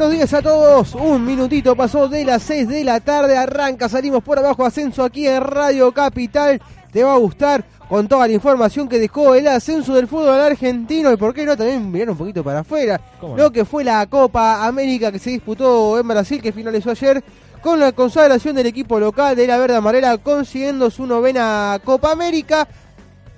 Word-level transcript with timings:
Buenos 0.00 0.16
días 0.16 0.32
a 0.32 0.40
todos. 0.40 0.94
Un 0.94 1.26
minutito 1.26 1.76
pasó 1.76 2.08
de 2.08 2.24
las 2.24 2.42
6 2.44 2.68
de 2.68 2.84
la 2.84 3.00
tarde. 3.00 3.36
Arranca, 3.36 3.86
salimos 3.86 4.22
por 4.22 4.38
abajo, 4.38 4.64
ascenso 4.64 5.04
aquí 5.04 5.28
en 5.28 5.42
Radio 5.42 5.92
Capital. 5.92 6.58
Te 6.90 7.04
va 7.04 7.12
a 7.12 7.18
gustar 7.18 7.66
con 7.86 8.08
toda 8.08 8.26
la 8.26 8.32
información 8.32 8.88
que 8.88 8.98
dejó 8.98 9.34
el 9.34 9.46
ascenso 9.46 9.94
del 9.94 10.08
fútbol 10.08 10.40
argentino 10.40 11.12
y 11.12 11.18
por 11.18 11.34
qué 11.34 11.44
no 11.44 11.54
también 11.54 11.92
mirar 11.92 12.08
un 12.08 12.16
poquito 12.16 12.42
para 12.42 12.60
afuera. 12.60 12.98
¿Cómo 13.20 13.36
Lo 13.36 13.42
no? 13.42 13.52
que 13.52 13.66
fue 13.66 13.84
la 13.84 14.06
Copa 14.06 14.66
América 14.66 15.12
que 15.12 15.18
se 15.18 15.28
disputó 15.28 15.98
en 15.98 16.08
Brasil, 16.08 16.40
que 16.40 16.50
finalizó 16.50 16.92
ayer 16.92 17.22
con 17.60 17.78
la 17.78 17.92
consagración 17.92 18.56
del 18.56 18.68
equipo 18.68 18.98
local 18.98 19.36
de 19.36 19.46
la 19.46 19.58
Verde 19.58 19.76
Amarela 19.76 20.16
consiguiendo 20.16 20.90
su 20.90 21.04
novena 21.04 21.78
Copa 21.84 22.10
América. 22.10 22.66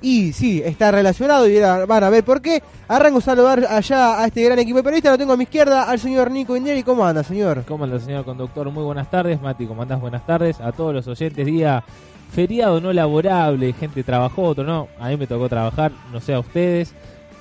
Y 0.02 0.32
sí, 0.32 0.60
está 0.64 0.90
relacionado 0.90 1.48
y 1.48 1.60
van 1.60 2.04
a 2.04 2.10
ver 2.10 2.24
por 2.24 2.42
qué. 2.42 2.60
Arranco 2.88 3.18
a 3.18 3.22
saludar 3.22 3.64
allá 3.70 4.20
a 4.20 4.26
este 4.26 4.42
gran 4.42 4.58
equipo 4.58 4.78
de 4.78 4.82
periodistas. 4.82 5.12
Lo 5.12 5.18
tengo 5.18 5.32
a 5.32 5.36
mi 5.36 5.44
izquierda 5.44 5.84
al 5.84 6.00
señor 6.00 6.30
Nico 6.30 6.56
Indieri. 6.56 6.82
¿Cómo 6.82 7.06
anda, 7.06 7.22
señor? 7.22 7.64
¿Cómo 7.66 7.84
anda, 7.84 8.00
señor 8.00 8.24
conductor? 8.24 8.68
Muy 8.70 8.82
buenas 8.82 9.08
tardes, 9.10 9.40
Mati. 9.40 9.64
¿Cómo 9.64 9.82
andás? 9.82 10.00
Buenas 10.00 10.26
tardes. 10.26 10.60
A 10.60 10.72
todos 10.72 10.92
los 10.92 11.06
oyentes, 11.06 11.46
día 11.46 11.84
feriado 12.32 12.80
no 12.80 12.92
laborable. 12.92 13.72
Gente 13.74 14.02
trabajó, 14.02 14.42
otro 14.42 14.64
no. 14.64 14.88
A 14.98 15.08
mí 15.08 15.16
me 15.16 15.26
tocó 15.28 15.48
trabajar, 15.48 15.92
no 16.12 16.20
sé 16.20 16.34
a 16.34 16.40
ustedes. 16.40 16.94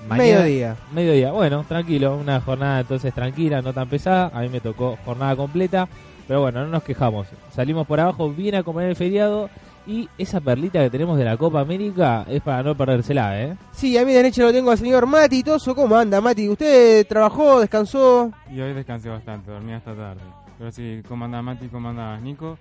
Mediodía. 0.07 0.75
Mediodía. 0.93 1.31
Bueno, 1.31 1.65
tranquilo. 1.67 2.15
Una 2.15 2.41
jornada 2.41 2.81
entonces 2.81 3.13
tranquila, 3.13 3.61
no 3.61 3.73
tan 3.73 3.89
pesada. 3.89 4.31
A 4.33 4.41
mí 4.41 4.49
me 4.49 4.59
tocó 4.59 4.97
jornada 5.03 5.35
completa. 5.35 5.87
Pero 6.27 6.41
bueno, 6.41 6.63
no 6.63 6.67
nos 6.67 6.83
quejamos. 6.83 7.27
Salimos 7.53 7.87
por 7.87 7.99
abajo 7.99 8.29
bien 8.29 8.55
a 8.55 8.63
comer 8.63 8.89
el 8.89 8.95
feriado. 8.95 9.49
Y 9.87 10.07
esa 10.17 10.39
perlita 10.39 10.79
que 10.83 10.89
tenemos 10.91 11.17
de 11.17 11.25
la 11.25 11.37
Copa 11.37 11.59
América 11.61 12.23
es 12.29 12.41
para 12.41 12.61
no 12.61 12.75
perdérsela, 12.75 13.41
¿eh? 13.41 13.57
Sí, 13.71 13.97
a 13.97 14.05
mi 14.05 14.13
derecha 14.13 14.43
lo 14.43 14.51
tengo 14.53 14.69
al 14.71 14.77
señor 14.77 15.07
Mati 15.07 15.41
Toso. 15.43 15.73
¿Cómo 15.73 15.95
anda, 15.95 16.21
Mati? 16.21 16.47
¿Usted 16.47 17.07
trabajó, 17.07 17.59
descansó? 17.59 18.31
Y 18.51 18.61
hoy 18.61 18.73
descansé 18.73 19.09
bastante, 19.09 19.49
dormí 19.49 19.73
hasta 19.73 19.95
tarde. 19.95 20.21
Pero 20.59 20.71
sí, 20.71 21.01
¿cómo 21.07 21.25
anda 21.25 21.41
Mati? 21.41 21.67
¿Cómo 21.67 21.89
anda 21.89 22.15
Nico? 22.19 22.59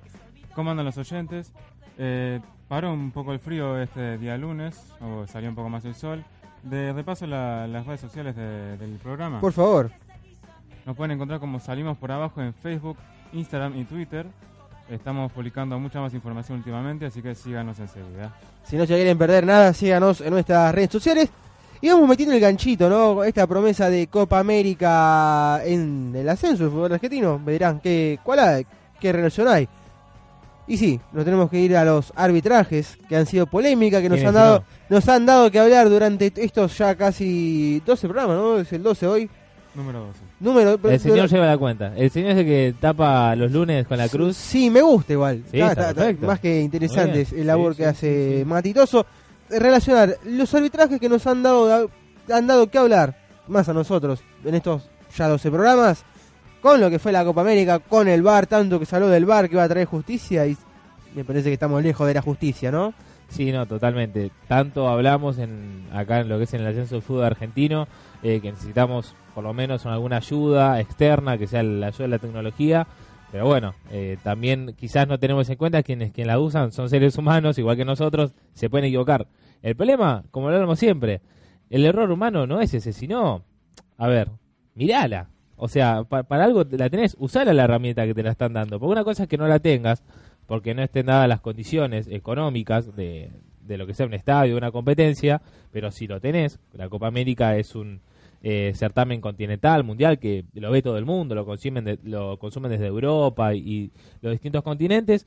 ¿Cómo 0.55 0.71
andan 0.71 0.87
los 0.87 0.97
oyentes? 0.97 1.53
Eh, 1.99 2.41
paró 2.69 2.93
un 2.95 3.11
poco 3.11 3.33
el 3.35 3.39
frío 3.39 3.79
este 3.79 4.17
día 4.17 4.39
lunes, 4.39 4.81
o 5.03 5.27
salió 5.27 5.51
un 5.51 5.55
poco 5.55 5.69
más 5.69 5.85
el 5.85 5.95
sol. 5.95 6.25
De 6.63 6.93
repaso 6.95 7.27
la- 7.27 7.67
las 7.67 7.87
redes 7.87 8.01
sociales 8.01 8.35
de- 8.35 8.79
del 8.79 8.93
programa. 8.99 9.41
Por 9.41 9.53
favor. 9.53 9.91
Nos 10.87 10.97
pueden 10.97 11.13
encontrar 11.13 11.39
como 11.41 11.61
Salimos 11.61 11.99
por 11.99 12.11
Abajo 12.13 12.41
en 12.41 12.55
Facebook, 12.55 12.97
Instagram 13.35 13.77
y 13.79 13.85
Twitter. 13.85 14.27
Estamos 14.91 15.31
publicando 15.31 15.79
mucha 15.79 16.01
más 16.01 16.13
información 16.15 16.59
últimamente, 16.59 17.07
así 17.07 17.23
que 17.23 17.33
síganos 17.35 17.79
enseguida. 17.79 18.35
Si 18.65 18.77
no 18.77 18.85
se 18.87 18.95
quieren 18.95 19.17
perder 19.17 19.47
nada, 19.47 19.73
síganos 19.73 20.21
en 20.21 20.31
nuestras 20.31 20.75
redes 20.75 20.91
sociales. 20.91 21.29
Y 21.81 21.89
vamos 21.89 22.09
metiendo 22.09 22.35
el 22.35 22.41
ganchito, 22.41 22.91
¿no? 22.91 23.23
Esta 23.23 23.47
promesa 23.47 23.89
de 23.89 24.09
Copa 24.09 24.41
América 24.41 25.61
en 25.65 26.13
el 26.15 26.29
ascenso 26.29 26.65
del 26.65 26.73
fútbol 26.73 26.93
argentino. 26.93 27.41
Verán 27.43 27.79
qué, 27.81 28.19
cuál 28.25 28.41
hay, 28.41 28.67
qué 28.99 29.13
relación 29.13 29.47
hay. 29.47 29.69
Y 30.67 30.77
sí, 30.77 31.01
nos 31.13 31.25
tenemos 31.25 31.49
que 31.49 31.59
ir 31.61 31.77
a 31.77 31.85
los 31.85 32.13
arbitrajes 32.17 32.99
que 33.09 33.17
han 33.17 33.27
sido 33.27 33.47
polémica, 33.47 34.03
que 34.03 34.09
nos 34.09 34.19
han 34.19 34.25
¿Quiénes 34.25 34.35
dado, 34.35 34.59
no? 34.89 34.97
nos 34.97 35.09
han 35.09 35.25
dado 35.25 35.51
que 35.51 35.59
hablar 35.61 35.89
durante 35.89 36.33
estos 36.37 36.77
ya 36.77 36.97
casi 36.97 37.81
12 37.87 38.09
programas, 38.09 38.37
¿no? 38.37 38.59
Es 38.59 38.73
el 38.73 38.83
12 38.83 39.07
hoy. 39.07 39.31
Número 39.75 40.01
12. 40.01 40.30
Número, 40.41 40.79
El 40.85 40.99
señor 41.01 41.29
lleva 41.29 41.47
la 41.47 41.59
cuenta. 41.59 41.93
El 41.95 42.11
señor 42.11 42.31
es 42.33 42.39
el 42.39 42.45
que 42.47 42.75
tapa 42.81 43.37
los 43.37 43.53
lunes 43.53 43.87
con 43.87 43.99
la 43.99 44.09
cruz. 44.09 44.37
Sí, 44.37 44.71
me 44.71 44.81
gusta 44.81 45.13
igual. 45.13 45.43
Sí, 45.51 45.61
Está- 45.61 45.69
está 45.69 45.71
está- 45.71 45.91
está 45.91 46.01
perfecto. 46.03 46.27
más 46.27 46.41
que 46.41 46.61
interesante 46.63 47.25
bien. 47.31 47.41
el 47.43 47.47
labor 47.47 47.73
Sí, 47.75 47.77
que 47.79 47.83
sí, 47.85 47.89
hace. 47.91 48.45
Matitoso. 48.47 49.07
Relacionar 49.51 50.17
los 50.25 50.55
arbitrajes 50.55 50.99
que 50.99 51.09
nos 51.09 51.27
han 51.27 51.43
dado, 51.43 51.91
han 52.33 52.47
dado 52.47 52.71
que 52.71 52.79
hablar, 52.79 53.17
más 53.49 53.69
a 53.69 53.73
nosotros, 53.75 54.21
en 54.45 54.55
estos 54.55 54.89
ya 55.17 55.29
12 55.29 55.51
programas, 55.51 56.05
con 56.63 56.81
lo 56.81 56.89
que 56.89 56.99
fue 56.99 57.11
la 57.13 57.25
Copa 57.25 57.41
América, 57.43 57.79
con 57.81 58.07
el 58.09 58.23
VAR, 58.23 58.47
tanto 58.47 58.79
que 58.79 58.87
se 58.87 58.95
habló 58.97 59.09
del 59.09 59.27
VAR 59.27 59.49
que 59.49 59.57
iba 59.57 59.65
a 59.65 59.69
traer 59.69 59.87
justicia 59.87 60.47
y 60.47 60.57
me 61.15 61.25
parece 61.25 61.49
que 61.49 61.55
estamos 61.55 61.83
lejos 61.83 62.07
de 62.07 62.15
la 62.15 62.23
justicia, 62.23 62.71
¿no? 62.71 62.95
Sí, 63.31 63.53
no, 63.53 63.65
totalmente. 63.67 64.31
Tanto 64.49 64.89
hablamos 64.89 65.39
en 65.39 65.87
acá 65.93 66.21
en 66.21 66.29
lo 66.29 66.37
que 66.39 66.45
es 66.45 66.55
en 66.55 66.61
el 66.63 66.67
ascenso 66.67 66.97
del 66.97 67.03
fútbol 67.03 67.25
argentino, 67.25 67.87
eh, 68.23 68.41
que 68.41 68.51
necesitamos 68.51 69.15
por 69.35 69.45
lo 69.45 69.55
menos 69.55 69.87
alguna 69.87 70.17
ayuda 70.17 70.81
externa, 70.81 71.39
que 71.39 71.47
sea 71.47 71.63
la 71.63 71.87
ayuda 71.89 72.03
de 72.05 72.09
la 72.09 72.19
tecnología. 72.19 72.87
Pero 73.31 73.47
bueno, 73.47 73.75
eh, 73.93 74.19
también 74.25 74.75
quizás 74.77 75.07
no 75.07 75.19
tenemos 75.19 75.49
en 75.49 75.57
cuenta 75.57 75.85
quienes 75.85 76.11
quien 76.13 76.27
la 76.27 76.41
usan 76.41 76.73
son 76.73 76.91
seres 76.91 77.17
humanos, 77.17 77.57
igual 77.59 77.77
que 77.77 77.85
nosotros, 77.85 78.33
se 78.53 78.69
pueden 78.69 78.87
equivocar. 78.89 79.29
El 79.63 79.77
problema, 79.77 80.25
como 80.33 80.49
lo 80.51 80.57
hablamos 80.57 80.81
siempre, 80.81 81.21
el 81.71 81.85
error 81.85 82.11
humano 82.11 82.49
no 82.49 82.61
es 82.61 82.75
ese, 82.75 82.93
sino, 82.93 83.43
a 83.97 84.09
ver, 84.09 84.29
mirala. 84.75 85.29
O 85.57 85.69
sea, 85.69 86.03
pa- 86.03 86.25
para 86.25 86.45
algo 86.45 86.65
la 86.71 86.91
tenés, 86.91 87.15
usala 87.21 87.53
la 87.53 87.65
herramienta 87.65 88.05
que 88.07 88.15
te 88.15 88.23
la 88.25 88.31
están 88.33 88.55
dando. 88.55 88.81
Porque 88.81 88.93
una 88.93 89.05
cosa 89.05 89.25
es 89.25 89.29
que 89.29 89.37
no 89.39 89.47
la 89.47 89.61
tengas, 89.61 90.03
porque 90.51 90.75
no 90.75 90.83
estén 90.83 91.07
dadas 91.07 91.29
las 91.29 91.41
condiciones 91.41 92.09
económicas 92.09 92.97
de, 92.97 93.31
de 93.65 93.79
lo 93.79 93.87
que 93.87 93.95
sea 93.95 94.07
un 94.07 94.15
estadio, 94.15 94.57
una 94.57 94.73
competencia, 94.73 95.41
pero 95.71 95.93
si 95.93 96.09
lo 96.09 96.21
tenés, 96.21 96.59
la 96.73 96.89
Copa 96.89 97.07
América 97.07 97.57
es 97.57 97.77
un 97.77 98.01
eh, 98.43 98.73
certamen 98.75 99.21
continental, 99.21 99.85
mundial, 99.85 100.19
que 100.19 100.45
lo 100.55 100.73
ve 100.73 100.83
todo 100.83 100.99
el 100.99 101.05
mundo, 101.05 101.37
lo 101.37 101.47
consumen, 101.47 101.85
de- 101.85 102.01
lo 102.03 102.37
consumen 102.41 102.69
desde 102.73 102.87
Europa 102.89 103.55
y, 103.55 103.59
y 103.61 103.91
los 104.23 104.33
distintos 104.33 104.65
continentes, 104.65 105.25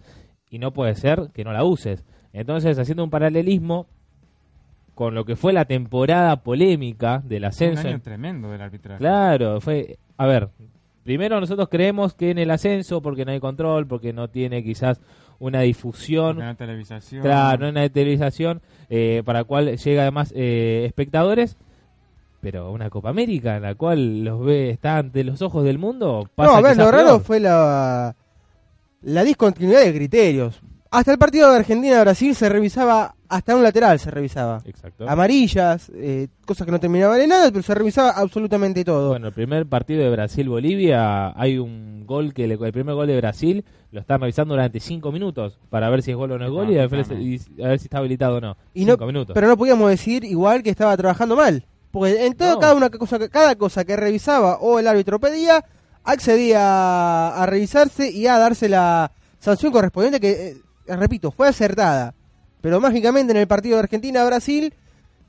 y 0.49 0.59
no 0.59 0.73
puede 0.73 0.93
ser 0.95 1.29
que 1.33 1.45
no 1.45 1.53
la 1.53 1.63
uses. 1.63 2.03
Entonces, 2.33 2.77
haciendo 2.77 3.05
un 3.05 3.09
paralelismo 3.09 3.87
con 4.95 5.15
lo 5.15 5.23
que 5.23 5.37
fue 5.37 5.53
la 5.53 5.63
temporada 5.63 6.43
polémica 6.43 7.21
del 7.23 7.43
Un 7.43 7.47
ascenso 7.47 7.79
año 7.87 7.95
en 7.95 8.01
tremendo 8.01 8.51
del 8.51 8.61
arbitraje. 8.61 8.99
Claro, 8.99 9.61
fue. 9.61 9.97
A 10.17 10.25
ver, 10.27 10.49
primero 11.03 11.39
nosotros 11.39 11.69
creemos 11.69 12.13
que 12.13 12.31
en 12.31 12.37
el 12.37 12.51
ascenso, 12.51 13.01
porque 13.01 13.25
no 13.25 13.31
hay 13.31 13.39
control, 13.39 13.87
porque 13.87 14.13
no 14.13 14.29
tiene 14.29 14.63
quizás 14.63 14.99
una 15.39 15.61
difusión, 15.61 16.37
Canal 16.37 16.55
televisación. 16.55 17.21
claro, 17.21 17.59
no 17.59 17.65
hay 17.65 17.71
una 17.71 17.89
televisación 17.89 18.61
eh, 18.89 19.21
para 19.25 19.39
la 19.39 19.43
cual 19.45 19.77
llega 19.77 20.01
además 20.03 20.31
eh, 20.35 20.83
espectadores, 20.85 21.57
pero 22.39 22.71
una 22.71 22.89
Copa 22.89 23.09
América 23.09 23.55
en 23.55 23.63
la 23.63 23.75
cual 23.75 24.23
los 24.23 24.43
ve, 24.45 24.69
está 24.69 24.97
ante 24.97 25.23
los 25.23 25.41
ojos 25.41 25.63
del 25.63 25.77
mundo. 25.77 26.29
Pasa 26.35 26.51
no, 26.51 26.57
a 26.57 26.61
ver, 26.61 26.77
lo 26.77 26.91
raro 26.91 27.19
fue 27.19 27.39
la, 27.39 28.15
la 29.01 29.23
discontinuidad 29.23 29.81
de 29.83 29.93
criterios. 29.93 30.61
Hasta 30.91 31.11
el 31.11 31.17
partido 31.17 31.49
de 31.49 31.57
Argentina-Brasil 31.57 32.35
se 32.35 32.49
revisaba, 32.49 33.15
hasta 33.35 33.55
un 33.55 33.63
lateral 33.63 33.99
se 33.99 34.11
revisaba. 34.11 34.61
Exacto. 34.65 35.09
Amarillas, 35.09 35.91
eh, 35.95 36.27
cosas 36.45 36.65
que 36.65 36.71
no 36.71 36.79
terminaban 36.79 37.19
en 37.21 37.29
nada, 37.29 37.49
pero 37.51 37.63
se 37.63 37.73
revisaba 37.73 38.11
absolutamente 38.11 38.83
todo. 38.85 39.09
Bueno, 39.09 39.27
el 39.27 39.33
primer 39.33 39.65
partido 39.65 40.01
de 40.03 40.09
Brasil-Bolivia, 40.09 41.33
hay 41.39 41.57
un 41.57 42.05
gol 42.05 42.33
que 42.33 42.47
le- 42.47 42.53
el 42.55 42.71
primer 42.73 42.95
gol 42.95 43.07
de 43.07 43.17
Brasil 43.17 43.65
lo 43.91 43.99
están 43.99 44.21
revisando 44.21 44.53
durante 44.53 44.79
cinco 44.79 45.11
minutos 45.11 45.57
para 45.69 45.89
ver 45.89 46.01
si 46.03 46.11
es 46.11 46.17
gol 46.17 46.31
o 46.31 46.37
no 46.37 46.45
es 46.45 46.51
gol 46.51 46.69
y 46.71 46.77
a 46.77 46.87
ver, 46.87 47.05
y 47.19 47.39
a 47.63 47.67
ver 47.69 47.79
si 47.79 47.85
está 47.85 47.97
habilitado 47.99 48.37
o 48.37 48.41
no. 48.41 48.57
y 48.73 48.85
no, 48.85 48.93
cinco 48.93 49.05
minutos. 49.05 49.33
pero 49.33 49.47
no 49.47 49.57
podíamos 49.57 49.89
decir 49.89 50.23
igual 50.23 50.63
que 50.63 50.69
estaba 50.69 50.95
trabajando 50.97 51.35
mal. 51.35 51.65
Porque 51.91 52.25
en 52.25 52.33
todo, 52.35 52.53
No. 52.53 52.59
cada, 52.59 52.73
una 52.75 52.89
cosa, 52.89 53.19
que- 53.19 53.29
cada 53.29 53.55
cosa 53.55 53.85
que 53.85 53.95
revisaba 53.95 54.57
o 54.57 54.79
el 54.79 54.87
árbitro 54.87 55.19
pedía, 55.19 55.63
accedía 56.03 56.59
a, 56.61 57.43
a 57.43 57.45
revisarse 57.45 58.09
y 58.11 58.27
a 58.27 58.37
darse 58.37 58.67
la 58.69 59.11
sanción 59.39 59.71
correspondiente 59.71 60.19
que, 60.19 60.57
eh, 60.87 60.95
repito, 60.95 61.31
fue 61.31 61.47
acertada. 61.47 62.13
Pero 62.63 62.79
mágicamente 62.79 63.31
en 63.33 63.37
el 63.39 63.45
partido 63.47 63.75
de 63.75 63.83
Argentina-Brasil 63.83 64.73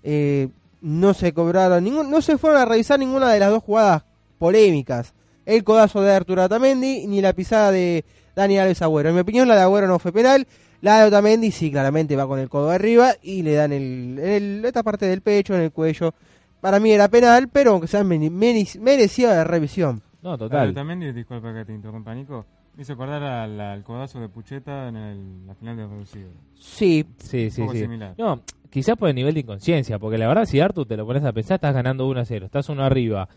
eh, 0.05 0.49
no 0.81 1.15
se 1.15 1.33
cobraron 1.35 1.83
ningún, 1.83 2.09
no 2.09 2.23
se 2.23 2.39
fueron 2.39 2.61
a 2.61 2.65
revisar 2.65 2.97
ninguna 3.01 3.33
de 3.33 3.41
las 3.41 3.51
dos 3.51 3.65
jugadas 3.65 4.05
polémicas. 4.39 5.15
El 5.45 5.65
codazo 5.65 6.01
de 6.01 6.13
Arturo 6.15 6.43
Atamendi 6.43 7.09
ni 7.09 7.21
la 7.21 7.33
pisada 7.33 7.73
de 7.73 8.05
Dani 8.37 8.57
Alves 8.59 8.83
Agüero. 8.83 9.09
En 9.09 9.17
mi 9.17 9.21
opinión 9.23 9.49
la 9.49 9.57
de 9.57 9.63
Agüero 9.63 9.89
no 9.89 9.99
fue 9.99 10.13
penal. 10.13 10.47
La 10.81 11.01
de 11.01 11.07
Otamendi 11.09 11.51
sí, 11.51 11.73
claramente 11.73 12.15
va 12.15 12.29
con 12.29 12.39
el 12.39 12.49
codo 12.49 12.71
arriba 12.71 13.15
y 13.21 13.43
le 13.43 13.55
dan 13.55 13.73
el, 13.73 14.17
el- 14.21 14.65
esta 14.65 14.85
parte 14.85 15.07
del 15.07 15.21
pecho, 15.21 15.57
en 15.57 15.63
el 15.63 15.73
cuello. 15.73 16.15
Para 16.61 16.79
mí 16.79 16.93
era 16.93 17.09
penal, 17.09 17.49
pero 17.49 17.73
aunque 17.73 17.89
sea 17.89 18.05
merecía 18.05 19.35
la 19.35 19.43
revisión. 19.45 20.03
No, 20.23 20.39
total. 20.39 20.73
también, 20.73 21.01
di- 21.01 21.13
disculpa 21.13 21.53
que 21.53 21.65
te 21.65 21.73
interrumpa, 21.75 22.15
Nico. 22.15 22.47
Me 22.77 22.83
hizo 22.83 22.95
acordar 22.95 23.23
al, 23.23 23.61
al 23.61 23.83
codazo 23.85 24.21
de 24.21 24.29
Pucheta 24.29 24.89
en 24.89 24.97
el- 24.97 25.47
la 25.47 25.55
final 25.55 25.77
de 25.77 25.87
reducido. 25.87 26.29
Sí, 26.59 27.05
Sí, 27.19 27.51
sí, 27.51 27.61
poco 27.61 27.73
sí. 27.75 27.81
similar. 27.81 28.15
No, 28.19 28.41
quizás 28.71 28.97
por 28.97 29.09
el 29.09 29.15
nivel 29.15 29.35
de 29.35 29.41
inconsciencia, 29.41 29.99
porque 29.99 30.19
la 30.19 30.27
verdad 30.27 30.45
si 30.45 30.59
Artur 30.61 30.87
te 30.87 30.97
lo 30.97 31.07
pones 31.07 31.25
a 31.25 31.33
pensar, 31.33 31.57
estás 31.57 31.75
ganando 31.75 32.07
1 32.09 32.21
a 32.21 32.25
0, 32.25 32.47
estás 32.47 32.69
uno 32.69 32.83
arriba. 32.85 33.29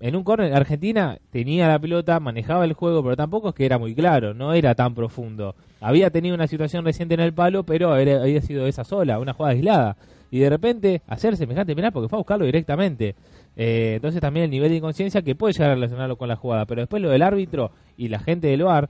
En 0.00 0.16
un 0.16 0.24
córner, 0.24 0.54
Argentina 0.54 1.18
tenía 1.30 1.68
la 1.68 1.78
pelota, 1.78 2.18
manejaba 2.20 2.64
el 2.64 2.72
juego, 2.72 3.02
pero 3.02 3.16
tampoco 3.16 3.50
es 3.50 3.54
que 3.54 3.66
era 3.66 3.76
muy 3.76 3.94
claro, 3.94 4.32
no 4.32 4.54
era 4.54 4.74
tan 4.74 4.94
profundo. 4.94 5.54
Había 5.82 6.08
tenido 6.08 6.34
una 6.34 6.46
situación 6.46 6.82
reciente 6.86 7.12
en 7.14 7.20
el 7.20 7.34
palo, 7.34 7.64
pero 7.64 7.94
era- 7.96 8.22
había 8.22 8.40
sido 8.40 8.66
esa 8.66 8.82
sola, 8.84 9.18
una 9.18 9.34
jugada 9.34 9.52
aislada. 9.54 9.96
Y 10.30 10.38
de 10.38 10.48
repente 10.48 11.02
hacer 11.06 11.36
semejante 11.36 11.74
penal 11.76 11.92
porque 11.92 12.08
fue 12.08 12.16
a 12.16 12.20
buscarlo 12.20 12.46
directamente. 12.46 13.14
Eh, 13.56 13.94
entonces 13.96 14.20
también 14.20 14.44
el 14.44 14.50
nivel 14.50 14.70
de 14.70 14.76
inconsciencia 14.76 15.22
que 15.22 15.34
puede 15.34 15.52
llegar 15.52 15.70
a 15.70 15.74
relacionarlo 15.74 16.16
con 16.16 16.28
la 16.28 16.36
jugada. 16.36 16.64
Pero 16.66 16.82
después 16.82 17.02
lo 17.02 17.10
del 17.10 17.22
árbitro 17.22 17.72
y 17.96 18.08
la 18.08 18.18
gente 18.18 18.46
del 18.48 18.62
VAR, 18.62 18.88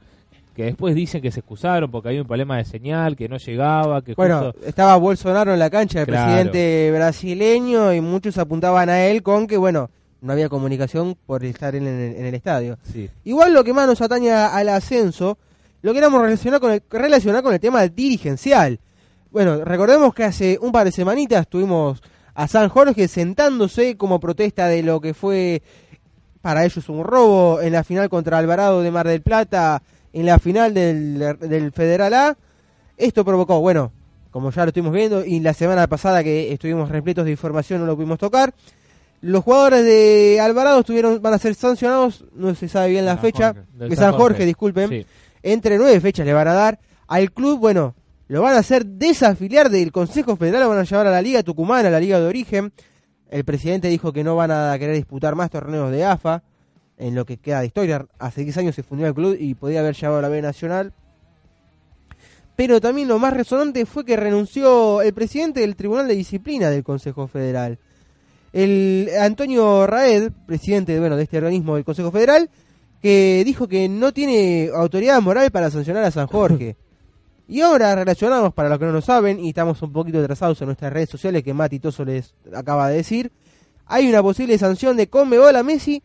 que 0.54 0.64
después 0.64 0.94
dicen 0.94 1.22
que 1.22 1.30
se 1.30 1.40
excusaron 1.40 1.90
porque 1.90 2.08
había 2.08 2.20
un 2.22 2.26
problema 2.26 2.56
de 2.56 2.64
señal, 2.64 3.16
que 3.16 3.28
no 3.28 3.36
llegaba, 3.38 4.02
que 4.02 4.14
bueno, 4.14 4.52
justo... 4.52 4.66
estaba 4.66 4.96
Bolsonaro 4.96 5.52
en 5.52 5.58
la 5.58 5.70
cancha, 5.70 6.00
el 6.00 6.06
Claro. 6.06 6.26
presidente 6.26 6.90
brasileño, 6.92 7.92
y 7.92 8.00
muchos 8.00 8.36
apuntaban 8.38 8.88
a 8.88 9.06
él 9.06 9.22
con 9.22 9.46
que, 9.46 9.56
bueno, 9.56 9.90
no 10.20 10.32
había 10.32 10.48
comunicación 10.48 11.16
por 11.26 11.44
estar 11.44 11.74
en 11.74 11.86
el, 11.86 12.16
en 12.16 12.26
el 12.26 12.34
estadio. 12.34 12.78
Sí. 12.82 13.08
Igual 13.24 13.54
lo 13.54 13.64
que 13.64 13.72
más 13.72 13.86
nos 13.86 14.00
atañe 14.02 14.30
al 14.32 14.68
ascenso, 14.68 15.38
lo 15.82 15.94
queremos 15.94 16.20
relacionar 16.20 16.60
con 16.60 16.72
el, 16.72 16.82
relacionar 16.90 17.42
con 17.42 17.54
el 17.54 17.60
tema 17.60 17.86
dirigencial. 17.88 18.78
Bueno, 19.30 19.64
recordemos 19.64 20.12
que 20.12 20.24
hace 20.24 20.58
un 20.60 20.72
par 20.72 20.84
de 20.84 20.92
semanitas 20.92 21.48
tuvimos 21.48 22.02
a 22.42 22.48
San 22.48 22.68
Jorge 22.70 23.06
sentándose 23.06 23.96
como 23.98 24.18
protesta 24.18 24.66
de 24.66 24.82
lo 24.82 25.00
que 25.00 25.12
fue 25.12 25.62
para 26.40 26.64
ellos 26.64 26.88
un 26.88 27.04
robo 27.04 27.60
en 27.60 27.72
la 27.74 27.84
final 27.84 28.08
contra 28.08 28.38
Alvarado 28.38 28.80
de 28.80 28.90
Mar 28.90 29.06
del 29.06 29.20
Plata, 29.20 29.82
en 30.14 30.24
la 30.24 30.38
final 30.38 30.72
del, 30.72 31.36
del 31.38 31.70
Federal 31.72 32.14
A. 32.14 32.36
Esto 32.96 33.26
provocó, 33.26 33.60
bueno, 33.60 33.92
como 34.30 34.50
ya 34.50 34.62
lo 34.64 34.68
estuvimos 34.68 34.94
viendo, 34.94 35.22
y 35.24 35.40
la 35.40 35.52
semana 35.52 35.86
pasada 35.86 36.24
que 36.24 36.50
estuvimos 36.52 36.88
repletos 36.88 37.26
de 37.26 37.32
información 37.32 37.80
no 37.80 37.86
lo 37.86 37.94
pudimos 37.94 38.18
tocar. 38.18 38.54
Los 39.20 39.44
jugadores 39.44 39.84
de 39.84 40.38
Alvarado 40.40 40.80
estuvieron, 40.80 41.20
van 41.20 41.34
a 41.34 41.38
ser 41.38 41.54
sancionados, 41.54 42.24
no 42.32 42.54
se 42.54 42.68
sabe 42.68 42.88
bien 42.88 43.04
la 43.04 43.12
San 43.16 43.20
fecha, 43.20 43.46
Jorge. 43.52 43.68
De 43.74 43.88
San 43.88 43.96
San 43.96 44.12
Jorge, 44.12 44.22
Jorge. 44.22 44.46
disculpen, 44.46 44.88
Sí. 44.88 45.06
entre 45.42 45.76
nueve 45.76 46.00
fechas 46.00 46.24
le 46.24 46.32
van 46.32 46.48
a 46.48 46.54
dar. 46.54 46.78
Al 47.06 47.32
club, 47.32 47.58
bueno, 47.58 47.94
lo 48.30 48.42
van 48.42 48.54
a 48.54 48.60
hacer 48.60 48.86
desafiliar 48.86 49.70
del 49.70 49.90
Consejo 49.90 50.36
Federal, 50.36 50.62
lo 50.62 50.68
van 50.68 50.78
a 50.78 50.84
llevar 50.84 51.08
a 51.08 51.10
la 51.10 51.20
Liga 51.20 51.42
Tucumana, 51.42 51.88
a 51.88 51.90
la 51.90 51.98
Liga 51.98 52.20
de 52.20 52.26
Origen. 52.26 52.72
El 53.28 53.44
presidente 53.44 53.88
dijo 53.88 54.12
que 54.12 54.22
no 54.22 54.36
van 54.36 54.52
a 54.52 54.78
querer 54.78 54.94
disputar 54.94 55.34
más 55.34 55.50
torneos 55.50 55.90
de 55.90 56.04
AFA, 56.04 56.44
en 56.96 57.16
lo 57.16 57.26
que 57.26 57.38
queda 57.38 57.58
de 57.58 57.66
historia. 57.66 58.06
Hace 58.20 58.44
10 58.44 58.58
años 58.58 58.76
se 58.76 58.84
fundió 58.84 59.08
el 59.08 59.14
club 59.14 59.36
y 59.36 59.56
podía 59.56 59.80
haber 59.80 59.96
llevado 59.96 60.20
a 60.20 60.22
la 60.22 60.28
B 60.28 60.40
Nacional. 60.42 60.92
Pero 62.54 62.80
también 62.80 63.08
lo 63.08 63.18
más 63.18 63.32
resonante 63.32 63.84
fue 63.84 64.04
que 64.04 64.16
renunció 64.16 65.02
el 65.02 65.12
presidente 65.12 65.58
del 65.58 65.74
Tribunal 65.74 66.06
de 66.06 66.14
Disciplina 66.14 66.70
del 66.70 66.84
Consejo 66.84 67.26
Federal. 67.26 67.80
El 68.52 69.08
Antonio 69.20 69.88
Raed, 69.88 70.30
presidente 70.46 71.00
bueno, 71.00 71.16
de 71.16 71.24
este 71.24 71.38
organismo 71.38 71.74
del 71.74 71.84
Consejo 71.84 72.12
Federal, 72.12 72.48
que 73.02 73.42
dijo 73.44 73.66
que 73.66 73.88
no 73.88 74.12
tiene 74.12 74.70
autoridad 74.72 75.20
moral 75.20 75.50
para 75.50 75.68
sancionar 75.68 76.04
a 76.04 76.12
San 76.12 76.28
Jorge. 76.28 76.76
Y 77.50 77.62
ahora 77.62 77.96
relacionamos, 77.96 78.54
para 78.54 78.68
los 78.68 78.78
que 78.78 78.84
no 78.84 78.92
lo 78.92 79.00
saben, 79.00 79.40
y 79.40 79.48
estamos 79.48 79.82
un 79.82 79.92
poquito 79.92 80.20
atrasados 80.20 80.60
en 80.62 80.66
nuestras 80.66 80.92
redes 80.92 81.10
sociales, 81.10 81.42
que 81.42 81.52
Mati 81.52 81.80
Toso 81.80 82.04
les 82.04 82.32
acaba 82.54 82.88
de 82.88 82.98
decir, 82.98 83.32
hay 83.86 84.08
una 84.08 84.22
posible 84.22 84.56
sanción 84.56 84.96
de 84.96 85.08
Conmebol 85.08 85.56
a 85.56 85.64
Messi 85.64 86.00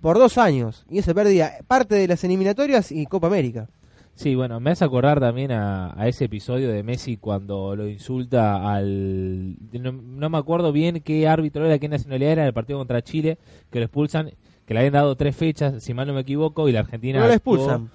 por 0.00 0.18
dos 0.18 0.38
años. 0.38 0.84
Y 0.90 0.98
eso 0.98 1.14
perdía 1.14 1.52
parte 1.68 1.94
de 1.94 2.08
las 2.08 2.24
eliminatorias 2.24 2.90
y 2.90 3.06
Copa 3.06 3.28
América. 3.28 3.68
Sí, 4.16 4.34
bueno, 4.34 4.58
me 4.58 4.72
hace 4.72 4.84
acordar 4.84 5.20
también 5.20 5.52
a, 5.52 5.94
a 5.96 6.08
ese 6.08 6.24
episodio 6.24 6.68
de 6.72 6.82
Messi 6.82 7.16
cuando 7.16 7.76
lo 7.76 7.86
insulta 7.86 8.74
al... 8.74 9.54
No, 9.72 9.92
no 9.92 10.30
me 10.30 10.38
acuerdo 10.38 10.72
bien 10.72 11.00
qué 11.00 11.28
árbitro 11.28 11.64
era, 11.64 11.78
qué 11.78 11.88
nacionalidad 11.88 12.32
era 12.32 12.42
en 12.42 12.48
el 12.48 12.54
partido 12.54 12.80
contra 12.80 13.02
Chile, 13.02 13.38
que 13.70 13.78
lo 13.78 13.84
expulsan, 13.84 14.32
que 14.66 14.74
le 14.74 14.80
habían 14.80 14.94
dado 14.94 15.14
tres 15.14 15.36
fechas, 15.36 15.80
si 15.80 15.94
mal 15.94 16.08
no 16.08 16.12
me 16.12 16.22
equivoco, 16.22 16.68
y 16.68 16.72
la 16.72 16.80
Argentina... 16.80 17.20
No 17.20 17.28
lo 17.28 17.34
expulsan. 17.34 17.88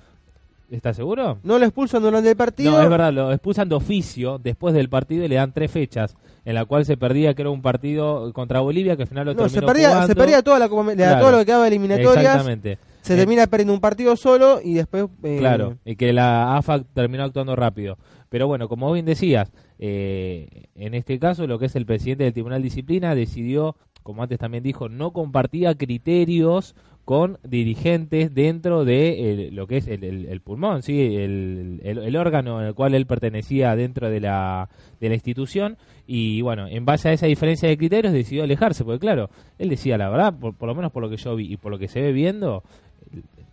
¿Estás 0.70 0.98
seguro? 0.98 1.40
No 1.44 1.58
lo 1.60 1.66
expulsan 1.66 2.02
durante 2.02 2.30
el 2.30 2.36
partido. 2.36 2.72
No, 2.74 2.82
es 2.82 2.90
verdad, 2.90 3.14
lo 3.14 3.32
expulsan 3.32 3.70
de 3.70 3.76
oficio 3.76 4.38
después 4.38 4.74
del 4.74 4.90
partido 4.90 5.24
y 5.24 5.30
le 5.30 5.36
dan 5.36 5.54
tres 5.54 5.72
fechas, 5.72 6.18
en 6.44 6.56
la 6.56 6.66
cual 6.66 6.84
se 6.86 6.98
perdía, 6.98 7.34
que 7.34 7.42
era 7.44 7.52
un 7.52 7.62
partido 7.62 8.34
contra 8.34 8.60
Bolivia, 8.60 8.98
que 8.98 9.04
al 9.04 9.08
final 9.08 9.26
lo 9.28 9.34
No, 9.34 9.44
se 9.48 9.56
terminó 9.56 9.68
perdía, 9.72 9.90
jugando. 9.90 10.08
se 10.08 10.16
perdía 10.16 10.42
toda 10.42 10.60
la 10.60 10.68
Claro. 10.68 11.20
todo 11.22 11.32
lo 11.32 11.38
que 11.40 11.46
quedaba 11.46 11.68
eliminatorias. 11.68 12.18
Exactamente. 12.18 12.78
Se 13.02 13.14
Eh, 13.14 13.18
termina 13.18 13.48
perdiendo 13.48 13.74
un 13.74 13.80
partido 13.80 14.18
solo 14.18 14.60
y 14.62 14.74
después. 14.74 15.06
eh, 15.24 15.38
Claro, 15.40 15.78
y 15.86 15.96
que 15.96 16.12
la 16.12 16.58
AFA 16.58 16.84
terminó 16.94 17.24
actuando 17.24 17.56
rápido. 17.56 17.98
Pero 18.28 18.48
bueno, 18.48 18.68
como 18.68 18.92
bien 18.92 19.06
decías, 19.06 19.54
eh, 19.80 20.66
en 20.76 20.94
este 20.96 21.18
caso 21.18 21.48
lo 21.48 21.60
que 21.60 21.68
es 21.68 21.76
el 21.78 21.86
presidente 21.86 22.26
del 22.26 22.34
Tribunal 22.34 22.60
de 22.62 22.66
Disciplina 22.66 23.16
decidió, 23.16 23.78
como 24.04 24.22
antes 24.24 24.38
también 24.38 24.64
dijo, 24.64 24.90
no 24.90 25.14
compartía 25.14 25.76
criterios 25.76 26.76
con 27.08 27.38
dirigentes 27.48 28.34
dentro 28.34 28.84
de 28.84 29.32
el- 29.32 29.56
lo 29.56 29.66
que 29.66 29.78
es 29.78 29.88
el, 29.88 30.04
el- 30.04 30.26
el 30.26 30.42
pulmón, 30.42 30.82
sí, 30.84 31.16
el, 31.16 31.80
el- 31.82 32.00
el 32.00 32.16
órgano 32.18 32.58
al 32.58 32.76
cual 32.76 32.96
él 32.96 33.06
pertenecía 33.06 33.78
dentro 33.78 34.10
de 34.10 34.20
la, 34.20 34.68
de 35.00 35.08
la 35.08 35.16
institución 35.16 35.78
y 36.06 36.42
bueno, 36.42 36.68
en 36.68 36.84
base 36.84 37.08
a 37.08 37.14
esa 37.14 37.26
diferencia 37.26 37.70
de 37.70 37.78
criterios 37.78 38.12
decidió 38.12 38.44
alejarse, 38.44 38.84
porque 38.84 39.00
claro, 39.00 39.30
él 39.58 39.70
decía 39.70 39.98
la 39.98 40.10
verdad, 40.10 40.38
por, 40.38 40.54
por 40.54 40.68
lo 40.68 40.76
menos 40.76 40.92
por 40.92 41.02
lo 41.02 41.10
que 41.10 41.16
yo 41.16 41.34
vi 41.38 41.54
y 41.54 41.56
por 41.56 41.72
lo 41.72 41.80
que 41.80 41.88
se 41.88 42.02
ve 42.02 42.12
viendo, 42.12 42.62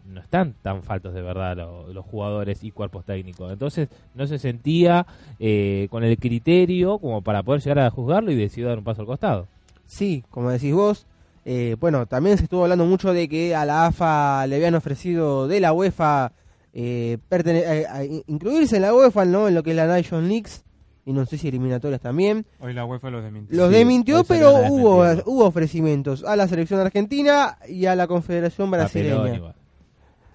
no 0.05 0.21
están 0.21 0.55
tan 0.61 0.83
faltos 0.83 1.15
de 1.15 1.23
verdad 1.23 1.57
lo- 1.57 1.93
los 1.93 2.05
jugadores 2.05 2.65
y 2.65 2.73
cuerpos 2.73 3.05
técnicos. 3.05 3.53
Entonces 3.53 3.89
no 4.17 4.27
se 4.27 4.41
sentía 4.41 5.07
eh, 5.39 5.87
con 5.91 6.03
el 6.03 6.19
criterio 6.19 6.99
como 6.99 7.23
para 7.23 7.45
poder 7.45 7.61
llegar 7.63 7.79
a 7.87 7.91
juzgarlo 7.91 8.33
y 8.33 8.35
decidió 8.35 8.67
dar 8.69 8.79
un 8.79 8.85
paso 8.85 9.03
al 9.03 9.07
costado. 9.07 9.47
Sí, 9.87 10.25
como 10.29 10.51
decís 10.51 10.75
vos. 10.75 11.07
Eh, 11.45 11.77
bueno, 11.79 12.07
también 12.07 12.37
se 12.39 12.45
estuvo 12.45 12.63
hablando 12.63 12.85
mucho 12.87 13.13
de 13.13 13.29
que 13.29 13.55
a 13.55 13.65
la 13.65 13.87
AFA 13.87 14.47
le 14.47 14.57
habían 14.57 14.75
ofrecido 14.75 15.47
de 15.49 15.61
la 15.61 15.73
UEFA 15.73 16.33
eh, 16.73 17.19
pertene- 17.31 17.63
eh, 17.65 17.87
a 17.89 18.03
incluirse 18.05 18.77
en 18.77 18.83
la 18.83 18.95
UEFA, 18.95 19.25
¿no? 19.25 19.47
En 19.49 19.55
lo 19.55 19.63
que 19.63 19.71
es 19.71 19.77
la 19.77 19.87
Nations 19.87 20.27
Leagues 20.29 20.65
y 21.07 21.13
no 21.13 21.25
sé 21.27 21.37
si 21.39 21.49
eliminatorias 21.49 22.01
también. 22.01 22.47
Hoy 22.61 22.73
la 22.73 22.85
UEFA 22.87 23.11
los 23.11 23.23
desmintió. 23.23 23.57
Los 23.57 23.69
Sí, 23.69 23.75
desmintió, 23.77 24.25
pero 24.25 24.53
hubo, 24.71 25.05
hubo 25.27 25.45
ofrecimientos 25.45 26.25
a 26.25 26.35
la 26.35 26.49
selección 26.49 26.81
argentina 26.81 27.59
y 27.69 27.87
a 27.87 27.95
la 27.95 28.07
Confederación 28.07 28.71
Papelón 28.71 28.91
Brasileña. 28.93 29.37
igual. 29.37 29.55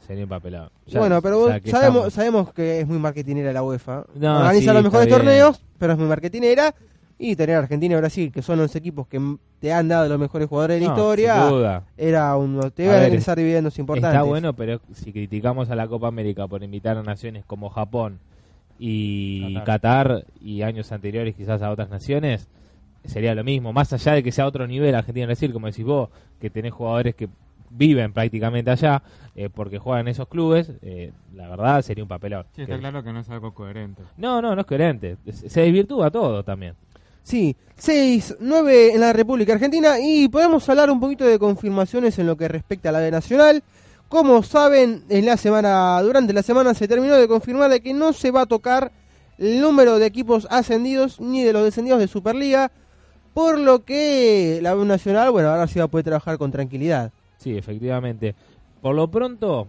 Sería 0.05 0.23
un 0.23 0.29
papelón. 0.29 0.69
Ya- 0.87 0.99
bueno, 0.99 1.21
pero 1.21 1.45
que 1.61 1.69
sabemos, 1.71 2.07
estamos- 2.07 2.13
sabemos 2.13 2.53
que 2.53 2.79
es 2.81 2.87
muy 2.87 2.97
marketinera 2.99 3.51
la 3.53 3.61
UEFA. 3.63 4.05
No, 4.15 4.37
Organiza 4.37 4.71
sí, 4.71 4.73
los 4.75 4.83
mejores 4.83 5.09
torneos, 5.09 5.61
pero 5.77 5.93
es 5.93 5.99
muy 5.99 6.07
marketinera. 6.07 6.73
Y 7.21 7.35
tener 7.35 7.57
a 7.57 7.59
Argentina 7.59 7.95
y 7.95 7.97
Brasil, 7.97 8.31
que 8.31 8.41
son 8.41 8.57
los 8.59 8.73
equipos 8.77 9.05
que 9.07 9.19
te 9.59 9.73
han 9.73 9.89
dado 9.89 10.07
los 10.07 10.17
mejores 10.17 10.47
jugadores 10.47 10.79
de 10.79 10.85
la 10.85 10.87
No, 10.93 10.97
historia, 10.97 11.41
sin 11.41 11.49
duda. 11.49 11.83
era 11.97 12.35
un, 12.37 12.71
te 12.71 12.83
A 12.83 12.85
iba 12.85 12.93
a 12.95 12.99
ver, 12.99 13.07
ingresar 13.09 13.37
dividendos 13.37 13.77
importantes. 13.77 14.15
Está 14.15 14.23
bueno, 14.23 14.53
pero 14.53 14.79
si 14.93 15.11
criticamos 15.11 15.69
a 15.69 15.75
la 15.75 15.85
Copa 15.87 16.07
América 16.07 16.47
por 16.47 16.63
invitar 16.63 16.95
a 16.97 17.03
naciones 17.03 17.43
como 17.45 17.69
Japón 17.69 18.19
y 18.79 19.55
Qatar. 19.55 19.65
Qatar, 19.65 20.25
y 20.41 20.61
años 20.61 20.91
anteriores 20.91 21.35
quizás 21.35 21.61
a 21.61 21.69
otras 21.71 21.89
naciones, 21.89 22.47
sería 23.03 23.35
lo 23.35 23.43
mismo. 23.43 23.73
Más 23.73 23.91
allá 23.91 24.13
de 24.13 24.23
que 24.23 24.31
sea 24.31 24.47
otro 24.47 24.65
nivel 24.67 24.95
Argentina 24.95 25.23
y 25.25 25.27
Brasil, 25.27 25.51
como 25.51 25.67
decís 25.67 25.85
vos, 25.85 26.09
que 26.39 26.49
tenés 26.49 26.71
jugadores 26.73 27.15
que 27.15 27.27
viven 27.71 28.13
prácticamente 28.13 28.71
allá 28.71 29.03
eh, 29.35 29.47
porque 29.53 29.77
juegan 29.77 30.07
en 30.07 30.11
esos 30.11 30.27
clubes, 30.27 30.71
eh, 30.81 31.11
la 31.35 31.49
verdad 31.49 31.81
sería 31.81 32.03
un 32.03 32.07
papelón. 32.07 32.45
Sí, 32.55 32.61
está 32.63 32.75
Que- 32.75 32.79
claro 32.79 33.03
que 33.03 33.13
no 33.13 33.19
es 33.19 33.29
algo 33.29 33.53
coherente. 33.53 34.01
No, 34.17 34.41
no, 34.41 34.55
no 34.55 34.61
es 34.61 34.67
coherente. 34.67 35.17
Se 35.31 35.49
se 35.49 35.61
desvirtúa 35.61 36.09
todo 36.09 36.43
también. 36.43 36.75
Sí, 37.23 37.55
6, 37.77 38.37
9 38.39 38.93
en 38.93 39.01
la 39.01 39.13
República 39.13 39.53
Argentina 39.53 39.99
y 39.99 40.27
podemos 40.27 40.67
hablar 40.67 40.89
un 40.89 40.99
poquito 40.99 41.25
de 41.25 41.39
confirmaciones 41.39 42.19
en 42.19 42.27
lo 42.27 42.35
que 42.35 42.47
respecta 42.47 42.89
a 42.89 42.91
la 42.91 42.99
B 42.99 43.11
Nacional. 43.11 43.63
Como 44.09 44.41
saben, 44.43 45.03
en 45.09 45.25
la 45.25 45.37
semana, 45.37 46.01
durante 46.01 46.33
la 46.33 46.41
semana 46.41 46.73
se 46.73 46.87
terminó 46.87 47.15
de 47.15 47.27
confirmar 47.27 47.69
de 47.69 47.81
que 47.81 47.93
no 47.93 48.11
se 48.11 48.31
va 48.31 48.41
a 48.41 48.45
tocar 48.47 48.91
el 49.37 49.61
número 49.61 49.99
de 49.99 50.05
equipos 50.07 50.47
ascendidos 50.49 51.19
ni 51.21 51.43
de 51.43 51.53
los 51.53 51.63
descendidos 51.63 51.99
de 51.99 52.07
Superliga, 52.07 52.71
por 53.33 53.57
lo 53.57 53.85
que 53.85 54.59
la 54.61 54.73
B 54.73 54.85
Nacional, 54.85 55.31
bueno, 55.31 55.49
ahora 55.49 55.67
sí 55.67 55.79
va 55.79 55.85
a 55.85 55.89
poder 55.89 56.05
trabajar 56.05 56.37
con 56.37 56.51
tranquilidad. 56.51 57.11
Sí, 57.37 57.57
efectivamente. 57.57 58.35
Por 58.81 58.95
lo 58.95 59.09
pronto 59.09 59.67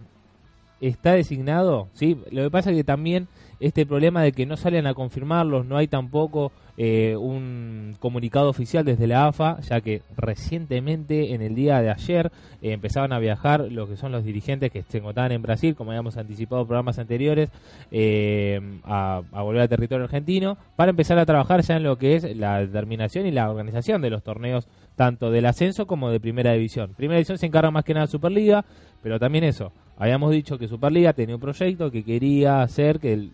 está 0.81 1.13
designado, 1.13 1.87
¿sí? 1.93 2.17
Lo 2.31 2.43
que 2.43 2.51
pasa 2.51 2.71
es 2.71 2.75
que 2.75 2.83
también 2.83 3.27
este 3.59 3.85
problema 3.85 4.23
de 4.23 4.31
que 4.31 4.45
no 4.45 4.57
salen 4.57 4.87
a 4.87 4.93
confirmarlos, 4.93 5.65
no 5.65 5.77
hay 5.77 5.87
tampoco 5.87 6.51
eh, 6.83 7.15
un 7.15 7.95
comunicado 7.99 8.49
oficial 8.49 8.83
desde 8.83 9.05
la 9.05 9.27
AFA, 9.27 9.59
ya 9.61 9.81
que 9.81 10.01
recientemente, 10.17 11.35
en 11.35 11.43
el 11.43 11.53
día 11.53 11.79
de 11.79 11.91
ayer, 11.91 12.31
eh, 12.63 12.71
empezaban 12.73 13.13
a 13.13 13.19
viajar 13.19 13.71
los 13.71 13.87
que 13.87 13.97
son 13.97 14.11
los 14.11 14.23
dirigentes 14.23 14.71
que 14.71 14.81
se 14.81 14.97
encontraban 14.97 15.31
en 15.31 15.43
Brasil, 15.43 15.75
como 15.75 15.91
habíamos 15.91 16.17
anticipado 16.17 16.61
en 16.63 16.67
programas 16.67 16.97
anteriores, 16.97 17.49
eh, 17.91 18.59
a, 18.83 19.21
a 19.31 19.41
volver 19.43 19.61
al 19.61 19.69
territorio 19.69 20.05
argentino, 20.05 20.57
para 20.75 20.89
empezar 20.89 21.19
a 21.19 21.25
trabajar 21.25 21.61
ya 21.61 21.77
en 21.77 21.83
lo 21.83 21.97
que 21.99 22.15
es 22.15 22.35
la 22.35 22.59
determinación 22.61 23.27
y 23.27 23.31
la 23.31 23.49
organización 23.51 24.01
de 24.01 24.09
los 24.09 24.23
torneos, 24.23 24.67
tanto 24.95 25.29
del 25.29 25.45
ascenso 25.45 25.85
como 25.85 26.09
de 26.09 26.19
primera 26.19 26.53
división. 26.53 26.93
Primera 26.97 27.17
división 27.17 27.37
se 27.37 27.45
encarga 27.45 27.69
más 27.69 27.83
que 27.85 27.93
nada 27.93 28.07
de 28.07 28.11
Superliga, 28.11 28.65
pero 29.03 29.19
también 29.19 29.43
eso, 29.43 29.71
habíamos 29.97 30.31
dicho 30.31 30.57
que 30.57 30.67
Superliga 30.67 31.13
tenía 31.13 31.35
un 31.35 31.41
proyecto 31.41 31.91
que 31.91 32.03
quería 32.03 32.63
hacer 32.63 32.99
que 32.99 33.13
el- 33.13 33.31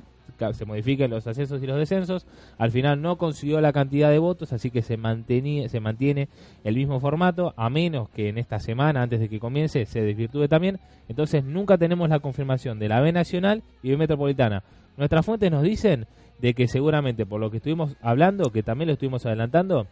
se 0.53 0.65
modifiquen 0.65 1.11
los 1.11 1.27
ascensos 1.27 1.61
y 1.61 1.67
los 1.67 1.77
descensos. 1.77 2.25
Al 2.57 2.71
final 2.71 3.01
no 3.01 3.17
consiguió 3.17 3.61
la 3.61 3.73
cantidad 3.73 4.09
de 4.09 4.19
votos, 4.19 4.53
así 4.53 4.71
que 4.71 4.81
se, 4.81 4.97
mantenía, 4.97 5.69
se 5.69 5.79
mantiene 5.79 6.29
el 6.63 6.75
mismo 6.75 6.99
formato, 6.99 7.53
a 7.57 7.69
menos 7.69 8.09
que 8.09 8.29
en 8.29 8.37
esta 8.37 8.59
semana, 8.59 9.01
antes 9.01 9.19
de 9.19 9.29
que 9.29 9.39
comience, 9.39 9.85
se 9.85 10.01
desvirtúe 10.01 10.47
también. 10.47 10.79
Entonces 11.09 11.43
nunca 11.43 11.77
tenemos 11.77 12.09
la 12.09 12.19
confirmación 12.19 12.79
de 12.79 12.89
la 12.89 13.01
B 13.01 13.11
Nacional 13.11 13.63
y 13.83 13.89
B 13.91 13.97
Metropolitana. 13.97 14.63
Nuestras 14.97 15.25
fuentes 15.25 15.51
nos 15.51 15.63
dicen 15.63 16.07
de 16.39 16.53
que 16.53 16.67
seguramente, 16.67 17.25
por 17.25 17.39
lo 17.39 17.49
que 17.49 17.57
estuvimos 17.57 17.95
hablando, 18.01 18.51
que 18.51 18.63
también 18.63 18.87
lo 18.87 18.93
estuvimos 18.93 19.25
adelantando, 19.25 19.87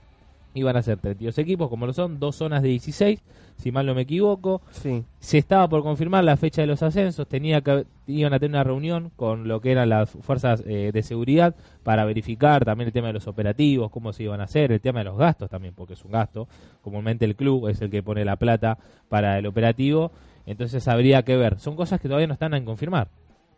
iban 0.56 0.76
a 0.76 0.82
ser 0.82 0.98
32 0.98 1.38
equipos, 1.38 1.70
como 1.70 1.86
lo 1.86 1.94
son, 1.94 2.20
dos 2.20 2.38
zonas 2.38 2.64
de 2.64 2.70
16, 2.70 3.22
si 3.58 3.72
mal 3.72 3.86
no 3.86 3.94
me 3.94 4.02
equivoco. 4.02 4.62
Sí. 4.72 5.04
Se 5.20 5.38
estaba 5.38 5.68
por 5.68 5.84
confirmar 5.84 6.24
la 6.24 6.38
fecha 6.38 6.62
de 6.62 6.68
los 6.68 6.82
ascensos, 6.82 7.28
tenía 7.28 7.62
que, 7.62 7.86
iban 8.08 8.34
a 8.34 8.40
tener 8.40 8.56
una 8.56 8.64
reunión 8.64 9.12
con 9.16 9.48
lo 9.48 9.62
que 9.62 9.72
eran 9.72 9.90
las 9.90 10.10
fuerzas 10.10 10.64
eh, 10.66 10.92
de 10.94 11.04
seguridad 11.04 11.56
para 11.84 12.06
verificar 12.06 12.66
también 12.66 12.88
el 12.88 12.94
tema 12.94 13.08
de 13.08 13.14
los 13.14 13.28
operativos, 13.28 13.92
cómo 13.92 14.14
se 14.14 14.24
iban 14.24 14.42
a 14.42 14.46
hacer, 14.46 14.72
el 14.72 14.82
tema 14.82 15.00
de 15.00 15.06
los 15.06 15.18
gastos 15.18 15.50
también, 15.50 15.74
porque 15.76 15.94
es 15.94 16.06
un 16.06 16.12
gasto. 16.12 16.48
Comúnmente 16.82 17.26
el 17.26 17.36
club 17.36 17.68
es 17.68 17.82
el 17.82 17.90
que 17.90 18.02
pone 18.02 18.24
la 18.26 18.38
plata 18.38 18.78
para 19.10 19.38
el 19.38 19.46
operativo, 19.46 20.12
entonces 20.46 20.88
habría 20.88 21.24
que 21.24 21.36
ver. 21.36 21.60
Son 21.60 21.76
cosas 21.76 22.00
que 22.00 22.08
todavía 22.08 22.28
no 22.28 22.34
están 22.34 22.54
en 22.54 22.66
confirmar. 22.66 23.10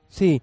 Sí. 0.07 0.41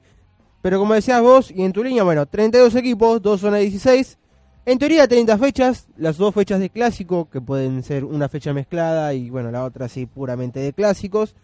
Pero 0.63 0.79
como 0.79 0.95
decías 0.95 1.21
vos, 1.21 1.51
y 1.51 1.63
en 1.63 1.73
tu 1.73 1.85
línea, 1.85 2.05
bueno, 2.05 2.25
32 2.27 2.75
equipos, 2.77 3.21
dos 3.21 3.41
zonas 3.41 3.61
de 3.61 3.67
16. 3.67 4.19
En 4.67 4.79
teoría 4.79 5.07
30 5.07 5.37
fechas, 5.37 5.89
las 5.99 6.17
dos 6.17 6.35
fechas 6.35 6.59
de 6.59 6.71
clásico, 6.71 7.29
que 7.31 7.43
pueden 7.43 7.83
ser 7.83 8.03
una 8.03 8.31
fecha 8.31 8.55
mezclada 8.55 9.13
y 9.13 9.29
bueno, 9.29 9.51
la 9.51 9.63
otra 9.63 9.89
sí 9.89 10.07
puramente 10.07 10.59
de 10.61 10.73
clásicos. 10.73 11.35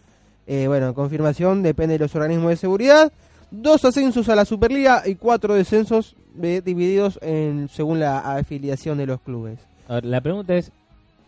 Eh, 0.47 0.65
bueno, 0.67 0.87
en 0.87 0.93
confirmación 0.95 1.61
depende 1.61 1.93
de 1.93 1.99
los 1.99 2.15
organismos 2.15 2.49
de 2.49 2.55
seguridad. 2.55 3.13
Dos 3.51 3.85
ascensos 3.85 4.27
a 4.29 4.35
la 4.35 4.43
Superliga 4.43 5.03
y 5.05 5.15
cuatro 5.15 5.53
descensos 5.53 6.15
divididos 6.33 7.19
en, 7.21 7.69
según 7.69 7.99
la 7.99 8.19
afiliación 8.37 8.97
de 8.97 9.05
los 9.05 9.21
clubes. 9.21 9.59
A 9.87 9.95
ver, 9.95 10.05
la 10.05 10.21
pregunta 10.21 10.55
es, 10.55 10.71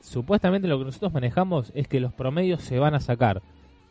supuestamente 0.01 0.67
lo 0.67 0.79
que 0.79 0.85
nosotros 0.85 1.13
manejamos 1.13 1.71
es 1.75 1.87
que 1.87 1.99
los 1.99 2.11
promedios 2.11 2.63
se 2.63 2.79
van 2.79 2.95
a 2.95 3.01
sacar. 3.01 3.43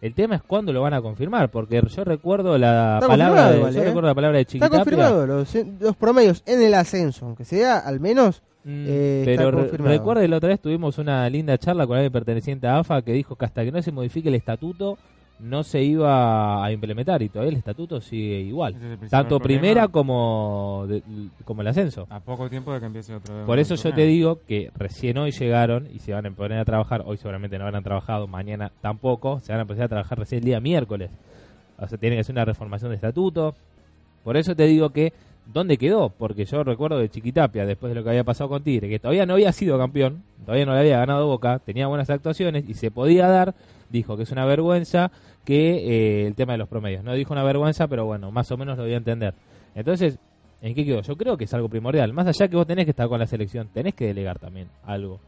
El 0.03 0.15
tema 0.15 0.35
es 0.35 0.43
cuándo 0.43 0.73
lo 0.73 0.83
van 0.83 0.93
a 0.95 1.01
confirmar, 1.01 1.49
porque 1.51 1.81
yo 1.89 2.05
recuerdo 2.05 2.59
la 2.59 2.97
Está 2.97 3.07
palabra 3.07 3.51
de, 3.53 3.57
igual, 3.59 3.73
yo 3.73 3.81
¿eh? 3.81 3.85
recuerdo 3.87 4.09
la 4.09 4.15
palabra 4.15 4.37
de 4.37 4.43
Está 4.43 4.53
Chiquitapia. 4.53 4.79
confirmado 4.81 5.27
los, 5.27 5.55
los 5.81 5.97
promedios 5.97 6.43
en 6.45 6.61
el 6.61 6.75
ascenso, 6.75 7.25
aunque 7.27 7.45
sea 7.47 7.79
al 7.79 7.99
menos 8.01 8.43
Mm, 8.65 8.85
Eh, 8.87 9.23
pero 9.25 9.43
está 9.49 9.51
re- 9.51 9.63
confirmado. 9.63 9.91
recuerda 9.99 10.23
que 10.23 10.29
la 10.29 10.37
otra 10.37 10.49
vez 10.51 10.61
tuvimos 10.61 10.97
una 10.99 11.29
linda 11.29 11.59
charla 11.59 11.85
con 11.85 11.97
alguien 11.97 12.13
perteneciente 12.13 12.69
a 12.69 12.79
AFA 12.79 13.03
que 13.03 13.13
dijo 13.13 13.35
que 13.35 13.45
hasta 13.45 13.65
que 13.65 13.73
no 13.73 13.83
se 13.83 13.91
modifique 13.91 14.29
el 14.29 14.37
estatuto 14.37 14.99
no 15.43 15.65
se 15.65 15.83
iba 15.83 16.65
a 16.65 16.71
implementar 16.73 17.21
y 17.23 17.29
todavía 17.29 17.51
el 17.51 17.57
estatuto 17.59 18.01
sigue 18.01 18.41
igual. 18.41 18.75
Es 19.03 19.11
Tanto 19.11 19.39
problema. 19.39 19.61
primera 19.61 19.89
como, 19.89 20.85
de- 20.89 21.03
como 21.45 21.63
el 21.63 21.69
ascenso. 21.69 22.07
A 22.11 22.21
poco 22.21 22.49
tiempo 22.49 22.73
de 22.73 22.81
que 22.81 22.87
empiece 22.87 23.15
otro. 23.15 23.45
Por 23.45 23.59
eso 23.59 23.75
yo 23.75 23.93
te 23.93 24.03
digo 24.07 24.39
que 24.47 24.71
recién 24.77 25.19
hoy 25.19 25.33
llegaron 25.33 25.89
y 25.93 25.99
se 25.99 26.13
van 26.13 26.27
a 26.27 26.31
poner 26.31 26.59
a 26.59 26.65
trabajar. 26.65 27.03
Hoy 27.05 27.17
seguramente 27.17 27.59
no 27.59 27.65
habrán 27.67 27.83
trabajado, 27.83 28.27
mañana 28.29 28.71
tampoco. 28.81 29.41
Se 29.41 29.53
van 29.53 29.59
a 29.59 29.63
empezar 29.63 29.85
a 29.85 29.89
trabajar 29.89 30.19
recién 30.19 30.39
el 30.41 30.45
día 30.45 30.61
miércoles. 30.61 31.11
O 31.79 31.89
sea, 31.89 31.99
tiene 31.99 32.17
que 32.17 32.23
ser 32.25 32.35
una 32.35 32.45
reformación 32.45 32.91
de 32.91 32.95
estatuto. 32.97 33.55
Por 34.23 34.37
eso 34.37 34.55
te 34.55 34.65
digo 34.67 34.91
que, 34.91 35.13
¿dónde 35.53 35.77
quedó? 35.77 36.11
Porque 36.11 36.45
yo 36.45 36.63
recuerdo 36.63 36.99
de 36.99 37.09
Chiquitapia, 37.09 37.67
después 37.67 37.91
de 37.91 37.97
lo 37.97 38.05
que 38.05 38.11
había 38.11 38.23
pasado 38.23 38.49
con 38.49 38.63
Tigre, 38.63 38.89
que 38.89 39.01
todavía 39.01 39.27
no 39.27 39.33
había 39.35 39.51
sido 39.51 39.77
campeón, 39.77 40.23
todavía 40.45 40.67
no 40.67 40.75
le 40.75 40.79
había 40.81 40.99
ganado 40.99 41.27
Boca, 41.27 41.59
tenía 41.59 41.89
buenas 41.89 42.09
actuaciones 42.11 42.69
y 42.69 42.75
se 42.75 42.93
podía 42.93 43.27
dar. 43.27 43.55
Dijo 43.91 44.17
que 44.17 44.23
es 44.23 44.31
una 44.31 44.47
vergüenza 44.47 45.11
que 45.45 46.23
eh, 46.23 46.27
el 46.27 46.35
tema 46.35 46.53
de 46.53 46.59
los 46.59 46.69
promedios. 46.69 47.03
No 47.05 47.13
dijo 47.15 47.33
una 47.33 47.43
vergüenza, 47.43 47.89
pero 47.89 48.05
bueno, 48.07 48.31
más 48.31 48.51
o 48.53 48.57
menos 48.57 48.77
lo 48.79 48.85
voy 48.85 48.95
a 48.95 48.97
entender. 48.99 49.35
Entonces, 49.75 50.19
¿en 50.61 50.75
qué 50.75 50.85
quedó? 50.85 51.01
Yo 51.03 51.17
creo 51.17 51.37
que 51.37 51.45
es 51.45 51.55
algo 51.55 51.69
primordial. 51.69 52.13
Más 52.13 52.27
allá 52.27 52.49
que 52.49 52.57
vos 52.57 52.67
tenés 52.67 52.85
que 52.85 52.91
estar 52.91 53.09
con 53.09 53.19
la 53.19 53.27
selección, 53.27 53.69
tenés 53.73 53.95
que 53.95 54.07
delegar 54.07 54.39
también 54.39 54.69
algo. 54.85 55.21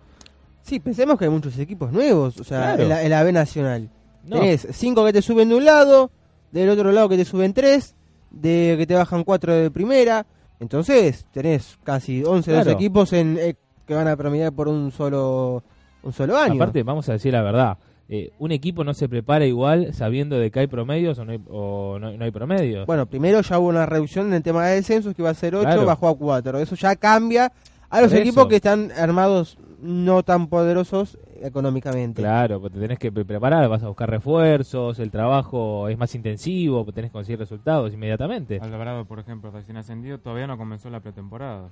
Sí, 0.62 0.80
pensemos 0.80 1.18
que 1.18 1.25
hay 1.26 1.30
muchos 1.30 1.59
equipos 1.59 1.92
nuevos, 1.92 2.38
o 2.40 2.44
sea, 2.44 2.61
Claro. 2.76 2.83
en, 2.85 2.88
la, 2.88 3.02
en 3.02 3.11
la 3.11 3.23
B 3.23 3.33
Nacional. 3.33 3.88
No, 4.25 4.40
Tenés 4.40 4.66
cinco 4.73 5.04
que 5.04 5.12
te 5.12 5.21
suben 5.21 5.49
de 5.50 5.56
un 5.56 5.64
lado, 5.64 6.11
del 6.52 6.71
otro 6.71 6.90
lado 6.92 7.09
que 7.11 7.16
te 7.18 7.25
suben 7.26 7.52
tres, 7.52 7.94
de 8.30 8.76
que 8.78 8.87
te 8.87 8.94
bajan 8.94 9.25
cuatro 9.25 9.52
de 9.52 9.71
primera. 9.71 10.25
Entonces, 10.61 11.26
tenés 11.33 11.76
casi 11.85 12.23
11 12.25 12.50
Claro. 12.52 12.64
dos 12.64 12.75
equipos 12.75 13.12
en, 13.12 13.37
eh, 13.38 13.56
que 13.87 13.92
van 13.94 14.09
a 14.09 14.16
promediar 14.16 14.52
por 14.52 14.68
un 14.68 14.90
solo 14.92 15.62
un 16.02 16.12
solo 16.12 16.37
año. 16.38 16.54
aparte, 16.54 16.83
vamos 16.83 17.06
a 17.11 17.12
decir 17.12 17.33
la 17.33 17.42
verdad. 17.42 17.76
Eh, 18.08 18.30
un 18.38 18.52
equipo 18.52 18.84
no 18.84 18.92
se 18.94 19.08
prepara 19.08 19.46
igual 19.46 19.94
sabiendo 19.94 20.37
de 20.38 20.50
que 20.50 20.61
hay 20.61 20.66
promedios 20.66 21.18
o 21.18 21.25
no 21.25 21.32
hay, 21.32 21.40
o 21.49 21.99
no, 21.99 22.12
no 22.12 22.25
hay 22.25 22.30
promedios. 22.30 22.87
Bueno, 22.87 23.06
primero 23.06 23.40
ya 23.40 23.58
hubo 23.58 23.68
una 23.68 23.87
reducción 23.87 24.26
en 24.28 24.34
el 24.34 24.42
tema 24.42 24.66
de 24.66 24.76
descensos 24.76 25.14
que 25.14 25.23
iba 25.23 25.30
a 25.30 25.34
ser 25.34 25.54
8, 25.54 25.64
Claro. 25.64 25.87
bajó 25.87 26.08
a 26.08 26.16
4. 26.16 26.58
Eso 26.58 26.75
ya 26.76 26.96
cambia 26.96 27.50
a 27.88 28.00
los 28.02 28.12
equipos 28.12 28.42
eso. 28.42 28.49
que 28.49 28.56
están 28.56 28.90
armados 28.92 29.56
no 29.80 30.23
tan 30.23 30.49
poderosos 30.49 31.18
económicamente. 31.42 32.23
Claro, 32.23 32.61
pues 32.61 32.73
te 32.73 32.80
tenés 32.80 32.99
que 32.99 33.12
pre- 33.12 33.25
preparar, 33.25 33.68
vas 33.68 33.82
a 33.82 33.88
buscar 33.88 34.08
refuerzos, 34.11 34.99
el 34.99 35.11
trabajo 35.11 35.88
es 35.88 35.96
más 35.99 36.14
intensivo, 36.14 36.84
tenés 36.92 37.11
que 37.11 37.12
conseguir 37.12 37.38
resultados 37.38 37.92
inmediatamente. 37.92 38.58
Alvarado, 38.61 39.04
por 39.04 39.18
ejemplo, 39.18 39.50
recién 39.50 39.76
ascendido, 39.76 40.18
todavía 40.18 40.46
no 40.46 40.56
comenzó 40.56 40.88
la 40.90 41.00
pretemporada. 41.00 41.68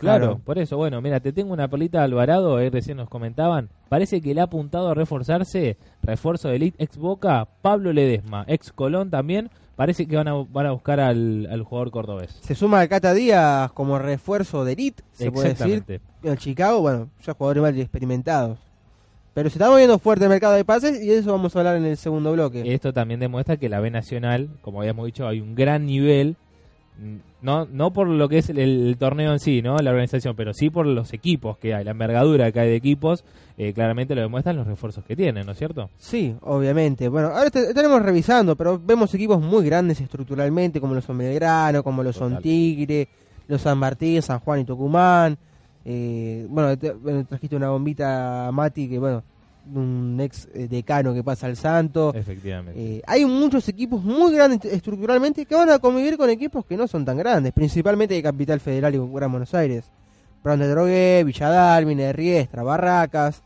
Claro, 0.00 0.26
Claro. 0.26 0.40
por 0.44 0.58
eso, 0.58 0.76
bueno, 0.76 1.00
mira, 1.00 1.20
te 1.20 1.32
tengo 1.32 1.52
una 1.52 1.68
perlita 1.68 1.98
de 1.98 2.04
Alvarado, 2.04 2.56
ahí 2.56 2.68
recién 2.70 2.96
nos 2.96 3.08
comentaban. 3.08 3.68
Parece 3.88 4.20
que 4.20 4.34
le 4.34 4.40
ha 4.40 4.44
apuntado 4.44 4.88
a 4.88 4.94
reforzarse, 4.94 5.76
refuerzo 6.02 6.48
de 6.48 6.56
Elite 6.56 6.82
ex 6.82 6.96
Boca, 6.96 7.46
Pablo 7.62 7.92
Ledesma, 7.92 8.44
ex 8.48 8.72
Colón 8.72 9.10
también. 9.10 9.50
Parece 9.76 10.06
que 10.06 10.14
van 10.16 10.28
a, 10.28 10.34
van 10.34 10.66
a 10.66 10.72
buscar 10.72 11.00
al, 11.00 11.48
al 11.50 11.62
jugador 11.62 11.90
cordobés. 11.90 12.32
Se 12.42 12.54
suma 12.54 12.80
al 12.80 12.88
Cata 12.88 13.14
Díaz 13.14 13.72
como 13.72 13.98
refuerzo 13.98 14.64
de 14.64 14.72
elite, 14.74 15.02
se 15.12 15.30
puede 15.32 15.48
decir. 15.50 15.66
Exactamente. 15.68 16.00
En 16.22 16.36
Chicago, 16.36 16.80
bueno, 16.82 17.08
ya 17.24 17.32
jugadores 17.32 17.62
más 17.62 17.74
experimentados. 17.76 18.58
Pero 19.32 19.48
se 19.48 19.56
está 19.58 19.70
moviendo 19.70 19.98
fuerte 19.98 20.24
el 20.24 20.30
mercado 20.30 20.54
de 20.54 20.64
pases 20.66 21.00
y 21.02 21.06
de 21.06 21.18
eso 21.18 21.30
vamos 21.32 21.54
a 21.54 21.60
hablar 21.60 21.76
en 21.76 21.84
el 21.86 21.96
segundo 21.96 22.32
bloque. 22.32 22.74
Esto 22.74 22.92
también 22.92 23.20
demuestra 23.20 23.56
que 23.56 23.68
la 23.70 23.80
B 23.80 23.90
Nacional, 23.90 24.50
como 24.60 24.80
habíamos 24.80 25.06
dicho, 25.06 25.26
hay 25.26 25.40
un 25.40 25.54
gran 25.54 25.86
nivel. 25.86 26.36
No, 27.42 27.66
no 27.72 27.92
por 27.92 28.06
lo 28.08 28.28
que 28.28 28.38
es 28.38 28.50
el, 28.50 28.58
el 28.58 28.96
torneo 28.98 29.32
en 29.32 29.38
sí, 29.40 29.62
¿no? 29.62 29.76
La 29.78 29.90
organización, 29.90 30.36
pero 30.36 30.52
sí 30.52 30.68
por 30.68 30.86
los 30.86 31.12
equipos 31.14 31.56
que 31.56 31.74
hay, 31.74 31.84
la 31.84 31.92
envergadura 31.92 32.52
que 32.52 32.60
hay 32.60 32.68
de 32.68 32.76
equipos, 32.76 33.24
eh, 33.56 33.72
claramente 33.72 34.14
lo 34.14 34.20
demuestran 34.20 34.56
los 34.56 34.66
refuerzos 34.66 35.02
que 35.04 35.16
tienen, 35.16 35.46
¿no 35.46 35.52
es 35.52 35.58
cierto? 35.58 35.88
Sí, 35.96 36.34
obviamente. 36.42 37.08
Bueno, 37.08 37.28
ahora 37.28 37.44
est- 37.46 37.56
estaremos 37.56 38.02
revisando, 38.02 38.56
pero 38.56 38.78
vemos 38.78 39.14
equipos 39.14 39.40
muy 39.40 39.64
grandes 39.64 40.00
estructuralmente, 40.00 40.80
como 40.80 40.94
lo 40.94 41.00
son 41.00 41.16
Belgrano, 41.16 41.82
como 41.82 42.02
lo 42.02 42.12
son. 42.12 42.38
Tigre, 42.42 43.08
los 43.48 43.62
San 43.62 43.78
Martín, 43.78 44.20
San 44.20 44.40
Juan 44.40 44.60
y 44.60 44.64
Tucumán. 44.64 45.38
Eh, 45.84 46.46
bueno, 46.50 46.76
te- 46.78 46.92
bueno, 46.92 47.24
trajiste 47.24 47.56
una 47.56 47.70
bombita 47.70 48.48
a 48.48 48.52
Mati, 48.52 48.88
que 48.88 48.98
bueno, 48.98 49.22
un 49.74 50.18
ex 50.20 50.48
eh, 50.54 50.66
decano 50.68 51.12
que 51.14 51.22
pasa 51.22 51.46
al 51.46 51.56
Santo. 51.56 52.12
Efectivamente. 52.14 52.80
Eh, 52.80 53.02
hay 53.06 53.24
muchos 53.24 53.68
equipos 53.68 54.02
muy 54.02 54.32
grandes 54.32 54.64
estructuralmente 54.64 55.46
que 55.46 55.54
van 55.54 55.70
a 55.70 55.78
convivir 55.78 56.16
con 56.16 56.28
equipos 56.30 56.64
que 56.64 56.76
no 56.76 56.86
son 56.88 57.04
tan 57.04 57.16
grandes, 57.18 57.52
principalmente 57.52 58.14
de 58.14 58.22
Capital 58.22 58.60
Federal 58.60 58.94
y 58.94 58.98
Gran 59.12 59.30
Buenos 59.30 59.54
Aires. 59.54 59.90
Brown 60.42 60.58
de 60.58 60.68
Drogué, 60.68 61.22
Villadalmine, 61.24 62.12
Riestra, 62.12 62.62
Barracas. 62.62 63.42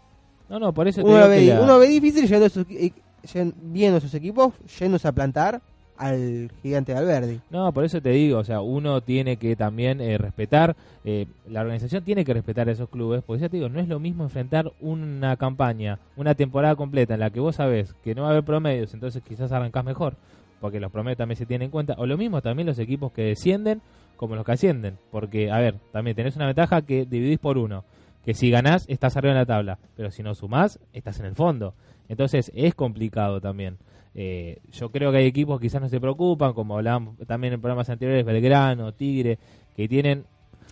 No, 0.49 0.59
no, 0.61 0.73
por 0.73 0.87
eso 0.87 1.00
te 1.02 1.06
Uno 1.09 1.16
digo 1.16 1.28
ve, 1.28 1.44
la- 1.47 1.61
uno 1.62 1.78
ve 1.78 1.88
difícil 1.88 2.28
yendo 2.28 2.44
a 2.44 2.47
esos 2.47 2.66
equi- 2.68 2.92
yen- 3.33 3.54
viendo 3.62 3.99
esos 3.99 4.14
equipos 4.14 4.52
yéndose 4.78 5.09
a 5.09 5.12
plantar 5.12 5.61
al 5.96 6.50
gigante 6.62 6.92
de 6.92 6.98
Alberdi. 6.98 7.40
No, 7.50 7.72
por 7.72 7.84
eso 7.84 8.00
te 8.00 8.10
digo, 8.10 8.38
o 8.38 8.44
sea, 8.44 8.60
uno 8.60 9.00
tiene 9.00 9.36
que 9.36 9.56
también 9.56 10.00
eh, 10.00 10.18
respetar, 10.18 10.76
eh, 11.04 11.26
la 11.48 11.60
organización 11.60 12.04
tiene 12.04 12.24
que 12.24 12.34
respetar 12.34 12.68
a 12.68 12.72
esos 12.72 12.88
clubes, 12.88 13.22
porque 13.24 13.42
ya 13.42 13.48
te 13.48 13.56
digo, 13.56 13.68
no 13.68 13.80
es 13.80 13.88
lo 13.88 14.00
mismo 14.00 14.24
enfrentar 14.24 14.72
una 14.80 15.36
campaña, 15.36 15.98
una 16.16 16.34
temporada 16.34 16.74
completa 16.76 17.14
en 17.14 17.20
la 17.20 17.30
que 17.30 17.40
vos 17.40 17.56
sabés 17.56 17.94
que 18.02 18.14
no 18.14 18.22
va 18.22 18.28
a 18.28 18.30
haber 18.32 18.44
promedios, 18.44 18.94
entonces 18.94 19.22
quizás 19.22 19.52
arrancás 19.52 19.84
mejor, 19.84 20.16
porque 20.60 20.80
los 20.80 20.90
promedios 20.90 21.18
también 21.18 21.36
se 21.36 21.46
tienen 21.46 21.66
en 21.66 21.70
cuenta, 21.70 21.94
o 21.98 22.06
lo 22.06 22.16
mismo 22.16 22.42
también 22.42 22.66
los 22.66 22.78
equipos 22.78 23.12
que 23.12 23.22
descienden 23.22 23.80
como 24.16 24.36
los 24.36 24.44
que 24.44 24.52
ascienden, 24.52 24.98
porque, 25.10 25.50
a 25.50 25.58
ver, 25.58 25.76
también 25.92 26.16
tenés 26.16 26.36
una 26.36 26.46
ventaja 26.46 26.82
que 26.82 27.04
dividís 27.04 27.38
por 27.38 27.58
uno, 27.58 27.84
que 28.24 28.34
si 28.34 28.50
ganás 28.50 28.86
estás 28.88 29.16
arriba 29.16 29.32
en 29.32 29.38
la 29.38 29.46
tabla, 29.46 29.78
pero 29.96 30.10
si 30.10 30.22
no 30.22 30.34
sumás 30.34 30.80
estás 30.92 31.20
en 31.20 31.26
el 31.26 31.34
fondo, 31.34 31.74
entonces 32.08 32.50
es 32.54 32.74
complicado 32.74 33.40
también. 33.40 33.76
Eh, 34.14 34.61
yo 34.71 34.90
creo 34.90 35.11
que 35.11 35.18
hay 35.18 35.26
equipos 35.26 35.59
que 35.61 35.66
quizás 35.66 35.80
no 35.83 35.88
se 35.88 36.00
preocupan, 36.00 36.52
como 36.52 36.76
hablábamos 36.76 37.16
también 37.26 37.52
en 37.54 37.61
programas 37.61 37.88
anteriores, 37.90 38.25
Belgrano, 38.25 38.92
Tigre, 38.94 39.38
que 39.76 39.88
tienen 39.88 40.25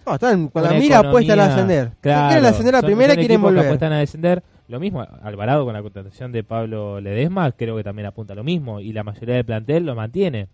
No, 0.07 0.15
están 0.15 0.49
con 0.49 0.63
la 0.63 0.71
mira 0.73 1.11
puesta 1.11 1.33
economía- 1.35 1.55
ascender. 1.55 1.93
Claro, 2.01 2.29
quieren 2.31 2.45
ascender 2.47 2.75
a 2.77 2.81
son- 2.81 2.87
primera, 2.87 3.15
son 3.15 3.19
quieren 3.21 3.43
volver. 3.43 3.65
apuestan 3.67 3.93
a 3.93 3.99
descender. 3.99 4.43
Lo 4.69 4.79
mismo, 4.81 5.01
Alvarado 5.23 5.65
con 5.65 5.75
la 5.75 5.83
contratación 5.83 6.31
de 6.33 6.45
Pablo 6.45 7.01
Ledesma, 7.01 7.51
creo 7.53 7.77
que 7.77 7.85
también 7.85 8.07
apunta 8.07 8.33
a 8.33 8.37
lo 8.37 8.45
mismo. 8.45 8.81
Y 8.81 8.93
la 8.93 9.03
mayoría 9.03 9.35
del 9.35 9.45
plantel 9.45 9.85
lo 9.87 9.95
mantiene. 9.95 10.49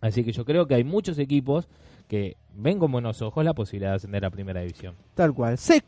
Así 0.00 0.24
que 0.24 0.32
yo 0.32 0.44
creo 0.44 0.66
que 0.66 0.74
hay 0.76 0.84
muchos 0.84 1.18
equipos 1.18 1.68
que 2.08 2.36
ven 2.54 2.78
con 2.78 2.90
buenos 2.90 3.20
ojos 3.22 3.44
la 3.44 3.52
posibilidad 3.54 3.90
de 3.90 3.96
ascender 3.96 4.24
a 4.24 4.30
primera 4.30 4.60
división. 4.60 4.94
Tal 5.14 5.34
cual. 5.34 5.58
6 5.58 5.82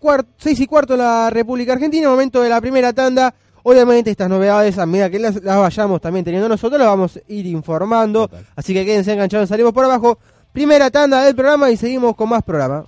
y 0.60 0.66
cuarto 0.66 0.96
la 0.96 1.30
República 1.30 1.72
Argentina, 1.72 2.08
momento 2.08 2.42
de 2.42 2.48
la 2.50 2.60
primera 2.60 2.92
tanda. 2.92 3.32
Obviamente 3.62 4.10
estas 4.10 4.28
novedades, 4.28 4.78
a 4.78 4.86
medida 4.86 5.10
que 5.10 5.18
las, 5.18 5.42
las 5.42 5.58
vayamos 5.58 6.00
también 6.00 6.24
teniendo 6.24 6.48
nosotros, 6.48 6.78
las 6.78 6.88
vamos 6.88 7.16
a 7.16 7.20
ir 7.32 7.46
informando. 7.46 8.28
Total. 8.28 8.46
Así 8.56 8.74
que 8.74 8.84
quédense 8.84 9.12
enganchados, 9.12 9.48
salimos 9.48 9.72
por 9.72 9.84
abajo. 9.84 10.18
Primera 10.52 10.90
tanda 10.90 11.22
del 11.22 11.34
programa 11.34 11.70
y 11.70 11.76
seguimos 11.76 12.14
con 12.14 12.28
más 12.28 12.42
programa. 12.42 12.84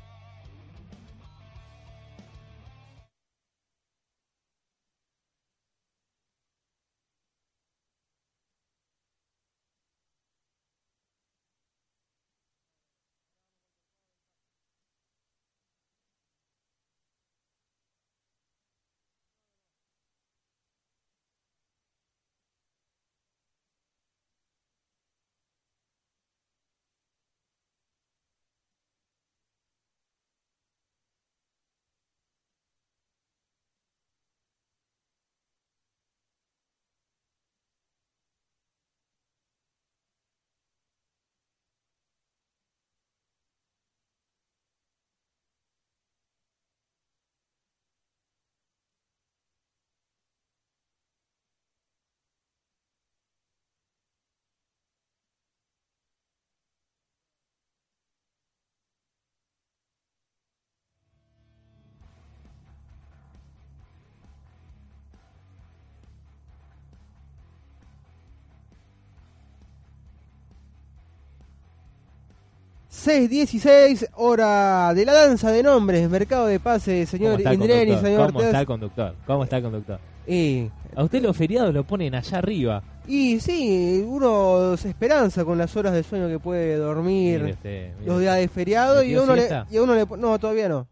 Seis 73.04 73.28
dieciséis, 73.28 74.06
hora 74.14 74.94
de 74.94 75.04
la 75.04 75.12
danza 75.12 75.50
de 75.52 75.62
nombres, 75.62 76.08
mercado 76.08 76.46
de 76.46 76.58
pases, 76.58 77.10
¿Cómo 77.10 77.36
señor 77.36 77.52
Indreni, 77.52 77.98
señor 77.98 78.28
¿Cómo 78.32 78.40
está 78.42 78.60
el 78.60 78.66
conductor? 78.66 79.14
¿Cómo 79.26 79.44
está 79.44 79.56
el 79.58 79.62
conductor? 79.62 79.98
Y, 80.26 80.70
A 80.96 81.04
usted 81.04 81.20
los 81.22 81.36
feriados 81.36 81.74
lo 81.74 81.84
ponen 81.84 82.14
allá 82.14 82.38
arriba. 82.38 82.82
y 83.06 83.40
sí, 83.40 84.02
uno 84.08 84.74
se 84.78 84.88
esperanza 84.88 85.44
con 85.44 85.58
las 85.58 85.76
horas 85.76 85.92
de 85.92 86.02
sueño 86.02 86.28
que 86.28 86.38
puede 86.38 86.76
dormir 86.76 87.40
Mire 87.40 87.52
usted, 87.52 87.92
mire. 87.98 88.06
los 88.10 88.20
días 88.22 88.36
de 88.36 88.48
feriado 88.48 89.02
y 89.02 89.08
¿Metió 89.08 89.22
uno, 89.24 89.34
le, 89.34 89.40
siesta? 89.42 89.66
y 89.70 89.76
a 89.76 89.82
uno 89.82 89.94
le... 89.94 90.06
No, 90.16 90.38
todavía 90.38 90.70
no. 90.70 90.86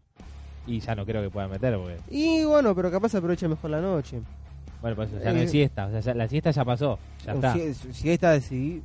Y 0.67 0.79
ya 0.81 0.93
no 0.93 1.07
creo 1.07 1.23
que 1.23 1.31
pueda 1.31 1.47
meter 1.47 1.75
porque... 1.79 1.97
Y 2.11 2.43
bueno, 2.43 2.75
pero 2.75 2.91
capaz 2.91 3.15
aprovecha 3.15 3.47
mejor 3.47 3.71
la 3.71 3.81
noche. 3.81 4.21
Bueno, 4.81 4.95
pues 4.95 5.09
ya 5.11 5.33
no 5.33 5.39
Eh, 5.39 5.43
es 5.45 5.51
siesta. 5.51 5.87
O 5.87 5.89
sea, 5.89 5.99
ya- 6.01 6.13
la 6.13 6.27
siesta 6.27 6.51
ya 6.51 6.63
pasó. 6.63 6.99
Ya 7.25 7.33
está. 7.33 7.53
Si, 7.53 7.73
si 7.73 8.09
esta 8.11 8.39
sí, 8.39 8.83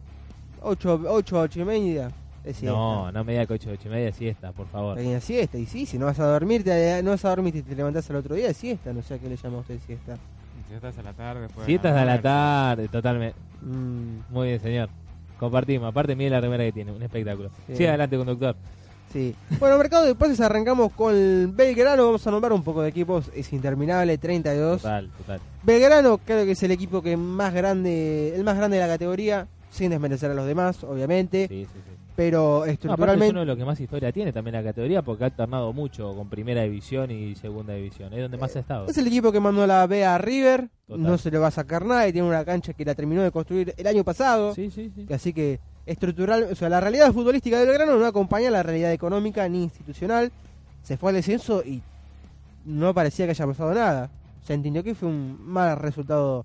8, 0.63 1.03
8, 1.09 1.41
8 1.41 1.61
y 1.61 1.65
media, 1.65 2.11
es. 2.45 2.63
No, 2.63 3.11
no 3.13 3.25
me 3.25 3.33
diga 3.33 3.47
que 3.47 3.55
8, 3.55 3.71
8 3.73 3.83
y 3.85 3.91
media 3.91 4.09
es 4.09 4.17
siesta, 4.17 4.53
por 4.53 4.67
favor. 4.69 4.97
Pequeña 4.97 5.21
siesta, 5.21 5.59
y 5.59 5.67
sí, 5.67 5.87
si 5.87 5.99
no 5.99 6.07
vas 6.07 6.19
a 6.21 6.27
dormir, 6.27 6.65
te, 6.65 7.03
no 7.03 7.11
vas 7.11 7.25
a 7.25 7.31
dormir 7.31 7.55
y 7.57 7.63
te 7.63 7.75
levantás 7.75 8.09
al 8.11 8.17
otro 8.17 8.35
día, 8.35 8.49
es 8.51 8.57
siesta, 8.57 8.93
no 8.93 9.03
sé 9.03 9.15
a 9.15 9.19
qué 9.19 9.29
le 9.29 9.37
llama 9.37 9.59
a 9.59 9.61
usted 9.61 9.79
siesta. 9.87 10.17
Si 10.69 10.75
estás 10.75 10.99
a 10.99 11.03
la 11.03 11.13
tarde, 11.15 11.43
después. 11.43 11.65
Siestas 11.67 11.97
a 11.97 12.05
la 12.05 12.21
tarde, 12.21 12.89
totalmente. 12.89 13.37
Mm, 13.63 14.19
Muy 14.31 14.49
bien, 14.49 14.61
señor. 14.61 14.89
Compartimos. 15.39 15.89
Aparte, 15.89 16.15
mire 16.17 16.31
la 16.31 16.41
remera 16.41 16.65
que 16.65 16.73
tiene. 16.73 16.93
Un 16.93 17.03
espectáculo. 17.03 17.51
Sí. 17.69 17.77
Sí, 17.77 17.87
adelante, 17.87 18.17
conductor. 18.19 18.55
sí. 19.13 19.35
Bueno, 19.59 19.79
mercado 19.79 20.05
de 20.05 20.15
pases 20.15 20.41
arrancamos 20.41 20.93
con 20.93 21.55
Belgrano, 21.57 22.05
vamos 22.07 22.27
a 22.27 22.31
nombrar 22.31 22.53
un 22.53 22.63
poco 22.65 22.83
de 22.83 22.89
equipos, 22.91 23.31
es 23.35 23.51
interminable, 23.55 24.19
32. 24.19 24.83
Total, 24.83 25.09
total. 25.17 25.41
Belgrano 25.63 26.19
creo 26.19 26.45
que 26.45 26.51
es 26.53 26.63
el 26.65 26.73
equipo 26.73 27.01
que 27.03 27.17
más 27.17 27.55
grande, 27.55 28.35
el 28.35 28.45
más 28.45 28.57
grande 28.57 28.77
de 28.79 28.83
la 28.87 28.93
categoría, 28.93 29.47
sin 29.71 29.91
desmerecer 29.91 30.31
a 30.31 30.35
los 30.35 30.47
demás, 30.47 30.83
obviamente, 30.85 31.47
Sí, 31.49 31.65
sí, 31.73 31.81
sí. 31.87 31.93
Pero 32.19 32.41
No, 32.43 32.55
aparte 32.57 32.71
es 32.71 32.75
estructuralmente... 32.75 33.31
uno 33.31 33.41
de 33.41 33.47
los 33.47 33.57
que 33.57 33.65
más 33.65 33.79
historia 33.79 34.11
tiene 34.11 34.33
también 34.33 34.57
la 34.57 34.65
categoría 34.65 35.03
porque 35.03 35.23
ha 35.23 35.27
alternado 35.29 35.73
mucho 35.73 36.17
con 36.17 36.29
primera 36.29 36.63
división 36.63 37.13
y 37.13 37.37
segunda 37.37 37.75
división. 37.75 38.13
Es 38.13 38.23
donde 38.23 38.37
más 38.37 38.57
ha 38.57 38.59
estado. 38.59 38.89
Es 38.89 38.99
el 38.99 39.07
equipo 39.07 39.31
que 39.31 39.39
mandó 39.39 39.65
la 39.69 39.87
B 39.87 40.05
a 40.05 40.19
River, 40.19 40.69
Total. 40.89 41.01
no 41.01 41.17
se 41.17 41.31
le 41.31 41.39
va 41.39 41.47
a 41.47 41.51
sacar 41.53 41.85
nada 41.85 42.09
y 42.09 42.13
tiene 42.13 42.27
una 42.27 42.45
cancha 42.45 42.73
que 42.73 42.85
la 42.85 42.97
terminó 42.97 43.23
de 43.23 43.31
construir 43.31 43.73
el 43.77 43.87
año 43.87 44.03
pasado. 44.03 44.53
Sí, 44.53 44.69
sí, 44.69 44.91
sí. 44.93 45.07
Así 45.15 45.33
que 45.33 45.61
estructural, 45.87 46.49
o 46.51 46.57
sea, 46.57 46.69
la 46.69 46.81
realidad 46.81 47.13
futbolística 47.13 47.57
de 47.61 47.67
Belgrano 47.67 47.97
no 47.97 48.05
acompaña 48.07 48.51
la 48.51 48.65
realidad 48.65 48.93
económica 48.93 49.49
ni 49.49 49.63
institucional. 49.63 50.33
Se 50.83 50.97
fue 50.97 51.11
al 51.11 51.15
descenso 51.15 51.63
y 51.65 51.81
no 52.65 52.93
parecía 52.95 53.27
que 53.27 53.31
haya 53.31 53.47
pasado 53.47 53.73
nada. 53.75 54.11
Se 54.45 54.55
entendió 54.55 54.83
que 54.83 54.97
fue 54.97 55.09
un 55.09 55.39
mal 55.41 55.79
resultado 55.79 56.45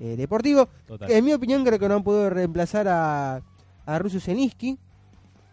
eh, 0.00 0.16
deportivo. 0.16 0.68
Total. 0.88 1.08
En 1.12 1.24
mi 1.24 1.32
opinión 1.32 1.64
creo 1.64 1.78
que 1.78 1.88
no 1.88 1.94
han 1.94 2.02
podido 2.02 2.28
reemplazar 2.28 2.88
a, 2.88 3.40
a 3.86 3.98
Rusio 4.00 4.18
Zeniski. 4.18 4.80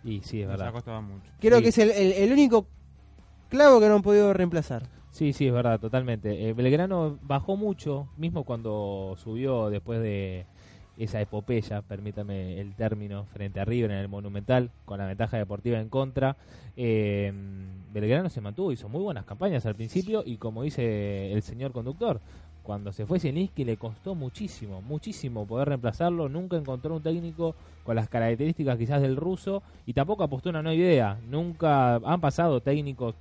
Y 0.03 0.21
sí, 0.21 0.41
es 0.41 0.47
Nos 0.47 0.55
ha 0.55 0.57
verdad. 0.57 0.73
costado 0.73 1.01
mucho. 1.01 1.31
Creo 1.39 1.57
Sí. 1.57 1.63
que 1.63 1.69
es 1.69 1.77
el, 1.77 1.91
el- 1.91 2.13
el 2.13 2.31
único 2.31 2.67
clavo 3.49 3.79
que 3.79 3.87
no 3.87 3.95
han 3.95 4.01
podido 4.01 4.33
reemplazar. 4.33 4.83
Sí, 5.11 5.33
sí, 5.33 5.47
es 5.47 5.53
verdad, 5.53 5.79
totalmente. 5.79 6.47
Eh, 6.49 6.53
Belgrano 6.53 7.17
bajó 7.23 7.57
mucho, 7.57 8.07
mismo 8.17 8.43
cuando 8.43 9.15
subió 9.17 9.69
después 9.69 9.99
de 10.01 10.45
esa 10.97 11.19
epopeya, 11.21 11.81
permítame 11.81 12.59
el 12.59 12.75
término, 12.75 13.25
frente 13.25 13.59
a 13.59 13.65
River 13.65 13.91
en 13.91 13.97
el 13.97 14.07
Monumental, 14.09 14.69
con 14.85 14.99
la 14.99 15.05
ventaja 15.07 15.37
deportiva 15.37 15.79
en 15.79 15.89
contra. 15.89 16.37
Eh, 16.75 17.33
Belgrano 17.91 18.29
se 18.29 18.41
mantuvo, 18.41 18.71
hizo 18.71 18.87
muy 18.89 19.01
buenas 19.01 19.25
campañas 19.25 19.65
al 19.65 19.75
principio 19.75 20.23
y 20.25 20.37
como 20.37 20.61
dice 20.63 21.31
el 21.33 21.41
señor 21.41 21.71
conductor, 21.71 22.21
cuando 22.69 22.93
se 22.93 23.07
fue 23.07 23.19
Zielinski 23.19 23.65
le 23.65 23.77
costó 23.77 24.13
muchísimo, 24.13 24.79
muchísimo 24.83 25.47
poder 25.47 25.69
reemplazarlo, 25.69 26.29
nunca 26.29 26.55
encontró 26.55 26.97
un 26.97 27.01
técnico 27.01 27.55
con 27.83 27.95
las 27.95 28.07
características 28.07 28.77
quizás 28.77 29.01
del 29.01 29.15
ruso 29.15 29.63
y 29.87 29.93
tampoco 29.93 30.23
apostó 30.23 30.51
una 30.51 30.61
nueva 30.61 30.75
idea, 30.75 31.17
nunca 31.27 31.95
han 31.95 32.21
pasado 32.21 32.61
técnicos 32.61 33.15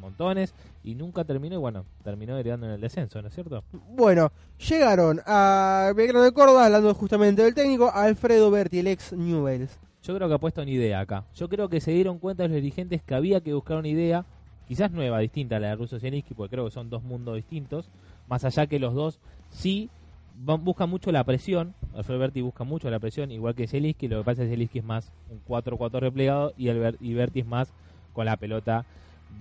montones 0.00 0.54
y 0.84 0.94
nunca 0.94 1.24
terminó 1.24 1.56
y 1.56 1.58
bueno, 1.58 1.84
terminó 2.04 2.38
heredando 2.38 2.66
en 2.66 2.74
el 2.74 2.80
descenso, 2.80 3.20
¿no 3.20 3.26
es 3.26 3.34
cierto? 3.34 3.64
Bueno, 3.90 4.30
llegaron 4.56 5.20
a 5.26 5.90
Belgrano 5.96 6.22
de 6.22 6.30
Córdoba, 6.30 6.66
hablando 6.66 6.94
justamente 6.94 7.42
del 7.42 7.56
técnico, 7.56 7.90
Alfredo 7.92 8.52
Berti, 8.52 8.78
el 8.78 8.86
ex 8.86 9.12
Newells. 9.12 9.80
Yo 10.04 10.14
creo 10.14 10.28
que 10.28 10.34
ha 10.34 10.38
puesto 10.38 10.62
una 10.62 10.70
idea 10.70 11.00
acá. 11.00 11.24
Yo 11.34 11.48
creo 11.48 11.68
que 11.68 11.80
se 11.80 11.90
dieron 11.90 12.20
cuenta 12.20 12.44
los 12.44 12.52
dirigentes 12.52 13.02
que 13.02 13.16
había 13.16 13.40
que 13.40 13.52
buscar 13.52 13.78
una 13.78 13.88
idea, 13.88 14.24
quizás 14.68 14.92
nueva, 14.92 15.18
distinta 15.18 15.56
a 15.56 15.58
la 15.58 15.70
de 15.70 15.74
Russo 15.74 15.98
Zielinski, 15.98 16.34
porque 16.34 16.54
creo 16.54 16.66
que 16.66 16.70
son 16.70 16.88
dos 16.88 17.02
mundos 17.02 17.34
distintos, 17.34 17.90
más 18.28 18.44
allá 18.44 18.66
que 18.66 18.78
los 18.78 18.94
dos 18.94 19.20
sí 19.50 19.90
buscan 20.44 20.90
mucho 20.90 21.12
la 21.12 21.24
presión, 21.24 21.74
Alfredo 21.94 22.20
Berti 22.20 22.42
busca 22.42 22.64
mucho 22.64 22.90
la 22.90 22.98
presión, 22.98 23.30
igual 23.30 23.54
que 23.54 23.66
Zielinski, 23.66 24.08
lo 24.08 24.18
que 24.18 24.24
pasa 24.24 24.44
es 24.44 24.70
que 24.70 24.78
es 24.78 24.84
más 24.84 25.12
un 25.30 25.40
4-4 25.48 26.00
replegado 26.00 26.52
y, 26.56 26.68
y 26.68 27.14
Berti 27.14 27.40
es 27.40 27.46
más 27.46 27.72
con 28.12 28.26
la 28.26 28.36
pelota 28.36 28.84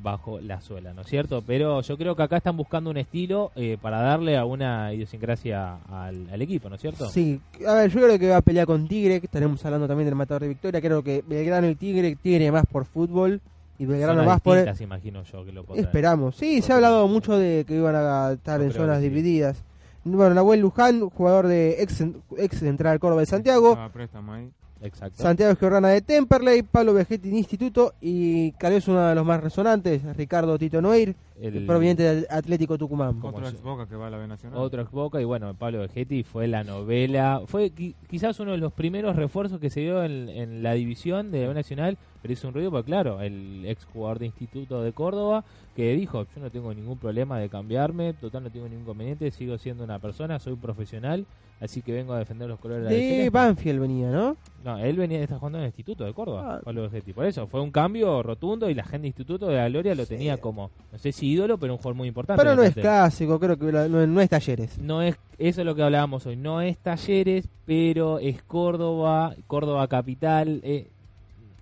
bajo 0.02 0.40
la 0.40 0.62
suela, 0.62 0.94
¿no 0.94 1.02
es 1.02 1.08
cierto? 1.08 1.44
Pero 1.46 1.82
yo 1.82 1.98
creo 1.98 2.16
que 2.16 2.24
acá 2.24 2.38
están 2.38 2.58
buscando 2.58 2.90
un 2.90 2.98
estilo 2.98 3.52
eh, 3.56 3.78
para 3.82 4.02
darle 4.02 4.38
a 4.38 4.46
una 4.46 4.94
idiosincrasia 4.94 5.78
al, 5.90 6.30
al 6.30 6.42
equipo, 6.42 6.70
¿no 6.70 6.76
es 6.76 6.82
cierto? 6.82 7.08
Sí, 7.10 7.40
a 7.66 7.74
ver, 7.74 7.92
yo 7.92 8.02
creo 8.02 8.20
que 8.20 8.30
va 8.30 8.38
a 8.38 8.42
pelear 8.42 8.66
con 8.66 8.88
Tigre, 8.88 9.20
que 9.20 9.28
estaremos 9.28 9.64
hablando 9.66 9.88
también 9.88 10.06
del 10.06 10.16
matador 10.16 10.44
de 10.44 10.50
Victoria. 10.50 10.82
Creo 10.82 11.04
que 11.04 11.24
Belgrano 11.26 11.70
y 11.70 11.76
Tigre 11.76 12.16
tiene 12.22 12.52
más 12.52 12.66
por 12.66 12.86
fútbol 12.86 13.42
y 13.78 13.86
Belgrano 13.86 14.22
Zonas 14.22 14.26
más 14.26 14.42
por. 14.42 14.58
imagino 14.82 15.24
yo 15.24 15.46
que 15.46 15.52
lo. 15.52 15.66
Esperamos. 15.76 16.36
Sí, 16.36 16.62
se 16.62 16.72
ha 16.72 16.76
hablado 16.76 17.08
mucho 17.08 17.38
de 17.38 17.66
que 17.68 17.76
iban 17.76 17.96
a 17.96 18.32
estar 18.34 18.62
en 18.62 18.72
zonas 18.72 19.02
divididas. 19.02 19.64
Bueno, 20.04 20.36
Nahuel 20.36 20.60
Luján, 20.60 21.10
jugador 21.10 21.48
de 21.48 21.82
ex, 21.82 22.04
ex 22.38 22.60
Central 22.60 23.00
Córdoba 23.00 23.22
de 23.22 23.26
Santiago. 23.26 23.70
Estaba 23.70 23.86
a 23.86 23.92
préstamo 23.92 24.34
ahí. 24.34 24.52
Exacto. 24.82 25.24
Santiago 25.24 25.56
Giordana 25.56 25.90
de 25.90 26.02
Temperley, 26.02 26.62
Pablo 26.62 26.94
Vegetti 26.94 27.30
de 27.30 27.38
Instituto 27.38 27.94
y 28.02 28.52
vez 28.52 28.88
uno 28.88 29.08
de 29.08 29.16
los 29.16 29.26
más 29.26 29.42
resonantes, 29.42 30.04
Ricardo 30.16 30.60
Tito 30.60 30.82
Noir, 30.82 31.16
El- 31.42 31.66
proveniente 31.66 32.04
del 32.04 32.28
Atlético 32.30 32.78
Tucumán. 32.78 33.20
Otro 33.22 33.48
ex 33.48 33.62
Boca 33.62 33.88
que 33.88 33.96
va 33.96 34.08
a 34.08 34.10
la 34.10 34.18
B 34.18 34.28
Nacional. 34.28 34.58
Otro 34.60 34.82
ex 34.82 34.92
Boca 34.92 35.20
y 35.22 35.26
bueno, 35.26 35.54
Pablo 35.54 35.80
Vegetti 35.82 36.24
fue 36.24 36.48
la 36.48 36.64
novela, 36.64 37.42
fue 37.48 37.72
qui- 37.74 37.94
quizás 38.10 38.40
uno 38.40 38.52
de 38.52 38.58
los 38.58 38.72
primeros 38.72 39.16
refuerzos 39.16 39.60
que 39.60 39.70
se 39.70 39.82
dio 39.82 40.04
en, 40.04 40.30
en 40.30 40.64
la 40.64 40.74
división 40.74 41.32
de 41.32 41.42
la 41.42 41.48
B 41.50 41.54
Nacional, 41.54 41.98
pero 42.22 42.34
hizo 42.34 42.48
un 42.48 42.54
ruido 42.54 42.72
porque 42.72 42.86
claro, 42.86 43.22
el 43.22 43.66
ex 43.66 43.86
jugador 43.86 44.20
de 44.20 44.28
Instituto 44.28 44.82
de 44.82 44.94
Córdoba 44.94 45.44
que 45.76 45.94
dijo, 45.96 46.26
yo 46.34 46.42
no 46.42 46.50
tengo 46.50 46.74
ningún 46.74 46.98
problema 46.98 47.38
de 47.38 47.50
cambiarme, 47.50 48.14
total 48.14 48.44
no 48.44 48.50
tengo 48.50 48.68
ningún 48.68 48.84
inconveniente, 48.84 49.30
sigo 49.32 49.58
siendo 49.58 49.84
una 49.84 50.00
persona, 50.00 50.40
soy 50.40 50.54
un 50.54 50.60
profesional, 50.60 51.26
así 51.60 51.82
que 51.82 51.92
vengo 51.92 52.14
a 52.14 52.20
defender 52.20 52.48
los 52.48 52.60
colores 52.60 52.86
de 52.86 52.90
la 52.92 52.96
De 52.96 53.02
Celeste". 53.10 53.30
Banfield 53.30 53.80
venía, 53.82 54.10
¿no? 54.10 54.38
No, 54.64 54.78
él 54.80 54.96
venía 54.96 55.22
está 55.22 55.38
jugando 55.38 55.58
en 55.60 55.66
el 55.66 55.68
Instituto 55.70 56.06
de 56.06 56.14
Córdoba, 56.14 56.56
Ah. 56.56 56.62
Pablo 56.64 56.84
Vegetti. 56.84 57.12
Por 57.14 57.26
eso, 57.26 57.46
fue 57.48 57.60
un 57.62 57.72
cambio 57.72 58.24
rotundo 58.24 58.70
y 58.70 58.74
la 58.74 58.84
gente 58.84 59.02
de 59.02 59.08
Instituto 59.08 59.48
de 59.48 59.56
la 59.56 59.68
Gloria 59.70 59.94
lo 59.96 60.06
tenía 60.06 60.38
como, 60.38 60.72
no 60.94 60.98
sé 60.98 61.12
si 61.12 61.25
ídolo, 61.32 61.58
pero 61.58 61.74
un 61.74 61.78
jugador 61.78 61.96
muy 61.96 62.08
importante. 62.08 62.42
Pero 62.42 62.56
no 62.56 62.64
es 62.64 62.74
clásico, 62.74 63.40
creo 63.40 63.58
que 63.58 63.72
la- 63.72 63.88
no, 63.88 64.06
no 64.08 64.22
es 64.22 64.30
talleres. 64.30 64.78
No 64.78 65.02
es, 65.02 65.16
eso 65.38 65.62
es 65.62 65.66
lo 65.66 65.76
que 65.76 65.84
hablábamos 65.84 66.26
hoy, 66.26 66.36
no 66.36 66.62
es 66.62 66.78
Talleres, 66.78 67.48
pero 67.66 68.20
es 68.20 68.42
Córdoba, 68.44 69.36
Córdoba 69.48 69.88
capital, 69.88 70.62
eh, 70.64 70.88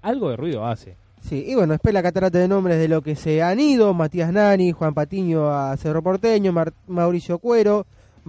algo 0.01 0.29
de 0.29 0.37
ruido 0.37 0.65
hace. 0.65 0.95
Sí, 1.21 1.45
y 1.47 1.55
bueno, 1.55 1.71
después 1.73 1.93
la 1.93 2.03
catarata 2.03 2.37
de 2.37 2.47
nombres 2.49 2.77
de 2.77 2.87
lo 2.89 3.01
que 3.01 3.15
se 3.15 3.41
han 3.41 3.59
ido, 3.59 3.93
Matías 3.93 4.31
Nani, 4.33 4.71
Juan 4.73 4.93
Patiño 4.93 5.49
a 5.49 5.75
Cerro 5.77 6.01
Porteño, 6.03 6.51
Mar- 6.51 6.73
Mauricio 6.87 7.37
Cuero, 7.39 7.85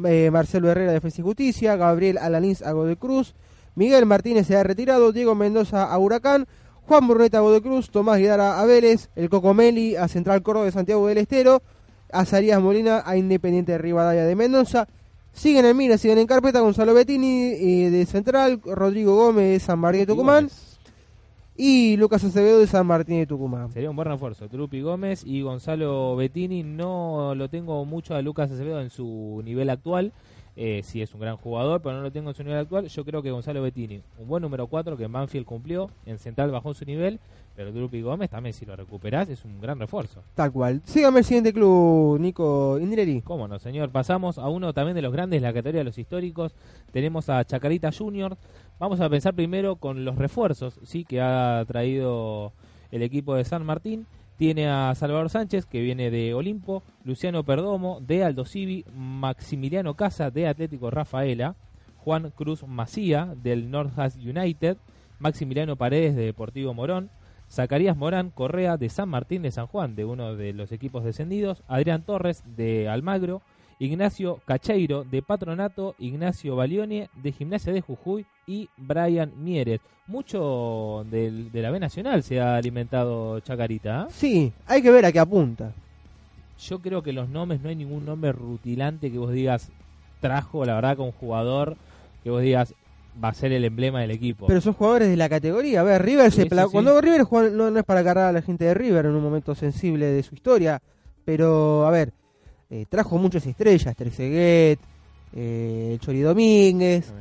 eh, 0.07 0.31
Marcelo 0.33 0.71
Herrera 0.71 0.89
de 0.89 0.95
Defensa 0.95 1.21
y 1.21 1.25
Justicia, 1.25 1.75
Gabriel 1.77 2.19
Alanís 2.19 2.63
a 2.63 2.71
Godoy 2.73 2.95
Cruz, 2.97 3.35
Miguel 3.75 4.07
Martínez 4.07 4.47
se 4.47 4.57
ha 4.57 4.63
retirado, 4.63 5.11
Diego 5.11 5.35
Mendoza 5.35 5.93
a 5.93 5.99
Huracán, 5.99 6.47
Juan 6.87 7.09
Bruneta 7.09 7.39
a 7.39 7.41
Godoy 7.41 7.63
Cruz, 7.63 7.91
Tomás 7.91 8.19
Guidara 8.19 8.61
a 8.61 8.65
Vélez, 8.67 9.11
el 9.17 9.31
Cocomeli 9.31 9.97
a 9.97 10.07
Central 10.09 10.43
Córdoba 10.43 10.67
de 10.67 10.73
Santiago 10.73 11.07
del 11.07 11.19
Estero, 11.19 11.63
Azarías 12.13 12.61
Molina 12.61 13.03
a 13.05 13.17
Independiente 13.17 13.73
de 13.73 13.79
Rivadavia 13.79 14.25
de 14.25 14.37
Mendoza, 14.37 14.87
siguen 15.33 15.65
en 15.65 15.77
mira, 15.77 15.97
siguen 15.97 16.19
en 16.19 16.27
carpeta 16.27 16.61
Gonzalo 16.61 16.93
Bettini 16.93 17.53
eh, 17.53 17.91
de 17.91 18.07
Central, 18.07 18.61
Rodrigo 18.65 19.17
Gómez 19.17 19.53
de 19.53 19.61
San 19.61 19.79
Martín 19.79 20.01
de 20.01 20.07
Tucumán 20.07 20.49
y 21.57 21.97
Lucas 21.97 22.25
Acevedo 22.25 22.59
de 22.59 22.67
San 22.67 22.87
Martín 22.87 23.19
de 23.19 23.27
Tucumán. 23.27 23.71
Sería 23.73 23.91
un 23.91 23.97
buen 23.97 24.09
refuerzo. 24.09 24.49
Trupi 24.49 24.81
Gómez 24.81 25.23
y 25.25 25.43
Gonzalo 25.43 26.17
Bettini. 26.17 26.63
No 26.63 27.35
lo 27.35 27.49
tengo 27.49 27.85
mucho 27.85 28.15
a 28.15 28.23
Lucas 28.23 28.51
Acevedo 28.51 28.81
en 28.81 28.91
su 28.91 29.41
nivel 29.45 29.71
actual. 29.71 30.13
Eh, 30.57 30.83
sí 30.85 31.03
es 31.03 31.13
un 31.15 31.21
gran 31.21 31.37
jugador, 31.37 31.83
pero 31.83 31.97
no 31.97 32.03
lo 32.03 32.13
tengo 32.13 32.31
en 32.31 32.37
su 32.37 32.45
nivel 32.45 32.59
actual. 32.59 32.87
Yo 32.87 33.05
creo 33.05 33.23
que 33.23 33.31
Gonzalo 33.31 33.63
Bettini, 33.63 34.03
un 34.19 34.29
buen 34.29 34.43
número 34.43 34.67
4 34.67 34.97
que 34.97 35.05
en 35.05 35.13
Banfield 35.13 35.47
cumplió, 35.47 35.91
en 36.07 36.19
Central 36.19 36.51
bajó 36.53 36.75
su 36.75 36.85
nivel, 36.85 37.19
pero 37.57 37.73
Trupi 37.73 38.03
Gómez 38.03 38.31
también 38.31 38.53
si 38.53 38.65
lo 38.65 38.77
recuperás 38.77 39.29
es 39.29 39.45
un 39.45 39.61
gran 39.61 39.79
refuerzo. 39.79 40.23
Tal 40.35 40.53
cual. 40.53 40.83
Sígame 40.85 41.21
el 41.21 41.25
siguiente 41.25 41.53
club, 41.53 42.19
Nico 42.21 42.79
Indreri. 42.81 43.21
¿Cómo 43.23 43.49
no, 43.49 43.59
señor? 43.59 43.91
Pasamos 43.91 44.39
a 44.39 44.49
uno 44.49 44.73
también 44.73 44.95
de 44.95 45.03
los 45.03 45.13
grandes, 45.13 45.43
la 45.43 45.53
categoría 45.53 45.81
de 45.81 45.85
los 45.85 45.99
históricos. 45.99 46.55
Tenemos 46.93 47.29
a 47.29 47.45
Chacarita 47.45 47.91
Junior. 47.93 48.37
Vamos 48.79 49.01
a 49.01 49.09
pensar 49.09 49.35
primero 49.35 49.77
con 49.77 50.05
los 50.05 50.17
refuerzos, 50.17 50.79
sí, 50.85 51.05
que 51.05 51.21
ha 51.21 51.65
traído 51.67 52.53
el 52.91 53.03
equipo 53.03 53.35
de 53.35 53.45
San 53.45 53.65
Martín. 53.65 54.07
Tiene 54.37 54.69
a 54.69 54.95
Salvador 54.95 55.31
Sánchez, 55.31 55.65
que 55.65 55.81
viene 55.81 56.11
de 56.11 56.35
Olimpo, 56.35 56.83
Luciano 57.05 57.45
Perdomo, 57.45 58.01
de 58.01 58.25
Aldo 58.25 58.45
Civi, 58.45 58.85
Maximiliano 58.93 59.95
Casa, 59.95 60.31
de 60.31 60.49
Atlético 60.49 60.91
Rafaela, 60.91 61.55
Juan 61.99 62.31
Cruz 62.31 62.67
Macía, 62.67 63.35
del 63.43 63.71
Northhast 63.71 64.17
United, 64.17 64.77
Maximiliano 65.21 65.77
Paredes, 65.77 66.17
de 66.17 66.25
Deportivo 66.25 66.75
Morón, 66.75 67.11
Zacarías 67.49 67.97
Morán 67.97 68.31
Correa, 68.31 68.77
de 68.77 68.89
San 68.89 69.09
Martín 69.09 69.43
de 69.43 69.53
San 69.53 69.69
Juan, 69.69 69.95
de 69.95 70.05
uno 70.05 70.35
de 70.35 70.53
los 70.53 70.73
equipos 70.73 71.05
descendidos, 71.05 71.63
Adrián 71.69 72.03
Torres, 72.03 72.43
de 72.57 72.89
Almagro, 72.89 73.43
Ignacio 73.79 74.41
Cacheiro, 74.47 75.05
de 75.05 75.23
Patronato, 75.23 75.95
Ignacio 75.99 76.57
Balione, 76.57 77.09
de 77.23 77.33
Gimnasia 77.33 77.73
de 77.73 77.81
Jujuy, 77.81 78.27
y 78.47 78.69
Brian 78.77 79.33
Mieres. 79.43 79.81
Mucho 80.07 81.05
del- 81.11 81.51
de, 81.51 81.63
la 81.63 81.71
B 81.71 81.81
Nacional 81.81 82.23
se 82.23 82.41
ha 82.41 82.57
alimentado 82.57 83.41
Chacarita. 83.41 84.03
¿ah? 84.03 84.09
Sí, 84.11 84.53
hay 84.67 84.83
que 84.83 84.91
ver 84.91 85.05
a 85.07 85.13
qué 85.13 85.19
apunta. 85.19 85.73
Yo 86.61 86.79
creo 86.81 87.03
que 87.03 87.13
los 87.13 87.29
nombres, 87.29 87.61
no 87.63 87.69
hay 87.69 87.77
ningún 87.77 88.05
nombre 88.05 88.33
rutilante 88.33 89.11
que 89.11 89.19
vos 89.19 89.33
digas, 89.33 89.71
trajo 90.21 90.65
la 90.65 90.75
verdad 90.75 90.97
con 90.97 91.07
un 91.07 91.13
jugador 91.13 91.77
que 92.23 92.31
vos 92.31 92.43
digas, 92.43 92.75
va 93.23 93.29
a 93.29 93.35
ser 93.35 93.53
el 93.53 93.65
emblema 93.65 94.01
del 94.01 94.11
equipo. 94.11 94.47
Pero 94.47 94.61
son 94.61 94.73
jugadores 94.75 95.09
de 95.09 95.17
la 95.17 95.29
categoría. 95.29 95.81
A 95.81 95.85
ver, 95.85 96.03
River 96.03 96.31
Sí, 96.31 96.37
se 96.37 96.43
sí, 96.43 96.49
sí. 96.49 96.73
Cuando 96.73 97.01
River 97.01 97.23
juega, 97.23 97.51
no, 97.51 97.71
no 97.71 97.79
es 97.79 97.85
para 97.85 98.01
agarrar 98.01 98.29
a 98.29 98.33
la 98.33 98.43
gente 98.43 98.65
de 98.65 98.75
River 98.75 99.07
en 99.07 99.13
un 99.15 99.23
momento 99.23 99.55
sensible 99.55 100.07
de 100.07 100.23
su 100.23 100.35
historia. 100.35 100.81
Pero, 101.25 101.87
a 101.87 101.91
ver, 101.91 102.13
eh, 102.75 102.87
trajo 102.89 103.17
muchas 103.19 103.47
estrellas. 103.47 103.95
Trezeguet, 103.95 104.79
eh, 105.37 105.97
Chori 106.01 106.21
Domínguez, 106.21 107.13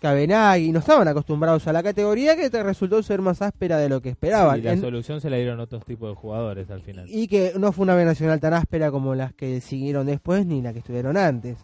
Cabenagui. 0.00 0.72
No 0.72 0.80
estaban 0.80 1.06
acostumbrados 1.08 1.66
a 1.68 1.72
la 1.72 1.82
categoría 1.82 2.36
que 2.36 2.50
te 2.50 2.62
resultó 2.62 3.02
ser 3.02 3.20
más 3.20 3.40
áspera 3.42 3.78
de 3.78 3.88
lo 3.88 4.00
que 4.00 4.10
esperaban. 4.10 4.58
y 4.58 4.62
la 4.62 4.72
En- 4.72 4.80
solución 4.80 5.20
se 5.20 5.30
la 5.30 5.36
dieron 5.36 5.60
otros 5.60 5.84
tipos 5.84 6.08
de 6.10 6.14
jugadores 6.16 6.70
al 6.70 6.82
final. 6.82 7.06
y 7.08 7.28
que 7.28 7.52
no 7.58 7.72
fue 7.72 7.84
una 7.84 7.94
B 7.94 8.04
nacional 8.04 8.40
tan 8.40 8.54
áspera 8.54 8.90
como 8.90 9.14
las 9.14 9.32
que 9.32 9.60
siguieron 9.60 10.06
después 10.06 10.44
ni 10.46 10.60
las 10.62 10.72
que 10.72 10.80
estuvieron 10.80 11.16
antes. 11.16 11.56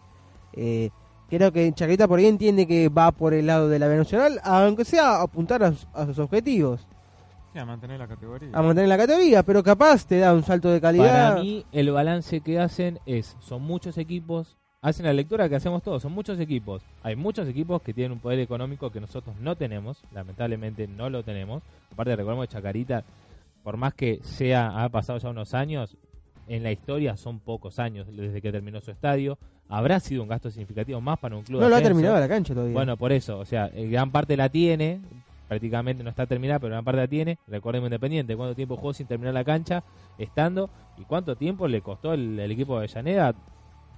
Eh, 0.53 0.89
creo 1.29 1.51
que 1.51 1.71
Chacarita 1.73 2.07
por 2.07 2.19
ahí 2.19 2.25
entiende 2.27 2.65
que 2.65 2.89
va 2.89 3.11
por 3.11 3.33
el 3.33 3.45
lado 3.47 3.67
de 3.69 3.77
la 3.79 3.87
B 3.87 3.97
nacional, 3.97 4.39
aunque 4.43 4.85
sea 4.85 5.21
apuntar 5.21 5.63
a, 5.63 5.73
a 5.93 6.05
sus 6.05 6.19
objetivos, 6.19 6.87
Sí, 7.53 7.59
a 7.59 7.65
mantener 7.65 7.99
la 7.99 8.07
categoría. 8.07 8.49
a 8.53 8.61
mantener 8.61 8.89
la 8.89 8.97
categoría, 8.97 9.43
pero 9.43 9.63
capaz 9.63 10.05
te 10.05 10.19
da 10.19 10.33
un 10.33 10.43
salto 10.43 10.69
de 10.69 10.79
calidad. 10.79 11.31
Para 11.31 11.41
mí, 11.41 11.65
el 11.71 11.91
balance 11.91 12.41
que 12.41 12.59
hacen 12.59 12.99
es, 13.05 13.35
son 13.39 13.63
muchos 13.63 13.97
equipos, 13.97 14.57
hacen 14.81 15.05
la 15.05 15.13
lectura 15.13 15.49
que 15.49 15.55
hacemos 15.55 15.81
todos, 15.81 16.01
son 16.01 16.11
muchos 16.11 16.39
equipos. 16.39 16.83
Hay 17.01 17.15
muchos 17.15 17.47
equipos 17.47 17.81
que 17.81 17.93
tienen 17.93 18.11
un 18.11 18.19
poder 18.19 18.39
económico 18.39 18.91
que 18.91 19.01
nosotros 19.01 19.35
no 19.39 19.55
tenemos, 19.55 20.03
lamentablemente 20.13 20.87
no 20.87 21.09
lo 21.09 21.23
tenemos. 21.23 21.63
Aparte, 21.91 22.15
recordemos 22.15 22.47
que 22.47 22.53
Chacarita, 22.53 23.03
por 23.63 23.77
más 23.77 23.93
que 23.93 24.19
sea, 24.23 24.83
ha 24.83 24.89
pasado 24.89 25.17
ya 25.17 25.29
unos 25.29 25.53
años, 25.53 25.97
en 26.47 26.63
la 26.63 26.71
historia 26.71 27.15
son 27.15 27.39
pocos 27.39 27.79
años 27.79 28.07
desde 28.15 28.41
que 28.41 28.51
terminó 28.51 28.81
su 28.81 28.91
estadio. 28.91 29.37
Habrá 29.67 29.99
sido 29.99 30.23
un 30.23 30.29
gasto 30.29 30.49
significativo 30.49 30.99
más 30.99 31.19
para 31.19 31.35
un 31.35 31.43
club. 31.43 31.59
no 31.59 31.65
de 31.65 31.69
lo 31.69 31.75
ha 31.77 31.81
terminado 31.81 32.19
la 32.19 32.27
cancha 32.27 32.53
todavía. 32.53 32.73
Bueno, 32.73 32.97
por 32.97 33.11
eso, 33.11 33.37
o 33.37 33.45
sea, 33.45 33.69
eh, 33.73 33.87
gran 33.87 34.11
parte 34.11 34.35
la 34.35 34.49
tiene, 34.49 34.99
prácticamente 35.49 36.01
no 36.03 36.09
está 36.09 36.25
terminada, 36.25 36.59
pero 36.59 36.71
gran 36.71 36.85
parte 36.85 37.01
la 37.01 37.07
tiene. 37.07 37.37
Recordemos 37.47 37.87
Independiente, 37.87 38.37
cuánto 38.37 38.55
tiempo 38.55 38.77
jugó 38.77 38.93
sin 38.93 39.07
terminar 39.07 39.33
la 39.33 39.43
cancha, 39.43 39.83
estando, 40.17 40.69
y 40.97 41.03
cuánto 41.03 41.35
tiempo 41.35 41.67
le 41.67 41.81
costó 41.81 42.13
el, 42.13 42.39
el 42.39 42.51
equipo 42.51 42.73
de 42.73 42.85
Avellaneda 42.85 43.35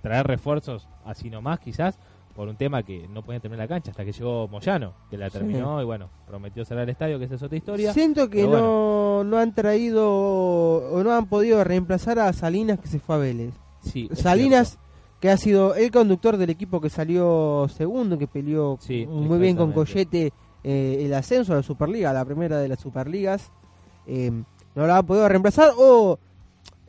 traer 0.01 0.25
refuerzos 0.25 0.87
así 1.05 1.29
nomás, 1.29 1.59
quizás, 1.59 1.99
por 2.35 2.47
un 2.47 2.55
tema 2.55 2.81
que 2.81 3.07
no 3.09 3.21
podían 3.23 3.41
terminar 3.41 3.65
la 3.65 3.75
cancha, 3.75 3.91
hasta 3.91 4.03
que 4.05 4.13
llegó 4.13 4.47
Moyano, 4.47 4.93
que 5.09 5.17
la 5.17 5.29
Sí. 5.29 5.37
terminó 5.37 5.81
y 5.81 5.85
bueno, 5.85 6.09
prometió 6.25 6.63
cerrar 6.65 6.85
el 6.85 6.89
estadio, 6.89 7.19
que 7.19 7.25
esa 7.25 7.35
es 7.35 7.43
otra 7.43 7.57
historia. 7.57 7.93
Siento 7.93 8.29
que 8.29 8.47
no, 8.47 9.23
no 9.25 9.37
han 9.37 9.53
traído 9.53 10.07
o 10.09 11.03
no 11.03 11.11
han 11.11 11.27
podido 11.27 11.63
reemplazar 11.63 12.17
a 12.19 12.31
Salinas 12.33 12.79
que 12.79 12.87
se 12.87 12.99
fue 12.99 13.15
a 13.15 13.17
Vélez. 13.19 13.53
Sí, 13.81 14.09
Salinas, 14.13 14.69
cierto. 14.69 14.85
que 15.19 15.29
ha 15.29 15.37
sido 15.37 15.75
el 15.75 15.91
conductor 15.91 16.37
del 16.37 16.49
equipo 16.49 16.79
que 16.79 16.89
salió 16.89 17.67
segundo, 17.69 18.17
que 18.17 18.27
peleó 18.27 18.77
Sí, 18.79 19.05
muy 19.05 19.37
bien 19.37 19.55
con 19.57 19.69
exactamente. 19.71 20.31
Eh, 20.63 21.03
el 21.05 21.13
ascenso 21.13 21.53
a 21.53 21.57
la 21.57 21.63
Superliga, 21.63 22.13
la 22.13 22.25
primera 22.25 22.59
de 22.59 22.67
las 22.67 22.79
Superligas. 22.79 23.51
Eh, 24.07 24.31
no 24.75 24.87
la 24.87 24.97
ha 24.97 25.03
podido 25.03 25.27
reemplazar. 25.27 25.71
O 25.77 26.19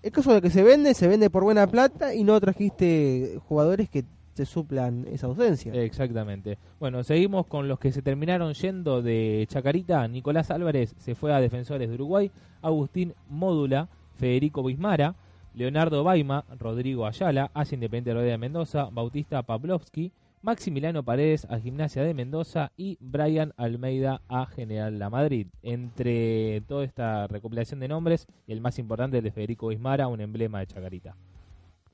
el 0.02 0.12
caso 0.12 0.35
de 0.35 0.42
que 0.42 0.50
se 0.50 0.62
vende, 0.62 0.94
se 0.94 1.08
vende 1.08 1.30
por 1.30 1.44
buena 1.44 1.66
plata 1.66 2.14
y 2.14 2.24
no 2.24 2.40
trajiste 2.40 3.38
jugadores 3.48 3.88
que 3.88 4.04
te 4.35 4.46
suplan 4.46 5.06
esa 5.11 5.26
ausencia. 5.26 5.72
Exactamente. 5.74 6.58
Bueno, 6.80 7.04
seguimos 7.04 7.46
con 7.46 7.68
los 7.68 7.78
que 7.78 7.92
se 7.92 8.02
terminaron 8.02 8.54
yendo 8.54 9.02
de 9.02 9.46
Chacarita. 9.48 10.06
Nicolás 10.08 10.50
Álvarez 10.50 10.94
se 10.98 11.14
fue 11.14 11.32
a 11.32 11.40
Defensores 11.40 11.88
de 11.88 11.94
Uruguay. 11.94 12.30
Agustín 12.62 13.14
Módula, 13.28 13.88
Federico 14.16 14.62
Bismara, 14.62 15.14
Leonardo 15.54 16.02
Baima, 16.04 16.44
Rodrigo 16.58 17.06
Ayala, 17.06 17.50
hacia 17.54 17.74
Independiente 17.74 18.14
Rodea 18.14 18.32
de 18.32 18.38
Mendoza, 18.38 18.88
Bautista 18.90 19.42
Pavlovsky, 19.42 20.12
Maximiliano 20.42 21.02
Paredes 21.05 21.46
a 21.48 21.59
Gimnasia 21.59 22.02
de 22.02 22.14
Mendoza 22.14 22.72
y 22.76 22.98
Brian 23.00 23.52
Almeida 23.57 24.20
a 24.28 24.46
General 24.46 24.98
La 24.98 25.09
Madrid. 25.09 25.46
Entre 25.62 26.62
toda 26.68 26.85
esta 26.85 27.26
recopilación 27.28 27.81
de 27.81 27.88
nombres, 27.88 28.26
el 28.46 28.61
más 28.61 28.78
importante 28.78 29.18
el 29.18 29.24
de 29.24 29.31
Federico 29.31 29.68
Bismara, 29.68 30.09
un 30.09 30.20
emblema 30.20 30.61
de 30.61 30.66
Chacarita. 30.66 31.16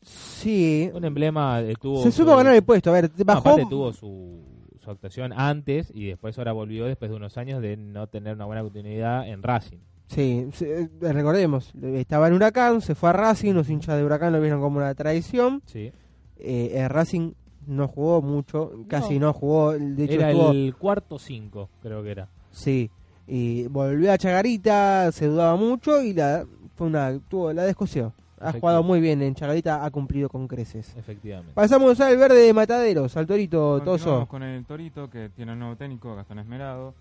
Sí, 0.02 0.90
Un 0.94 1.04
emblema 1.04 1.60
eh, 1.60 1.74
tuvo 1.80 2.02
se 2.02 2.10
su- 2.12 2.22
supo 2.22 2.36
ganar 2.36 2.54
el 2.54 2.62
puesto. 2.62 2.90
A 2.90 2.94
ver, 2.94 3.10
no, 3.16 3.24
bajó. 3.24 3.40
aparte 3.50 3.66
tuvo 3.68 3.92
su, 3.92 4.40
su 4.78 4.90
actuación 4.90 5.32
antes 5.34 5.90
y 5.94 6.06
después 6.06 6.38
ahora 6.38 6.52
volvió 6.52 6.86
después 6.86 7.10
de 7.10 7.16
unos 7.16 7.36
años 7.36 7.60
de 7.60 7.76
no 7.76 8.06
tener 8.06 8.34
una 8.34 8.44
buena 8.44 8.62
continuidad 8.62 9.28
en 9.28 9.42
Racing. 9.42 9.78
Sí, 10.06 10.46
sí, 10.54 10.64
eh, 10.64 10.88
recordemos, 11.00 11.74
estaba 11.82 12.28
en 12.28 12.34
Huracán, 12.34 12.80
se 12.80 12.94
fue 12.94 13.10
a 13.10 13.12
Racing, 13.12 13.52
los 13.52 13.68
hinchas 13.68 13.98
de 13.98 14.04
Huracán 14.04 14.32
lo 14.32 14.40
vieron 14.40 14.60
como 14.60 14.78
una 14.78 14.94
traición. 14.94 15.60
Sí. 15.66 15.92
Eh, 16.40 16.70
eh, 16.74 16.88
Racing 16.88 17.32
no 17.68 17.86
jugó 17.88 18.20
mucho, 18.22 18.72
casi 18.88 19.18
no, 19.18 19.32
jugó. 19.32 19.72
De 19.72 20.04
hecho, 20.04 20.14
Era 20.14 20.30
estuvo- 20.32 20.50
el 20.50 20.74
cuarto 20.76 21.18
cinco, 21.18 21.68
creo 21.82 22.02
que 22.02 22.10
era. 22.10 22.28
Sí, 22.50 22.90
y 23.26 23.66
volvió 23.68 24.10
a 24.12 24.18
Chagarita, 24.18 25.12
se 25.12 25.26
dudaba 25.26 25.54
mucho 25.56 26.02
y 26.02 26.14
la 26.14 26.44
fue 26.76 26.86
una 26.86 27.18
tuvo 27.28 27.52
la 27.52 27.64
descoció. 27.64 28.12
Ha 28.40 28.52
jugado 28.52 28.84
muy 28.84 29.00
bien 29.00 29.20
en 29.20 29.34
Chagarita, 29.34 29.84
ha 29.84 29.90
cumplido 29.90 30.28
con 30.28 30.46
creces. 30.46 30.94
Efectivamente. 30.96 31.52
Pasamos 31.54 31.98
al 32.00 32.16
verde 32.16 32.36
de 32.40 32.52
Mataderos, 32.52 33.16
al 33.16 33.26
Torito 33.26 33.80
Toso. 33.82 34.26
con 34.28 34.44
el 34.44 34.64
Torito, 34.64 35.10
que 35.10 35.28
tiene 35.30 35.52
un 35.54 35.58
nuevo 35.58 35.76
técnico, 35.76 36.14
Gastón 36.14 36.38
Esmerado. 36.38 36.94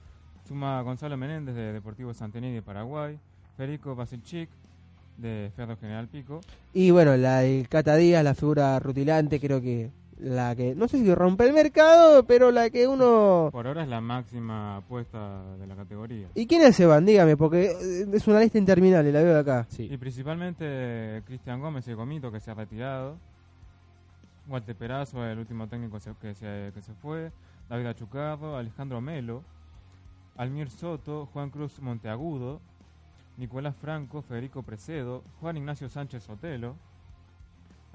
Suma 0.48 0.80
a 0.80 0.82
Gonzalo 0.82 1.16
Menéndez 1.18 1.54
de 1.56 1.74
Deportivo 1.74 2.14
Santenay 2.14 2.54
de 2.54 2.62
Paraguay. 2.64 3.20
Federico 3.56 3.96
Basilchik 3.96 4.50
de 5.18 5.52
Ferro 5.56 5.78
General 5.78 6.08
Pico. 6.08 6.42
Y 6.74 6.90
bueno, 6.92 7.16
la 7.18 7.40
del 7.40 7.68
Cata 7.70 7.96
Díaz, 7.96 8.24
la 8.24 8.34
figura 8.34 8.80
rutilante, 8.80 9.40
creo 9.40 9.62
que 9.62 9.92
la 10.20 10.56
que, 10.56 10.74
no 10.76 10.88
sé 10.88 11.00
si 11.00 11.14
rompe 11.14 11.46
el 11.46 11.54
mercado, 11.54 12.24
pero 12.24 12.52
la 12.52 12.70
que 12.70 12.88
uno... 12.88 13.50
Por 13.52 13.68
ahora 13.68 13.84
es 13.84 13.90
la 13.90 14.02
máxima 14.02 14.78
apuesta 14.78 15.56
de 15.58 15.68
la 15.68 15.76
categoría. 15.76 16.28
¿Y 16.34 16.48
quiénes 16.48 16.76
se 16.76 16.86
van? 16.86 17.06
Dígame, 17.06 17.38
porque 17.38 17.72
eh, 17.72 18.06
es 18.12 18.28
una 18.28 18.40
lista 18.40 18.58
interminable, 18.58 19.12
la 19.12 19.22
veo 19.22 19.34
de 19.34 19.40
acá. 19.40 19.66
Sí. 19.70 19.88
Y 19.92 19.98
principalmente 19.98 20.66
eh, 20.68 21.22
Cristian 21.26 21.62
Gómez, 21.62 21.88
el 21.88 21.96
Gomito, 21.96 22.32
que 22.32 22.40
se 22.40 22.52
ha 22.52 22.54
retirado. 22.54 23.18
Walter 24.48 24.76
Perazo, 24.76 25.26
el 25.26 25.38
último 25.40 25.68
técnico 25.68 26.00
que, 26.22 26.34
se, 26.34 26.72
que 26.74 26.82
se 26.82 26.94
fue. 26.96 27.32
David 27.70 27.88
Achucarro, 27.88 28.58
Alejandro 28.58 29.02
Melo. 29.02 29.44
Almir 30.38 30.70
Soto, 30.70 31.28
Juan 31.34 31.50
Cruz 31.50 31.80
Monteagudo. 31.80 32.62
Nicolás 33.38 33.76
Franco, 33.76 34.24
Federico 34.24 34.64
Precedo, 34.64 35.24
Juan 35.40 35.58
Ignacio 35.58 35.90
Sánchez 35.90 36.24
Sotelo. 36.24 36.76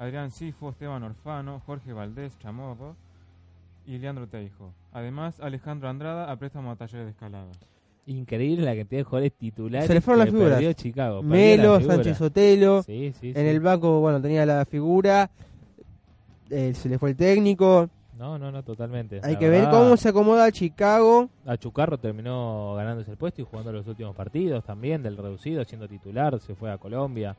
Adrián 0.03 0.33
Sifo, 0.33 0.71
Esteban 0.71 1.03
Orfano, 1.05 1.61
Jorge 1.65 1.93
Valdés 1.93 2.37
Chamorro 2.41 2.97
y 3.87 3.99
Leandro 3.99 4.27
Teijo. 4.27 4.73
Además, 4.93 5.38
Alejandro 5.38 5.88
Andrada 5.88 6.31
a 6.31 6.37
préstamo 6.37 6.73
a 6.73 6.77
talleres 6.77 7.07
de 7.07 7.11
escalada. 7.12 7.47
Increíble 8.07 8.65
la 8.65 8.75
cantidad 8.75 8.99
de 9.01 9.05
jugadores 9.05 9.33
titulares. 9.35 9.87
Se 9.87 9.95
le 9.95 10.01
fueron 10.01 10.19
las 10.25 10.31
figuras. 10.31 10.75
Chicago. 10.75 11.23
Melo, 11.23 11.75
la 11.75 11.79
figura. 11.79 11.95
Sánchez 11.95 12.19
Sotelo. 12.19 12.83
Sí, 12.83 13.12
sí, 13.21 13.29
En 13.29 13.35
sí. 13.35 13.41
el 13.43 13.61
banco, 13.61 14.01
bueno, 14.01 14.21
tenía 14.21 14.45
la 14.45 14.65
figura. 14.65 15.31
eh, 16.51 16.75
se 16.75 16.88
le 16.88 16.99
fue 16.99 17.11
el 17.11 17.17
técnico. 17.17 17.88
No, 18.19 18.41
no, 18.41 18.51
no, 18.51 18.65
totalmente. 18.65 19.21
Hay 19.23 19.35
La 19.35 19.38
que 19.38 19.49
ver 19.49 19.71
cómo 19.71 19.97
se 19.97 20.09
acomoda 20.09 20.51
Chicago. 20.51 21.29
Achucarro 21.47 21.97
terminó 21.97 22.75
ganándose 22.75 23.12
el 23.12 23.17
puesto 23.17 23.41
y 23.41 23.45
jugando 23.45 23.73
los 23.73 23.87
últimos 23.87 24.17
partidos 24.17 24.65
también 24.65 25.01
del 25.03 25.17
reducido, 25.17 25.65
siendo 25.65 25.87
titular, 25.87 26.41
se 26.41 26.57
fue 26.57 26.73
a 26.73 26.79
Colombia. 26.79 27.37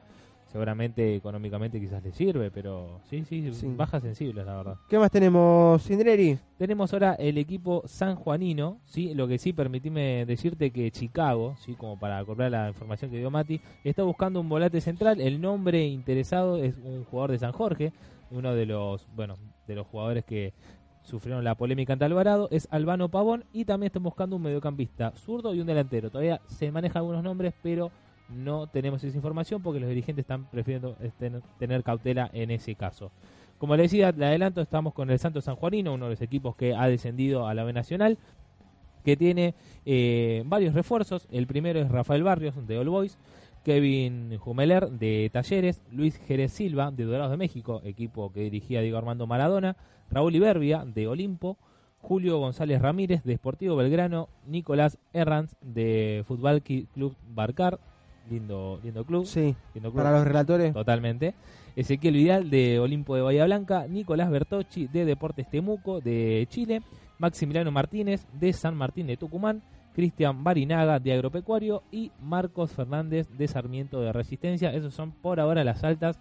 Seguramente 0.54 1.16
económicamente 1.16 1.80
quizás 1.80 2.04
le 2.04 2.12
sirve, 2.12 2.52
pero 2.52 3.00
sí, 3.10 3.24
sí, 3.28 3.52
Sí. 3.54 3.74
bajas 3.76 4.04
sensibles, 4.04 4.46
la 4.46 4.56
verdad. 4.56 4.76
¿Qué 4.88 5.00
más 5.00 5.10
tenemos, 5.10 5.82
Sindreri? 5.82 6.38
Tenemos 6.60 6.94
ahora 6.94 7.16
el 7.16 7.40
equipo 7.40 7.82
sanjuanino, 7.88 8.78
¿sí? 8.86 9.16
lo 9.16 9.28
que 9.28 9.40
sí, 9.40 9.52
permitime 9.52 10.28
decirte 10.28 10.70
que 10.70 10.92
Chicago, 10.92 11.56
¿sí? 11.58 11.74
como 11.74 12.00
para 12.00 12.20
acoplar 12.20 12.52
la 12.52 12.68
información 12.70 13.10
que 13.10 13.18
dio 13.18 13.32
Mati, 13.32 13.60
está 13.84 14.04
buscando 14.04 14.40
un 14.42 14.48
volante 14.48 14.80
central. 14.80 15.20
El 15.22 15.42
nombre 15.42 15.88
interesado 15.88 16.58
es 16.58 16.76
un 16.78 17.04
jugador 17.06 17.32
de 17.32 17.40
San 17.40 17.52
Jorge, 17.52 17.92
uno 18.30 18.54
de 18.54 18.68
los, 18.68 19.08
bueno, 19.16 19.38
de 19.68 19.74
los 19.74 19.88
jugadores 19.88 20.24
que 20.24 20.54
sufrieron 21.02 21.44
la 21.44 21.56
polémica 21.56 21.94
ante 21.94 22.06
Alvarado, 22.06 22.48
es 22.52 22.68
Albano 22.70 23.10
Pavón 23.10 23.44
y 23.54 23.66
también 23.66 23.88
están 23.88 24.04
buscando 24.04 24.36
un 24.36 24.44
mediocampista 24.44 25.12
zurdo 25.16 25.56
y 25.56 25.60
un 25.60 25.66
delantero. 25.68 26.12
Todavía 26.12 26.42
se 26.46 26.72
manejan 26.72 26.98
algunos 27.02 27.24
nombres, 27.24 27.56
pero 27.64 27.90
no 28.30 28.68
tenemos 28.68 29.04
esa 29.04 29.16
información 29.16 29.62
porque 29.62 29.80
los 29.80 29.90
dirigentes 29.90 30.24
están 30.24 30.46
prefiriendo 30.46 30.96
ten- 31.20 31.42
tener 31.60 31.84
cautela 31.84 32.30
en 32.34 32.52
ese 32.52 32.76
caso. 32.76 33.12
Como 33.58 33.76
le 33.76 33.84
decía, 33.84 34.12
le 34.12 34.26
adelanto, 34.26 34.62
estamos 34.62 34.94
con 34.94 35.10
el 35.10 35.20
Santos 35.20 35.46
Sanjuanino, 35.46 35.94
uno 35.94 36.06
de 36.06 36.12
los 36.12 36.22
equipos 36.22 36.56
que 36.56 36.76
ha 36.76 36.88
descendido 36.88 37.48
a 37.48 37.54
la 37.54 37.64
B 37.64 37.72
Nacional, 37.74 38.18
que 39.06 39.16
tiene 39.16 39.54
eh, 39.86 40.44
varios 40.46 40.74
refuerzos. 40.74 41.28
El 41.32 41.48
primero 41.48 41.80
es 41.80 41.90
Rafael 41.90 42.24
Barrios, 42.24 42.56
de 42.68 42.78
All 42.78 42.90
Boys, 42.90 43.18
Kevin 43.64 44.38
Jumeler, 44.38 44.90
de 44.90 45.30
Talleres, 45.32 45.82
Luis 45.92 46.18
Jerez 46.28 46.52
Silva, 46.52 46.92
de 46.92 47.04
Dorados 47.06 47.32
de 47.32 47.38
México, 47.38 47.82
equipo 47.86 48.32
que 48.34 48.42
dirigía 48.42 48.82
Diego 48.82 48.98
Armando 48.98 49.28
Maradona, 49.28 49.78
Raúl 50.12 50.36
Iberbia, 50.36 50.84
de 50.86 51.08
Olimpo, 51.08 51.58
Julio 52.02 52.38
González 52.40 52.82
Ramírez, 52.82 53.24
de 53.24 53.36
Sportivo 53.36 53.78
Belgrano, 53.78 54.28
Nicolás 54.46 54.98
Herranz, 55.14 55.56
de 55.62 56.24
Fútbol 56.28 56.62
Club 56.62 57.16
Barcar, 57.34 57.80
lindo, 58.30 58.80
lindo 58.84 59.04
club. 59.06 59.26
Sí, 59.26 59.56
lindo 59.74 59.92
club. 59.92 60.04
para 60.04 60.12
los 60.18 60.26
relatores. 60.26 60.74
Totalmente. 60.74 61.34
Ezequiel 61.76 62.14
Vidal 62.14 62.50
de 62.50 62.80
Olimpo 62.80 63.16
de 63.16 63.22
Bahía 63.22 63.46
Blanca, 63.46 63.88
Nicolás 63.88 64.30
Bertocci 64.30 64.88
de 64.88 65.06
Deportes 65.06 65.50
Temuco 65.50 66.02
de 66.02 66.46
Chile, 66.50 66.82
Maximiliano 67.18 67.72
Martínez 67.72 68.28
de 68.40 68.54
San 68.54 68.76
Martín 68.76 69.08
de 69.08 69.18
Tucumán, 69.18 69.62
Cristian 69.96 70.44
Barinaga 70.44 71.00
de 71.00 71.14
Agropecuario 71.14 71.84
y 71.92 72.12
Marcos 72.22 72.72
Fernández 72.72 73.28
de 73.38 73.48
Sarmiento 73.48 74.02
de 74.02 74.14
Resistencia. 74.14 74.74
Esos 74.74 74.94
son 74.94 75.12
por 75.12 75.40
ahora 75.40 75.64
las 75.64 75.84
altas 75.84 76.20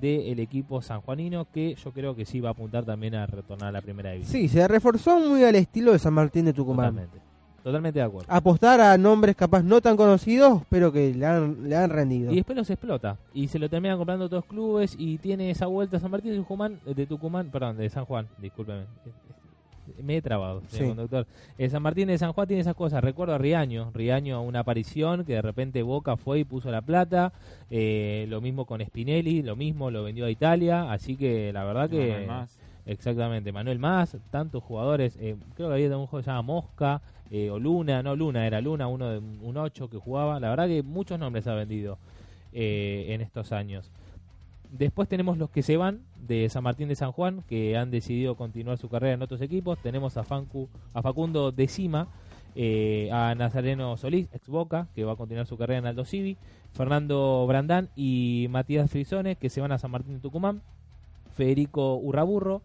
del 0.00 0.40
equipo 0.40 0.82
sanjuanino 0.82 1.46
que 1.52 1.74
yo 1.76 1.92
creo 1.92 2.16
que 2.16 2.24
sí 2.24 2.40
va 2.40 2.48
a 2.48 2.52
apuntar 2.52 2.84
también 2.84 3.14
a 3.14 3.26
retornar 3.26 3.68
a 3.68 3.72
la 3.72 3.82
primera 3.82 4.10
división. 4.12 4.32
Sí, 4.32 4.48
se 4.48 4.66
reforzó 4.66 5.20
muy 5.20 5.44
al 5.44 5.54
estilo 5.54 5.92
de 5.92 5.98
San 5.98 6.14
Martín 6.14 6.46
de 6.46 6.52
Tucumán. 6.52 6.94
Totalmente. 6.94 7.33
Totalmente 7.64 7.98
de 7.98 8.04
acuerdo. 8.04 8.30
Apostar 8.30 8.80
a 8.82 8.96
nombres 8.98 9.34
capaz 9.34 9.62
no 9.62 9.80
tan 9.80 9.96
conocidos, 9.96 10.62
pero 10.68 10.92
que 10.92 11.14
le 11.14 11.24
han, 11.24 11.66
le 11.68 11.74
han 11.74 11.88
rendido. 11.88 12.30
Y 12.30 12.36
después 12.36 12.56
los 12.56 12.68
explota. 12.68 13.16
Y 13.32 13.48
se 13.48 13.58
lo 13.58 13.70
terminan 13.70 13.96
comprando 13.96 14.26
otros 14.26 14.44
clubes 14.44 14.94
y 14.98 15.16
tiene 15.16 15.50
esa 15.50 15.66
vuelta 15.66 15.98
San 15.98 16.10
Martín 16.10 16.32
de 16.32 16.36
Tucumán, 16.38 16.78
de 16.84 17.06
Tucumán, 17.06 17.48
perdón, 17.50 17.78
de 17.78 17.88
San 17.88 18.04
Juan, 18.04 18.28
discúlpeme. 18.38 18.82
Me 20.02 20.16
he 20.16 20.22
trabado, 20.22 20.60
señor 20.68 20.82
Sí. 20.82 20.88
conductor. 20.88 21.26
Eh, 21.58 21.68
San 21.70 21.82
Martín 21.82 22.08
de 22.08 22.16
San 22.18 22.32
Juan 22.32 22.46
tiene 22.46 22.60
esas 22.62 22.74
cosas. 22.74 23.02
Recuerdo 23.04 23.34
a 23.34 23.38
Riaño, 23.38 23.90
Riaño 23.94 24.42
una 24.42 24.60
aparición 24.60 25.24
que 25.24 25.34
de 25.34 25.42
repente 25.42 25.82
Boca 25.82 26.16
fue 26.16 26.40
y 26.40 26.44
puso 26.44 26.70
la 26.70 26.80
plata. 26.82 27.32
Eh, 27.70 28.26
lo 28.28 28.40
mismo 28.40 28.64
con 28.66 28.80
Spinelli, 28.84 29.42
lo 29.42 29.56
mismo 29.56 29.90
lo 29.90 30.02
vendió 30.04 30.24
a 30.26 30.30
Italia. 30.30 30.90
Así 30.92 31.16
que 31.16 31.50
la 31.52 31.64
verdad 31.64 31.88
que. 31.90 32.26
Exactamente, 32.86 33.50
Manuel 33.50 33.78
Más, 33.78 34.16
tantos 34.30 34.62
jugadores, 34.62 35.16
eh, 35.18 35.36
creo 35.54 35.68
que 35.68 35.74
había 35.74 35.96
un 35.96 36.06
juego 36.06 36.18
que 36.18 36.24
se 36.24 36.30
llama 36.30 36.42
Mosca, 36.42 37.00
eh, 37.30 37.50
o 37.50 37.58
Luna, 37.58 38.02
no 38.02 38.14
Luna, 38.14 38.46
era 38.46 38.60
Luna, 38.60 38.86
uno 38.86 39.08
de 39.08 39.18
un 39.18 39.56
8 39.56 39.88
que 39.88 39.98
jugaba, 39.98 40.38
la 40.38 40.50
verdad 40.50 40.66
que 40.66 40.82
muchos 40.82 41.18
nombres 41.18 41.46
ha 41.46 41.54
vendido 41.54 41.98
eh, 42.52 43.06
en 43.08 43.20
estos 43.20 43.50
años. 43.50 43.90
Después 44.70 45.08
tenemos 45.08 45.38
los 45.38 45.50
que 45.50 45.62
se 45.62 45.76
van 45.76 46.02
de 46.26 46.48
San 46.48 46.62
Martín 46.62 46.88
de 46.88 46.96
San 46.96 47.12
Juan, 47.12 47.42
que 47.48 47.76
han 47.76 47.90
decidido 47.90 48.36
continuar 48.36 48.78
su 48.78 48.88
carrera 48.88 49.14
en 49.14 49.22
otros 49.22 49.40
equipos. 49.40 49.78
Tenemos 49.78 50.16
a, 50.16 50.22
Fancu, 50.22 50.68
a 50.92 51.02
Facundo 51.02 51.50
Decima, 51.52 52.08
eh, 52.54 53.08
a 53.12 53.34
Nazareno 53.34 53.96
Solís, 53.96 54.28
ex 54.32 54.48
Boca, 54.48 54.86
que 54.94 55.04
va 55.04 55.12
a 55.12 55.16
continuar 55.16 55.46
su 55.46 55.56
carrera 55.56 55.78
en 55.78 55.86
Aldo 55.86 56.04
Civi, 56.04 56.36
Fernando 56.72 57.44
Brandán 57.48 57.88
y 57.96 58.46
Matías 58.50 58.90
Frisones, 58.90 59.36
que 59.38 59.50
se 59.50 59.60
van 59.60 59.72
a 59.72 59.78
San 59.78 59.90
Martín 59.90 60.14
de 60.14 60.20
Tucumán, 60.20 60.62
Federico 61.36 61.96
Urraburro, 61.96 62.62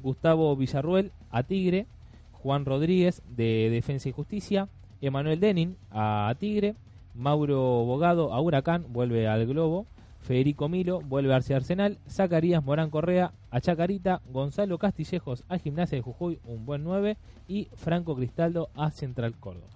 Gustavo 0.00 0.54
Villarruel 0.56 1.12
a 1.30 1.42
Tigre, 1.42 1.86
Juan 2.32 2.64
Rodríguez 2.64 3.22
de 3.36 3.70
Defensa 3.70 4.08
y 4.08 4.12
Justicia, 4.12 4.68
Emanuel 5.00 5.40
Denin 5.40 5.76
a 5.90 6.34
Tigre, 6.38 6.74
Mauro 7.14 7.84
Bogado 7.84 8.32
a 8.32 8.40
Huracán, 8.40 8.86
vuelve 8.88 9.26
al 9.26 9.46
Globo, 9.46 9.86
Federico 10.26 10.68
Milo 10.68 11.00
vuelve 11.00 11.32
a 11.32 11.36
Arsenal, 11.36 11.98
Zacarías 12.08 12.62
Morán 12.62 12.90
Correa 12.90 13.32
a 13.50 13.60
Chacarita, 13.60 14.20
Gonzalo 14.32 14.76
Castillejos 14.76 15.44
a 15.48 15.58
Gimnasia 15.58 15.96
de 15.96 16.02
Jujuy, 16.02 16.40
un 16.44 16.66
buen 16.66 16.82
9, 16.82 17.16
y 17.48 17.68
Franco 17.76 18.16
Cristaldo 18.16 18.68
a 18.74 18.90
Central 18.90 19.34
Córdoba. 19.38 19.68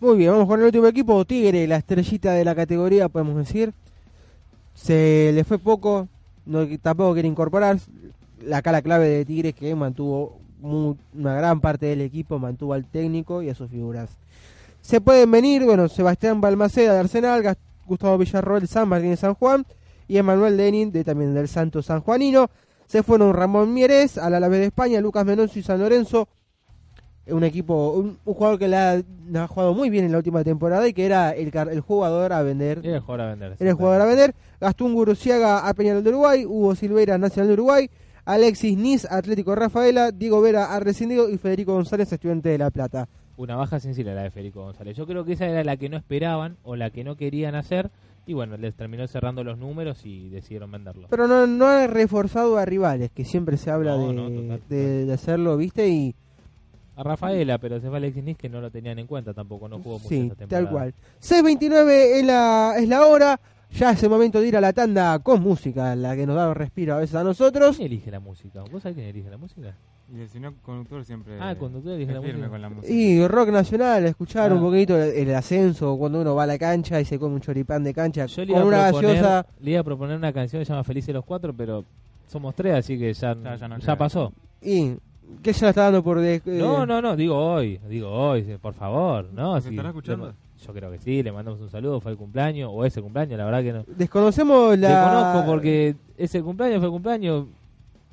Muy 0.00 0.18
bien, 0.18 0.32
vamos 0.32 0.46
con 0.46 0.60
el 0.60 0.66
último 0.66 0.86
equipo, 0.86 1.24
Tigre, 1.24 1.66
la 1.66 1.76
estrellita 1.76 2.32
de 2.32 2.44
la 2.44 2.54
categoría, 2.54 3.08
podemos 3.08 3.36
decir. 3.36 3.72
Se 4.74 5.30
le 5.32 5.44
fue 5.44 5.58
poco, 5.58 6.08
no, 6.44 6.66
tampoco 6.80 7.14
quiere 7.14 7.28
incorporar. 7.28 7.78
La 8.46 8.62
cara 8.62 8.82
clave 8.82 9.08
de 9.08 9.24
Tigre 9.24 9.50
es 9.50 9.54
que 9.54 9.74
mantuvo 9.74 10.38
una 10.62 11.34
gran 11.34 11.60
parte 11.60 11.86
del 11.86 12.00
equipo, 12.00 12.38
mantuvo 12.38 12.72
al 12.72 12.86
técnico 12.86 13.42
y 13.42 13.50
a 13.50 13.54
sus 13.54 13.70
figuras. 13.70 14.10
Se 14.80 15.00
pueden 15.00 15.30
venir, 15.30 15.64
bueno, 15.64 15.88
Sebastián 15.88 16.40
Balmaceda 16.40 16.94
de 16.94 17.00
Arsenal, 17.00 17.56
Gustavo 17.86 18.18
Villarroel, 18.18 18.68
San 18.68 18.88
Martín 18.88 19.10
de 19.10 19.16
San 19.16 19.34
Juan 19.34 19.64
y 20.08 20.16
Emanuel 20.18 20.56
Denin 20.56 20.92
de 20.92 21.04
también 21.04 21.34
del 21.34 21.48
Santo 21.48 21.82
San 21.82 22.00
Juanino. 22.00 22.50
Se 22.86 23.02
fueron 23.02 23.32
Ramón 23.32 23.72
Mieres 23.72 24.18
al 24.18 24.34
Alavés 24.34 24.60
de 24.60 24.66
España, 24.66 25.00
Lucas 25.00 25.24
Menonzo 25.24 25.58
y 25.58 25.62
San 25.62 25.80
Lorenzo, 25.80 26.28
un 27.26 27.42
equipo, 27.44 27.92
un, 27.92 28.18
un 28.24 28.34
jugador 28.34 28.58
que 28.58 28.68
la, 28.68 29.02
la 29.30 29.44
ha 29.44 29.48
jugado 29.48 29.72
muy 29.72 29.88
bien 29.88 30.04
en 30.04 30.12
la 30.12 30.18
última 30.18 30.44
temporada 30.44 30.86
y 30.86 30.92
que 30.92 31.06
era 31.06 31.30
el 31.30 31.80
jugador 31.80 32.34
a 32.34 32.42
vender. 32.42 32.80
Era 32.84 32.96
el 32.96 33.00
jugador 33.00 33.20
a 33.22 33.30
vender. 33.30 33.56
Era 33.58 33.70
el 33.70 33.76
jugador 33.76 34.00
a 34.02 34.04
vender. 34.04 34.34
Gastón 34.60 34.92
Guruciaga 34.94 35.66
a 35.66 35.72
Peñarol 35.72 36.04
de 36.04 36.10
Uruguay, 36.10 36.44
Hugo 36.44 36.74
Silveira 36.74 37.16
Nacional 37.16 37.48
de 37.48 37.54
Uruguay, 37.54 37.90
Alexis 38.24 38.76
Nis 38.76 39.06
Atlético 39.10 39.54
Rafaela, 39.54 40.10
Diego 40.10 40.40
Vera 40.40 40.74
a 40.74 40.80
Rescindido 40.80 41.28
y 41.28 41.36
Federico 41.38 41.74
González 41.74 42.10
Estudiante 42.12 42.48
de 42.48 42.58
La 42.58 42.70
Plata. 42.70 43.08
Una 43.36 43.56
baja 43.56 43.80
sensible 43.80 44.14
la 44.14 44.22
de 44.22 44.30
Federico 44.30 44.62
González. 44.62 44.96
Yo 44.96 45.06
creo 45.06 45.24
que 45.24 45.32
esa 45.32 45.46
era 45.46 45.64
la 45.64 45.76
que 45.76 45.88
no 45.88 45.96
esperaban 45.96 46.56
o 46.62 46.76
la 46.76 46.90
que 46.90 47.04
no 47.04 47.16
querían 47.16 47.54
hacer. 47.54 47.90
Y 48.26 48.32
bueno, 48.32 48.56
les 48.56 48.74
terminó 48.74 49.06
cerrando 49.06 49.44
los 49.44 49.58
números 49.58 50.06
y 50.06 50.30
decidieron 50.30 50.70
venderlo. 50.72 51.08
Pero 51.10 51.26
no, 51.28 51.46
no 51.46 51.66
ha 51.66 51.86
reforzado 51.86 52.56
a 52.56 52.64
rivales, 52.64 53.10
que 53.10 53.24
siempre 53.26 53.58
se 53.58 53.70
habla 53.70 53.96
No, 53.96 54.06
de, 54.08 54.14
no, 54.14 54.30
total, 54.30 54.62
de- 54.70 55.04
de 55.04 55.12
hacerlo, 55.12 55.56
¿viste? 55.58 55.88
Y 55.88 56.14
a 56.96 57.02
Rafaela, 57.02 57.58
pero 57.58 57.80
se 57.80 57.88
fue 57.88 57.98
Alexis 57.98 58.24
Nis 58.24 58.38
que 58.38 58.48
no 58.48 58.62
lo 58.62 58.70
tenían 58.70 58.98
en 58.98 59.06
cuenta 59.06 59.34
tampoco, 59.34 59.68
no 59.68 59.78
jugó 59.80 59.96
mucho 59.98 60.08
Sí, 60.08 60.20
esta 60.20 60.36
temporada. 60.36 60.64
tal 60.64 60.72
cual. 60.72 60.94
6.29 61.20 61.90
es 62.20 62.24
la, 62.24 62.74
es 62.78 62.88
la 62.88 63.04
hora. 63.06 63.40
Ya 63.74 63.90
es 63.90 64.02
el 64.04 64.10
momento 64.10 64.40
de 64.40 64.46
ir 64.48 64.56
a 64.56 64.60
la 64.60 64.72
tanda 64.72 65.18
con 65.18 65.42
música, 65.42 65.96
la 65.96 66.14
que 66.14 66.26
nos 66.26 66.36
da 66.36 66.48
un 66.48 66.54
respiro 66.54 66.94
a 66.94 66.98
veces 66.98 67.16
a 67.16 67.24
nosotros. 67.24 67.76
¿Quién 67.76 67.86
elige 67.86 68.10
la 68.10 68.20
música? 68.20 68.62
¿Vos 68.70 68.82
sabés 68.82 68.94
quién 68.96 69.08
elige 69.08 69.28
la 69.28 69.36
música? 69.36 69.74
Y 70.14 70.20
el 70.20 70.28
señor 70.28 70.54
conductor 70.62 71.04
siempre 71.04 71.38
Ah, 71.40 71.52
el 71.52 71.56
conductor 71.56 71.92
elige 71.94 72.12
la 72.12 72.20
firme 72.20 72.34
música. 72.34 72.50
con 72.50 72.62
la 72.62 72.68
música. 72.68 72.92
Y 72.92 73.26
rock 73.26 73.48
nacional, 73.48 74.04
escuchar 74.04 74.52
Ah. 74.52 74.54
un 74.54 74.60
poquito 74.60 74.96
el, 74.96 75.28
el 75.28 75.34
ascenso 75.34 75.96
cuando 75.96 76.20
uno 76.20 76.34
va 76.36 76.44
a 76.44 76.46
la 76.46 76.58
cancha 76.58 77.00
y 77.00 77.04
se 77.04 77.18
come 77.18 77.34
un 77.34 77.40
choripán 77.40 77.82
de 77.82 77.92
cancha 77.94 78.26
Yo 78.26 78.44
le 78.44 78.52
con 78.52 78.60
iba, 78.62 78.68
una 78.68 78.88
proponer, 78.90 79.16
gaseosa. 79.16 79.46
le 79.60 79.70
iba 79.72 79.80
a 79.80 79.84
proponer 79.84 80.16
una 80.18 80.32
canción 80.32 80.60
que 80.60 80.66
se 80.66 80.72
llama 80.72 80.84
Felices 80.84 81.12
los 81.14 81.24
Cuatro, 81.24 81.52
pero 81.52 81.84
somos 82.28 82.54
tres, 82.54 82.74
así 82.74 82.96
que 82.98 83.12
ya, 83.12 83.34
Ya, 83.34 83.56
ya 83.56 83.66
no 83.68 83.78
ya 83.78 83.96
pasó. 83.96 84.32
Y 84.62 84.92
que 85.42 85.52
ya 85.52 85.62
la 85.66 85.70
está 85.70 85.82
dando 85.84 86.04
por. 86.04 86.20
de- 86.20 86.34
eh, 86.36 86.42
No, 86.46 86.86
no, 86.86 87.02
no, 87.02 87.16
digo 87.16 87.34
hoy, 87.36 87.80
digo 87.88 88.08
hoy, 88.10 88.42
por 88.62 88.74
favor, 88.74 89.26
¿no? 89.32 89.56
¿Se 89.60 89.68
Si- 89.70 89.74
estará 89.74 89.88
escuchando? 89.88 90.28
le- 90.28 90.34
yo 90.66 90.72
creo 90.72 90.90
que 90.90 90.98
sí, 90.98 91.22
le 91.22 91.32
mandamos 91.32 91.60
un 91.60 91.70
saludo, 91.70 92.00
fue 92.00 92.12
el 92.12 92.18
cumpleaños, 92.18 92.70
o 92.72 92.84
ese 92.84 93.02
cumpleaños, 93.02 93.38
la 93.38 93.44
verdad 93.44 93.62
que 93.62 93.72
no. 93.72 93.84
Desconocemos 93.96 94.78
la. 94.78 94.88
Desconozco 94.88 95.46
porque 95.50 95.96
ese 96.16 96.42
cumpleaños 96.42 96.80
fue 96.80 96.90
cumpleaños, 96.90 97.46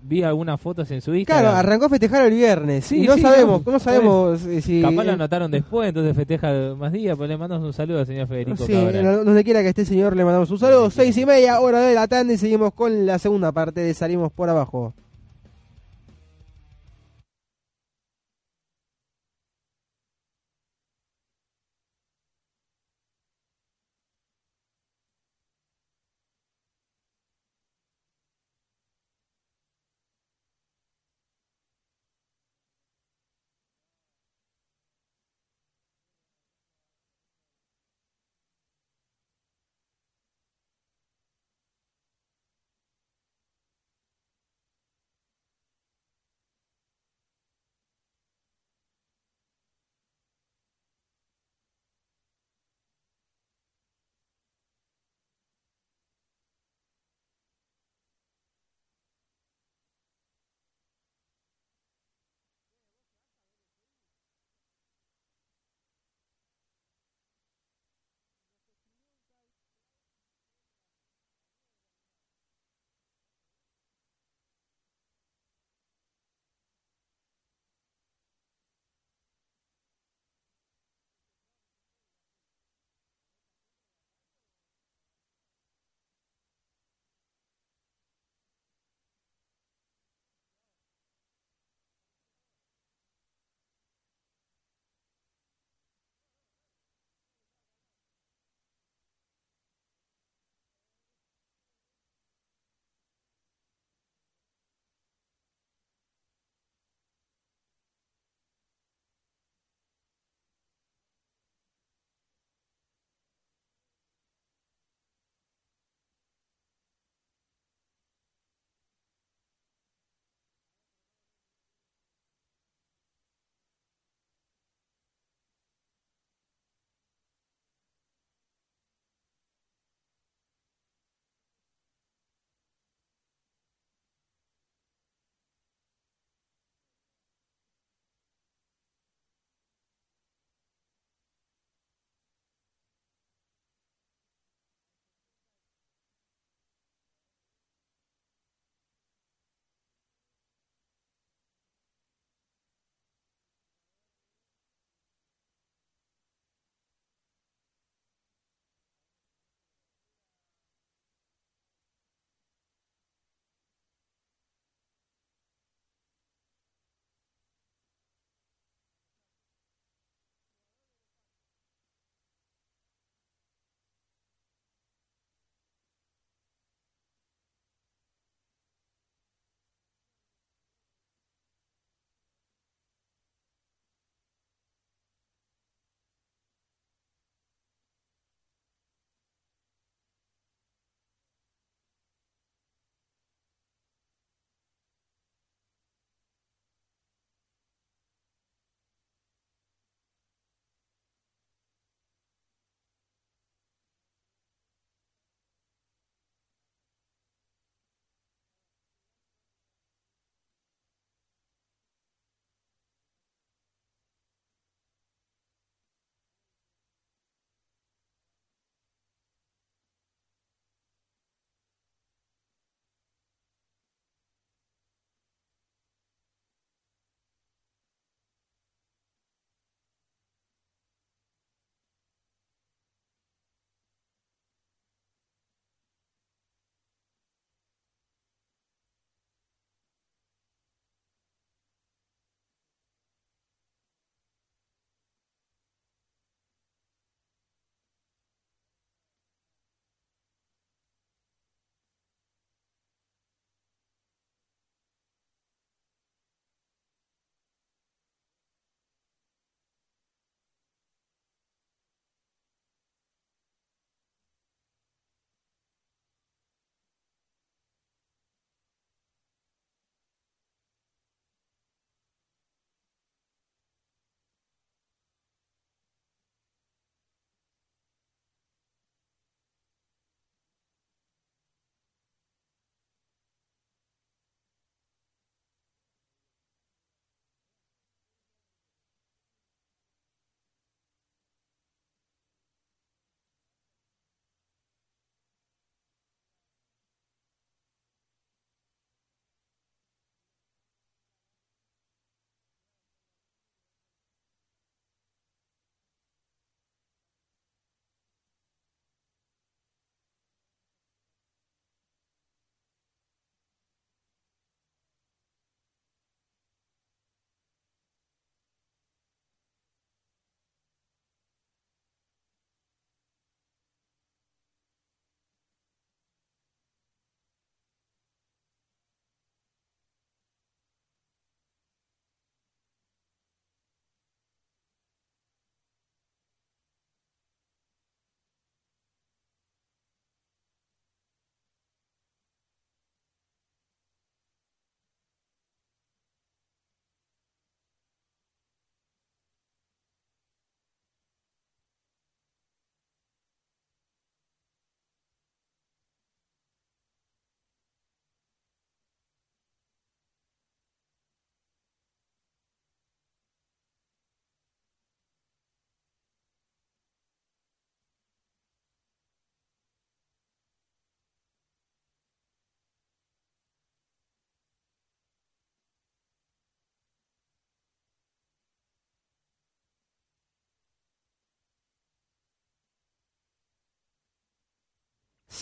vi 0.04 0.24
algunas 0.24 0.60
fotos 0.60 0.90
en 0.92 1.02
su 1.02 1.14
Instagram. 1.14 1.44
Claro, 1.44 1.58
arrancó 1.58 1.86
a 1.86 1.90
festejar 1.90 2.26
el 2.26 2.34
viernes. 2.34 2.86
Sí, 2.86 3.04
y 3.04 3.08
no 3.08 3.16
sí, 3.16 3.22
sabemos, 3.22 3.66
no, 3.66 3.72
no, 3.72 3.80
sabemos 3.80 4.46
eh, 4.46 4.62
si. 4.62 4.82
Capaz 4.82 5.04
lo 5.04 5.12
anotaron 5.12 5.52
después, 5.52 5.90
entonces 5.90 6.16
festeja 6.16 6.76
más 6.76 6.92
días, 6.92 7.16
pues 7.18 7.30
le 7.30 7.38
mandamos 7.38 7.66
un 7.66 7.74
saludo 7.74 8.00
al 8.00 8.08
señor 8.08 8.28
Federico 8.28 8.66
Sí, 8.66 8.74
no- 8.74 9.24
donde 9.24 9.44
quiera 9.44 9.62
que 9.62 9.70
esté, 9.70 9.86
señor, 9.86 10.16
le 10.16 10.26
mandamos 10.26 10.50
un 10.52 10.60
saludo. 10.60 10.90
Seis 10.90 11.16
y 11.18 11.26
media, 11.26 11.60
hora 11.60 11.82
de 11.82 11.94
la 11.96 12.08
tanda 12.08 12.34
y 12.34 12.38
seguimos 12.38 12.74
con 12.74 13.06
la 13.06 13.20
segunda 13.20 13.52
parte 13.52 13.82
de 13.82 13.94
Salimos 13.94 14.32
por 14.32 14.50
Abajo. 14.50 14.94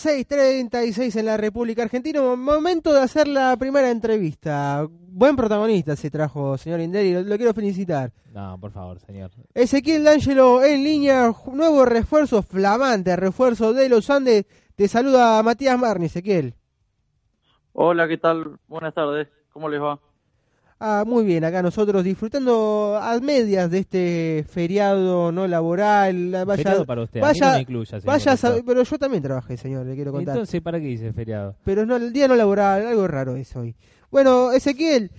6.36 0.05 1.19
en 1.19 1.25
la 1.25 1.35
República 1.35 1.83
Argentina. 1.83 2.21
Momento 2.21 2.93
de 2.93 3.01
hacer 3.01 3.27
la 3.27 3.55
primera 3.57 3.91
entrevista. 3.91 4.87
Buen 4.89 5.35
protagonista 5.35 5.95
se 5.95 6.09
trajo, 6.09 6.57
señor 6.57 6.79
Inderi. 6.79 7.13
Lo, 7.13 7.21
lo 7.23 7.35
quiero 7.37 7.53
felicitar. 7.53 8.13
No, 8.31 8.57
por 8.59 8.71
favor, 8.71 8.99
señor. 8.99 9.31
Ezequiel 9.53 10.05
D'Angelo 10.05 10.63
en 10.63 10.83
línea. 10.83 11.33
Nuevo 11.51 11.83
refuerzo, 11.83 12.41
flamante 12.41 13.15
refuerzo 13.15 13.73
de 13.73 13.89
los 13.89 14.09
Andes. 14.09 14.45
Te 14.75 14.87
saluda 14.87 15.43
Matías 15.43 15.77
Marni, 15.77 16.05
Ezequiel. 16.05 16.55
Hola, 17.73 18.07
¿qué 18.07 18.17
tal? 18.17 18.57
Buenas 18.67 18.93
tardes. 18.93 19.27
¿Cómo 19.51 19.67
les 19.67 19.81
va? 19.81 19.99
Ah, 20.81 21.03
muy 21.05 21.25
bien, 21.25 21.43
acá 21.43 21.61
nosotros 21.61 22.05
disfrutando 22.05 22.97
a 23.01 23.19
medias 23.19 23.69
de 23.69 23.79
este 23.79 24.45
feriado 24.47 25.29
no 25.29 25.45
laboral. 25.45 26.31
Vaya, 26.45 26.55
feriado 26.55 26.85
para 26.85 27.01
usted, 27.01 27.19
vaya, 27.19 27.31
a 27.31 27.47
mí 27.47 27.51
no 27.51 27.57
me 27.57 27.61
incluya, 27.63 27.99
vaya 28.05 28.31
a 28.31 28.61
pero 28.65 28.83
yo 28.83 28.97
también 28.97 29.21
trabajé, 29.21 29.57
señor, 29.57 29.85
le 29.85 29.95
quiero 29.95 30.13
contar. 30.13 30.35
Entonces, 30.35 30.61
¿para 30.61 30.79
qué 30.79 30.85
dice 30.85 31.11
feriado? 31.11 31.55
Pero 31.65 31.85
no, 31.85 31.97
el 31.97 32.13
día 32.13 32.29
no 32.29 32.35
laboral, 32.35 32.87
algo 32.87 33.07
raro 33.07 33.35
es 33.35 33.53
hoy. 33.57 33.75
Bueno, 34.09 34.53
Ezequiel, 34.53 35.11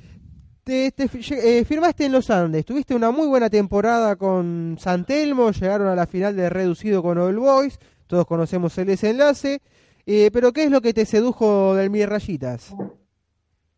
te, 0.65 0.95
eh, 0.97 1.65
firmaste 1.67 2.07
en 2.07 2.13
los 2.13 2.31
Andes, 2.31 2.65
tuviste 2.65 2.95
una 2.95 3.11
muy 3.11 3.29
buena 3.29 3.51
temporada 3.51 4.17
con 4.17 4.77
San 4.79 5.05
Telmo, 5.05 5.51
llegaron 5.51 5.89
a 5.89 5.95
la 5.95 6.07
final 6.07 6.37
de 6.37 6.49
reducido 6.49 7.03
con 7.03 7.19
All 7.19 7.39
Boys, 7.39 7.79
todos 8.07 8.25
conocemos 8.25 8.79
el 8.79 8.87
desenlace, 8.87 9.61
eh, 10.07 10.31
pero 10.33 10.55
¿qué 10.55 10.65
es 10.65 10.71
lo 10.71 10.81
que 10.81 10.95
te 10.95 11.05
sedujo 11.05 11.75
del 11.75 11.91
Mil 11.91 12.07
Rayitas? 12.07 12.75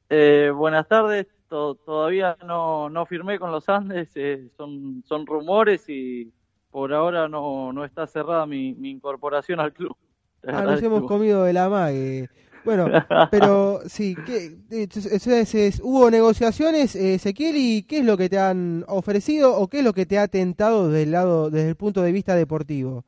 Eh, 0.09 0.53
buenas 0.55 0.87
tardes. 0.87 1.27
To- 1.53 1.75
todavía 1.75 2.35
no, 2.47 2.89
no 2.89 3.05
firmé 3.05 3.39
con 3.39 3.53
los 3.53 3.69
Andes. 3.69 4.11
eh, 4.15 4.49
son, 4.57 5.03
son 5.07 5.27
rumores 5.27 5.87
y 5.87 6.33
por 6.71 6.95
ahora 6.95 7.29
no, 7.29 7.75
no 7.75 7.85
está 7.85 8.07
cerrada 8.07 8.47
mi, 8.47 8.73
mi 8.73 8.89
incorporación 8.89 9.61
al 9.61 9.75
club. 9.75 9.95
Ah, 10.45 10.63
nos 10.63 10.83
hemos 10.83 11.05
comido 11.05 11.45
de 11.45 11.53
la 11.53 11.69
mague. 11.69 12.31
Bueno, 12.65 12.89
pero 13.31 13.81
sí, 13.87 14.17
¿qué, 14.25 14.57
entonces, 14.71 15.13
entonces, 15.13 15.81
hubo 15.85 16.11
negociaciones, 16.11 16.97
eh, 16.97 17.15
Ezequiel, 17.15 17.57
y 17.57 17.83
qué 17.83 17.99
es 17.99 18.05
lo 18.07 18.17
que 18.17 18.31
te 18.31 18.39
han 18.39 18.85
ofrecido 18.89 19.55
o 19.55 19.69
qué 19.69 19.81
es 19.81 19.85
lo 19.85 19.93
que 19.93 20.07
te 20.07 20.19
ha 20.19 20.29
tentado 20.29 20.89
del 20.89 21.11
lado, 21.13 21.51
desde 21.51 21.69
el 21.69 21.77
punto 21.77 22.01
de 22.01 22.13
vista 22.13 22.35
deportivo? 22.35 23.05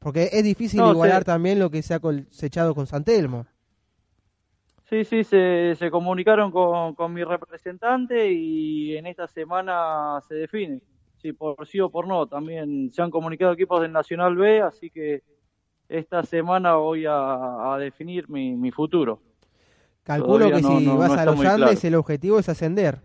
Porque 0.00 0.30
es 0.32 0.42
difícil 0.42 0.80
No, 0.80 0.90
igualar 0.90 1.24
también 1.24 1.58
lo 1.60 1.70
que 1.70 1.80
se 1.82 1.94
ha 1.94 2.00
cosechado 2.00 2.74
con 2.74 2.86
San 2.86 3.04
Telmo. 3.04 3.46
Sí, 4.94 5.04
sí, 5.04 5.24
se, 5.24 5.74
se 5.76 5.90
comunicaron 5.90 6.52
con, 6.52 6.94
con 6.94 7.12
mi 7.12 7.24
representante 7.24 8.30
y 8.30 8.96
en 8.96 9.06
esta 9.08 9.26
semana 9.26 10.20
se 10.28 10.36
define. 10.36 10.80
Si 11.16 11.32
por 11.32 11.66
sí 11.66 11.80
o 11.80 11.90
por 11.90 12.06
no. 12.06 12.28
También 12.28 12.92
se 12.92 13.02
han 13.02 13.10
comunicado 13.10 13.54
equipos 13.54 13.82
del 13.82 13.90
Nacional 13.90 14.36
B, 14.36 14.60
así 14.62 14.90
que 14.90 15.24
esta 15.88 16.22
semana 16.22 16.76
voy 16.76 17.06
a, 17.06 17.74
a 17.74 17.78
definir 17.78 18.28
mi, 18.28 18.54
mi 18.54 18.70
futuro. 18.70 19.20
Calculo 20.04 20.38
Todavía 20.46 20.56
que 20.58 20.62
no- 20.62 20.78
si 20.78 20.86
no- 20.86 20.96
vas 20.98 21.08
no 21.16 21.20
a 21.20 21.24
los 21.24 21.44
Andes 21.44 21.80
claro. 21.80 21.88
el 21.88 21.94
objetivo 21.96 22.38
es 22.38 22.48
ascender. 22.48 23.00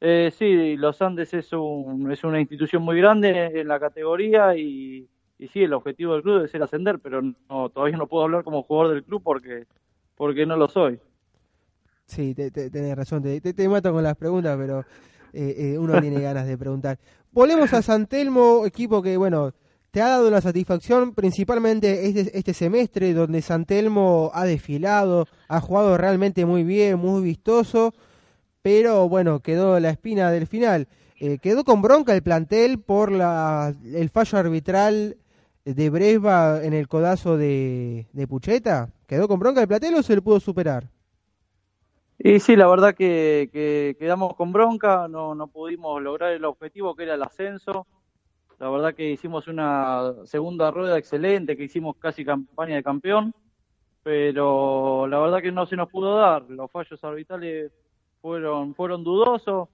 Eh, 0.00 0.32
sí, 0.32 0.78
Los 0.78 1.02
Andes 1.02 1.34
es, 1.34 1.52
un, 1.52 2.10
es 2.10 2.24
una 2.24 2.40
institución 2.40 2.82
muy 2.82 2.96
grande 2.96 3.60
en 3.60 3.68
la 3.68 3.78
categoría 3.78 4.56
y, 4.56 5.06
y 5.38 5.48
sí, 5.48 5.62
el 5.62 5.74
objetivo 5.74 6.14
del 6.14 6.22
club 6.22 6.42
es 6.44 6.50
ser 6.50 6.62
ascender, 6.62 7.00
pero 7.00 7.20
no, 7.20 7.68
todavía 7.68 7.98
no 7.98 8.06
puedo 8.06 8.24
hablar 8.24 8.44
como 8.44 8.62
jugador 8.62 8.94
del 8.94 9.04
club 9.04 9.20
porque, 9.22 9.66
porque 10.22 10.46
no 10.46 10.56
lo 10.56 10.68
soy. 10.68 11.00
Sí, 12.06 12.32
te, 12.32 12.52
te- 12.52 12.70
tenés 12.70 12.94
razón, 12.94 13.24
te, 13.24 13.40
te- 13.40 13.68
mato 13.68 13.92
con 13.92 14.04
las 14.04 14.16
preguntas, 14.16 14.56
pero 14.56 14.84
eh, 15.32 15.72
eh, 15.74 15.78
uno 15.78 16.00
tiene 16.00 16.20
ganas 16.20 16.46
de 16.46 16.56
preguntar. 16.56 16.96
Volvemos 17.32 17.72
a 17.72 17.82
San 17.82 18.06
Telmo, 18.06 18.64
equipo 18.64 19.02
que, 19.02 19.16
bueno, 19.16 19.52
te 19.90 20.00
ha 20.00 20.06
dado 20.10 20.30
la 20.30 20.40
satisfacción 20.40 21.12
principalmente 21.12 22.06
este, 22.06 22.38
este 22.38 22.54
semestre, 22.54 23.12
donde 23.14 23.42
San 23.42 23.64
Telmo 23.64 24.30
ha 24.32 24.44
desfilado, 24.44 25.26
ha 25.48 25.60
jugado 25.60 25.98
realmente 25.98 26.46
muy 26.46 26.62
bien, 26.62 27.00
muy 27.00 27.20
vistoso, 27.20 27.92
pero 28.62 29.08
bueno, 29.08 29.40
quedó 29.40 29.80
la 29.80 29.90
espina 29.90 30.30
del 30.30 30.46
final. 30.46 30.86
Eh, 31.18 31.38
quedó 31.42 31.64
con 31.64 31.82
bronca 31.82 32.14
el 32.14 32.22
plantel 32.22 32.78
por 32.78 33.10
la, 33.10 33.74
el 33.92 34.08
fallo 34.08 34.38
arbitral 34.38 35.16
de 35.64 35.90
Bresba 35.90 36.62
en 36.64 36.72
el 36.74 36.88
codazo 36.88 37.36
de, 37.36 38.06
de 38.12 38.26
Pucheta. 38.26 38.90
¿Quedó 39.06 39.28
con 39.28 39.38
bronca 39.38 39.60
el 39.60 39.68
plantel 39.68 39.94
o 39.94 40.02
se 40.02 40.14
le 40.14 40.22
pudo 40.22 40.40
superar? 40.40 40.88
Y 42.18 42.38
sí, 42.40 42.54
la 42.54 42.68
verdad 42.68 42.94
que, 42.94 43.50
que 43.52 43.96
quedamos 43.98 44.34
con 44.36 44.52
bronca, 44.52 45.08
no, 45.08 45.34
no 45.34 45.48
pudimos 45.48 46.00
lograr 46.00 46.32
el 46.32 46.44
objetivo 46.44 46.94
que 46.94 47.02
era 47.02 47.14
el 47.14 47.22
ascenso. 47.22 47.86
La 48.60 48.70
verdad 48.70 48.94
que 48.94 49.10
hicimos 49.10 49.48
una 49.48 50.14
segunda 50.24 50.70
rueda 50.70 50.96
excelente, 50.96 51.56
que 51.56 51.64
hicimos 51.64 51.96
casi 51.96 52.24
campaña 52.24 52.76
de 52.76 52.84
campeón, 52.84 53.34
pero 54.04 55.08
la 55.08 55.18
verdad 55.18 55.42
que 55.42 55.50
no 55.50 55.66
se 55.66 55.74
nos 55.74 55.90
pudo 55.90 56.16
dar. 56.16 56.44
Los 56.48 56.70
fallos 56.70 57.02
arbitrales 57.02 57.72
fueron, 58.20 58.74
fueron 58.76 59.02
dudosos. 59.02 59.68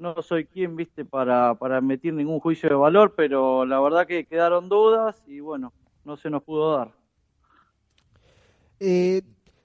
No 0.00 0.22
soy 0.22 0.46
quien, 0.46 0.76
viste, 0.76 1.04
para, 1.04 1.54
para 1.56 1.76
emitir 1.76 2.14
ningún 2.14 2.40
juicio 2.40 2.70
de 2.70 2.74
valor, 2.74 3.12
pero 3.14 3.66
la 3.66 3.78
verdad 3.80 4.06
que 4.06 4.24
quedaron 4.24 4.70
dudas 4.70 5.22
y 5.26 5.40
bueno, 5.40 5.74
no 6.06 6.16
se 6.16 6.30
nos 6.30 6.42
pudo 6.42 6.74
dar. 6.78 6.92
Eh, 8.78 9.20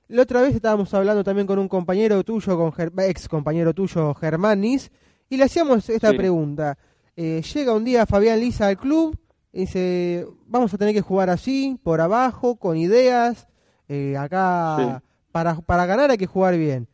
la 0.10 0.24
otra 0.24 0.42
vez 0.42 0.54
estábamos 0.54 0.94
hablando 0.94 1.24
también 1.24 1.48
con 1.48 1.58
un 1.58 1.70
compañero 1.70 2.22
tuyo, 2.26 2.58
con 2.58 2.74
Ger- 2.74 2.92
ex 3.10 3.30
compañero 3.30 3.74
tuyo, 3.74 4.14
Germán 4.14 4.60
Nis, 4.60 4.92
y 5.30 5.38
le 5.38 5.46
hacíamos 5.46 5.90
esta 5.90 6.12
Sí. 6.12 6.18
pregunta. 6.18 6.78
Eh, 7.16 7.42
llega 7.42 7.74
un 7.74 7.86
día 7.86 8.06
Fabián 8.06 8.42
Lisa 8.42 8.68
al 8.68 8.78
club 8.78 9.18
y 9.54 9.62
dice, 9.62 10.28
vamos 10.48 10.74
a 10.74 10.78
tener 10.78 10.94
que 10.94 11.00
jugar 11.02 11.30
así, 11.30 11.80
por 11.82 12.02
abajo, 12.02 12.58
con 12.58 12.76
ideas, 12.76 13.48
eh, 13.88 14.18
acá 14.18 14.76
Sí. 14.78 15.08
para, 15.32 15.56
para 15.62 15.86
ganar 15.86 16.12
hay 16.12 16.18
que 16.18 16.28
jugar 16.28 16.58
bien. 16.58 16.90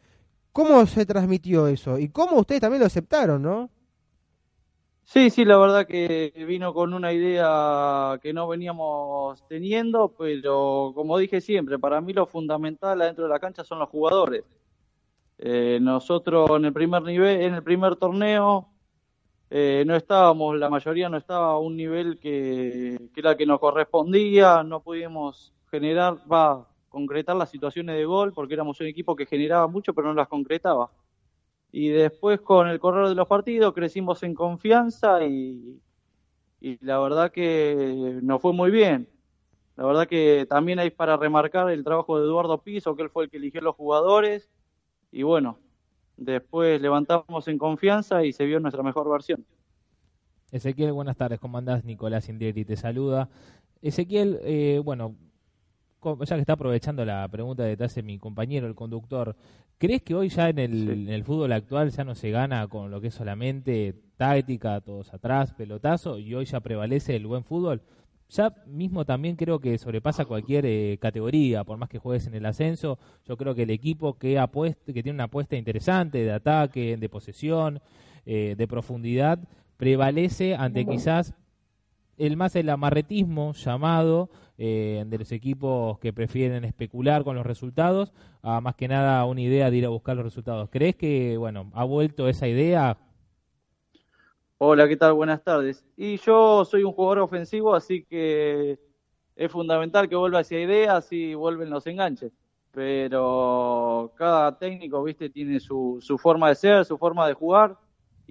¿Cómo 0.52 0.86
se 0.86 1.06
transmitió 1.06 1.68
eso? 1.68 1.97
Y 1.97 2.10
cómo 2.10 2.38
ustedes 2.39 2.62
también 2.62 2.82
lo 2.82 2.88
aceptaron, 2.88 3.41
¿no? 3.41 3.70
Sí, 5.04 5.30
sí, 5.30 5.43
la 5.43 5.58
verdad 5.58 5.86
que 5.86 6.32
vino 6.47 6.74
con 6.74 6.93
una 6.93 7.12
idea 7.12 8.18
que 8.22 8.32
no 8.32 8.47
veníamos 8.47 9.45
teniendo, 9.47 10.14
pero 10.18 10.93
como 10.95 11.18
dije 11.18 11.41
siempre, 11.41 11.78
para 11.80 11.99
mí 11.99 12.14
lo 12.14 12.26
fundamental 12.26 13.02
adentro 13.02 13.26
de 13.26 13.30
la 13.30 13.39
cancha 13.39 13.64
son 13.64 13.80
los 13.80 13.89
jugadores. 13.89 14.45
Eh, 15.38 15.80
nosotros 15.82 16.49
en 16.52 16.66
el 16.66 16.74
primer 16.74 17.02
nivel, 17.02 17.41
en 17.41 17.56
el 17.56 17.64
primer 17.64 17.97
torneo, 17.97 18.70
eh, 19.49 19.84
no 19.86 19.97
estábamos, 19.97 20.58
la 20.58 20.70
mayoría 20.70 21.10
no 21.10 21.18
estaba 21.18 21.52
a 21.52 21.60
un 21.60 21.76
nivel 21.76 22.18
que, 22.20 23.10
era 23.14 23.36
que 23.36 23.45
nos 23.45 23.60
correspondía, 23.60 24.64
no 24.64 24.82
pudimos 24.82 25.54
generar, 25.70 26.20
va, 26.32 26.70
concretar 26.92 27.36
las 27.36 27.50
situaciones 27.50 27.96
de 27.96 28.06
gol, 28.06 28.34
porque 28.34 28.54
éramos 28.54 28.80
un 28.82 28.88
equipo 28.88 29.16
que 29.16 29.26
generaba 29.26 29.66
mucho, 29.68 29.94
pero 29.94 30.10
no 30.10 30.14
las 30.14 30.28
concretaba. 30.28 30.92
Y 31.72 31.88
después 31.88 32.42
con 32.42 32.68
el 32.68 32.80
correr 32.80 33.08
de 33.08 33.16
los 33.16 33.28
partidos 33.28 33.74
crecimos 33.74 34.22
en 34.24 34.36
confianza 34.36 35.26
y, 35.26 35.80
y 36.60 36.86
la 36.86 37.00
verdad 37.00 37.32
que 37.32 38.20
nos 38.22 38.42
fue 38.42 38.54
muy 38.54 38.70
bien. 38.70 39.08
La 39.78 39.86
verdad 39.86 40.08
que 40.08 40.46
también 40.50 40.80
hay 40.80 40.89
para 40.92 41.16
remarcar 41.16 41.72
el 41.72 41.84
trabajo 41.84 42.20
de 42.20 42.26
Eduardo 42.26 42.62
Piso, 42.62 42.96
que 42.96 43.04
él 43.04 43.10
fue 43.10 43.24
el 43.24 43.30
que 43.30 43.38
eligió 43.38 43.62
los 43.62 43.76
jugadores. 43.76 44.50
Y 45.14 45.24
bueno, 45.24 45.58
después 46.18 46.82
levantamos 46.82 47.48
en 47.48 47.58
confianza 47.58 48.26
y 48.26 48.34
se 48.34 48.46
vio 48.46 48.60
nuestra 48.60 48.84
mejor 48.84 49.10
versión. 49.10 49.46
Ezequiel, 50.52 50.92
buenas 50.92 51.16
tardes, 51.16 51.39
¿cómo 51.39 51.58
andás? 51.58 51.86
Nicolás 51.86 52.28
Indieri 52.28 52.66
te 52.66 52.76
saluda. 52.76 53.30
Ezequiel, 53.82 54.39
eh, 54.44 54.82
bueno, 54.84 55.16
ya 56.04 56.36
que 56.36 56.41
está 56.41 56.54
aprovechando 56.54 57.06
la 57.06 57.28
pregunta 57.28 57.66
que 57.66 57.78
te 57.78 57.84
hace 57.84 58.02
mi 58.04 58.18
compañero, 58.18 58.68
el 58.68 58.76
conductor, 58.76 59.36
¿crees 59.78 60.02
que 60.02 60.16
hoy 60.16 60.30
ya 60.30 60.49
en 60.49 60.60
el, 60.60 60.72
Sí. 60.72 60.91
en 60.91 61.10
el 61.10 61.24
fútbol 61.24 61.52
actual 61.52 61.89
ya 61.91 62.04
no 62.04 62.16
se 62.16 62.32
gana 62.32 62.68
con 62.68 62.91
lo 62.91 62.99
que 63.02 63.08
es 63.08 63.14
solamente 63.14 63.95
táctica, 64.18 64.82
todos 64.82 65.14
atrás, 65.14 65.54
pelotazo, 65.54 66.20
y 66.20 66.34
hoy 66.34 66.45
ya 66.45 66.60
prevalece 66.60 67.16
el 67.16 67.28
buen 67.28 67.43
fútbol? 67.43 67.82
Ya 68.30 68.54
mismo 68.66 69.04
también 69.04 69.36
creo 69.36 69.60
que 69.60 69.78
sobrepasa 69.78 70.24
cualquier 70.26 70.66
eh, 70.66 70.97
categoría, 71.02 71.64
por 71.66 71.78
más 71.78 71.89
que 71.89 71.99
juegues 71.99 72.28
en 72.28 72.34
el 72.36 72.45
ascenso, 72.45 72.97
yo 73.28 73.36
creo 73.36 73.54
que 73.54 73.64
el 73.64 73.72
equipo 73.72 74.14
que, 74.18 74.39
apuesta, 74.39 74.93
que 74.93 75.04
tiene 75.04 75.16
una 75.18 75.26
apuesta 75.26 75.58
interesante 75.58 76.20
de 76.24 76.32
ataque, 76.32 76.95
de 76.97 77.10
posesión, 77.10 77.82
eh, 78.26 78.56
de 78.58 78.68
profundidad, 78.68 79.39
prevalece 79.78 80.56
ante 80.56 80.86
quizás 80.86 81.34
el 82.22 82.38
más 82.38 82.56
el 82.56 82.70
amarretismo 82.70 83.54
llamado 83.54 84.30
eh, 84.60 85.04
de 85.08 85.18
los 85.18 85.32
equipos 85.32 85.98
que 85.98 86.14
prefieren 86.14 86.64
especular 86.66 87.24
con 87.24 87.36
los 87.36 87.46
resultados 87.46 88.14
a 88.44 88.62
más 88.62 88.76
que 88.76 88.88
nada 88.88 89.26
una 89.26 89.42
idea 89.42 89.72
de 89.72 89.78
ir 89.78 89.86
a 89.86 89.90
buscar 89.90 90.16
los 90.16 90.26
resultados. 90.26 90.70
¿Crees 90.70 90.96
que 90.96 91.36
bueno 91.38 91.72
ha 91.74 91.84
vuelto 91.84 92.28
esa 92.30 92.48
idea? 92.48 92.96
Hola, 94.60 94.88
¿qué 94.88 94.98
tal? 94.98 95.14
Buenas 95.14 95.44
tardes. 95.44 95.84
Y 95.98 96.18
yo 96.18 96.64
soy 96.64 96.84
un 96.84 96.94
jugador 96.94 97.20
ofensivo, 97.20 97.74
así 97.74 98.04
que 98.04 98.78
es 99.36 99.52
fundamental 99.52 100.08
que 100.08 100.16
vuelva 100.16 100.42
esa 100.42 100.58
idea, 100.58 100.98
así 100.98 101.34
vuelven 101.34 101.72
los 101.72 101.88
enganches. 101.88 102.32
Pero 102.72 104.14
cada 104.16 104.60
técnico, 104.60 105.02
viste, 105.02 105.32
tiene 105.32 105.60
su, 105.60 105.98
su 106.00 106.20
forma 106.20 106.50
de 106.50 106.56
ser, 106.56 106.86
su 106.86 107.00
forma 107.00 107.28
de 107.28 107.34
jugar, 107.34 107.80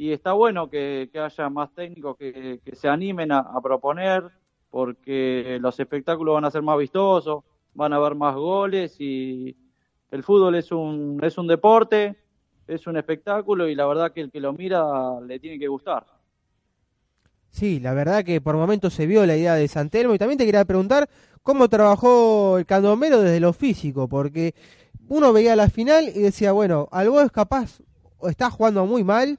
y 0.00 0.12
está 0.12 0.32
bueno 0.32 0.70
que, 0.70 1.10
haya 1.12 1.50
más 1.50 1.74
técnicos 1.74 2.16
que, 2.16 2.58
se 2.72 2.88
animen 2.88 3.30
a, 3.32 3.40
a 3.40 3.60
proponer 3.60 4.24
porque 4.70 5.58
los 5.60 5.78
espectáculos 5.78 6.36
van 6.36 6.46
a 6.46 6.50
ser 6.50 6.62
más 6.62 6.78
vistosos, 6.78 7.44
van 7.74 7.92
a 7.92 7.96
haber 7.96 8.14
más 8.14 8.34
goles 8.34 8.98
y 8.98 9.54
el 10.10 10.22
fútbol 10.22 10.54
es 10.54 10.72
un, 10.72 11.20
es 11.22 11.36
un 11.36 11.46
deporte, 11.46 12.16
es 12.66 12.86
un 12.86 12.96
espectáculo 12.96 13.68
y 13.68 13.74
la 13.74 13.84
verdad 13.84 14.10
que 14.10 14.22
el 14.22 14.30
que 14.30 14.40
lo 14.40 14.54
mira 14.54 15.20
le 15.20 15.38
tiene 15.38 15.58
que 15.58 15.68
gustar. 15.68 16.06
Sí, 17.50 17.78
la 17.78 17.92
verdad 17.92 18.24
que 18.24 18.40
por 18.40 18.56
momentos 18.56 18.94
se 18.94 19.06
vio 19.06 19.26
la 19.26 19.36
idea 19.36 19.54
de 19.54 19.68
Santelmo 19.68 20.14
y 20.14 20.18
también 20.18 20.38
te 20.38 20.46
quería 20.46 20.64
preguntar 20.64 21.10
cómo 21.42 21.68
trabajó 21.68 22.56
el 22.56 22.64
candomero 22.64 23.20
desde 23.20 23.40
lo 23.40 23.52
físico, 23.52 24.08
porque 24.08 24.54
uno 25.08 25.34
veía 25.34 25.56
la 25.56 25.68
final 25.68 26.08
y 26.08 26.20
decía, 26.20 26.52
bueno, 26.52 26.88
algo 26.90 27.20
es 27.20 27.30
capaz, 27.30 27.82
o 28.16 28.30
está 28.30 28.50
jugando 28.50 28.86
muy 28.86 29.04
mal, 29.04 29.38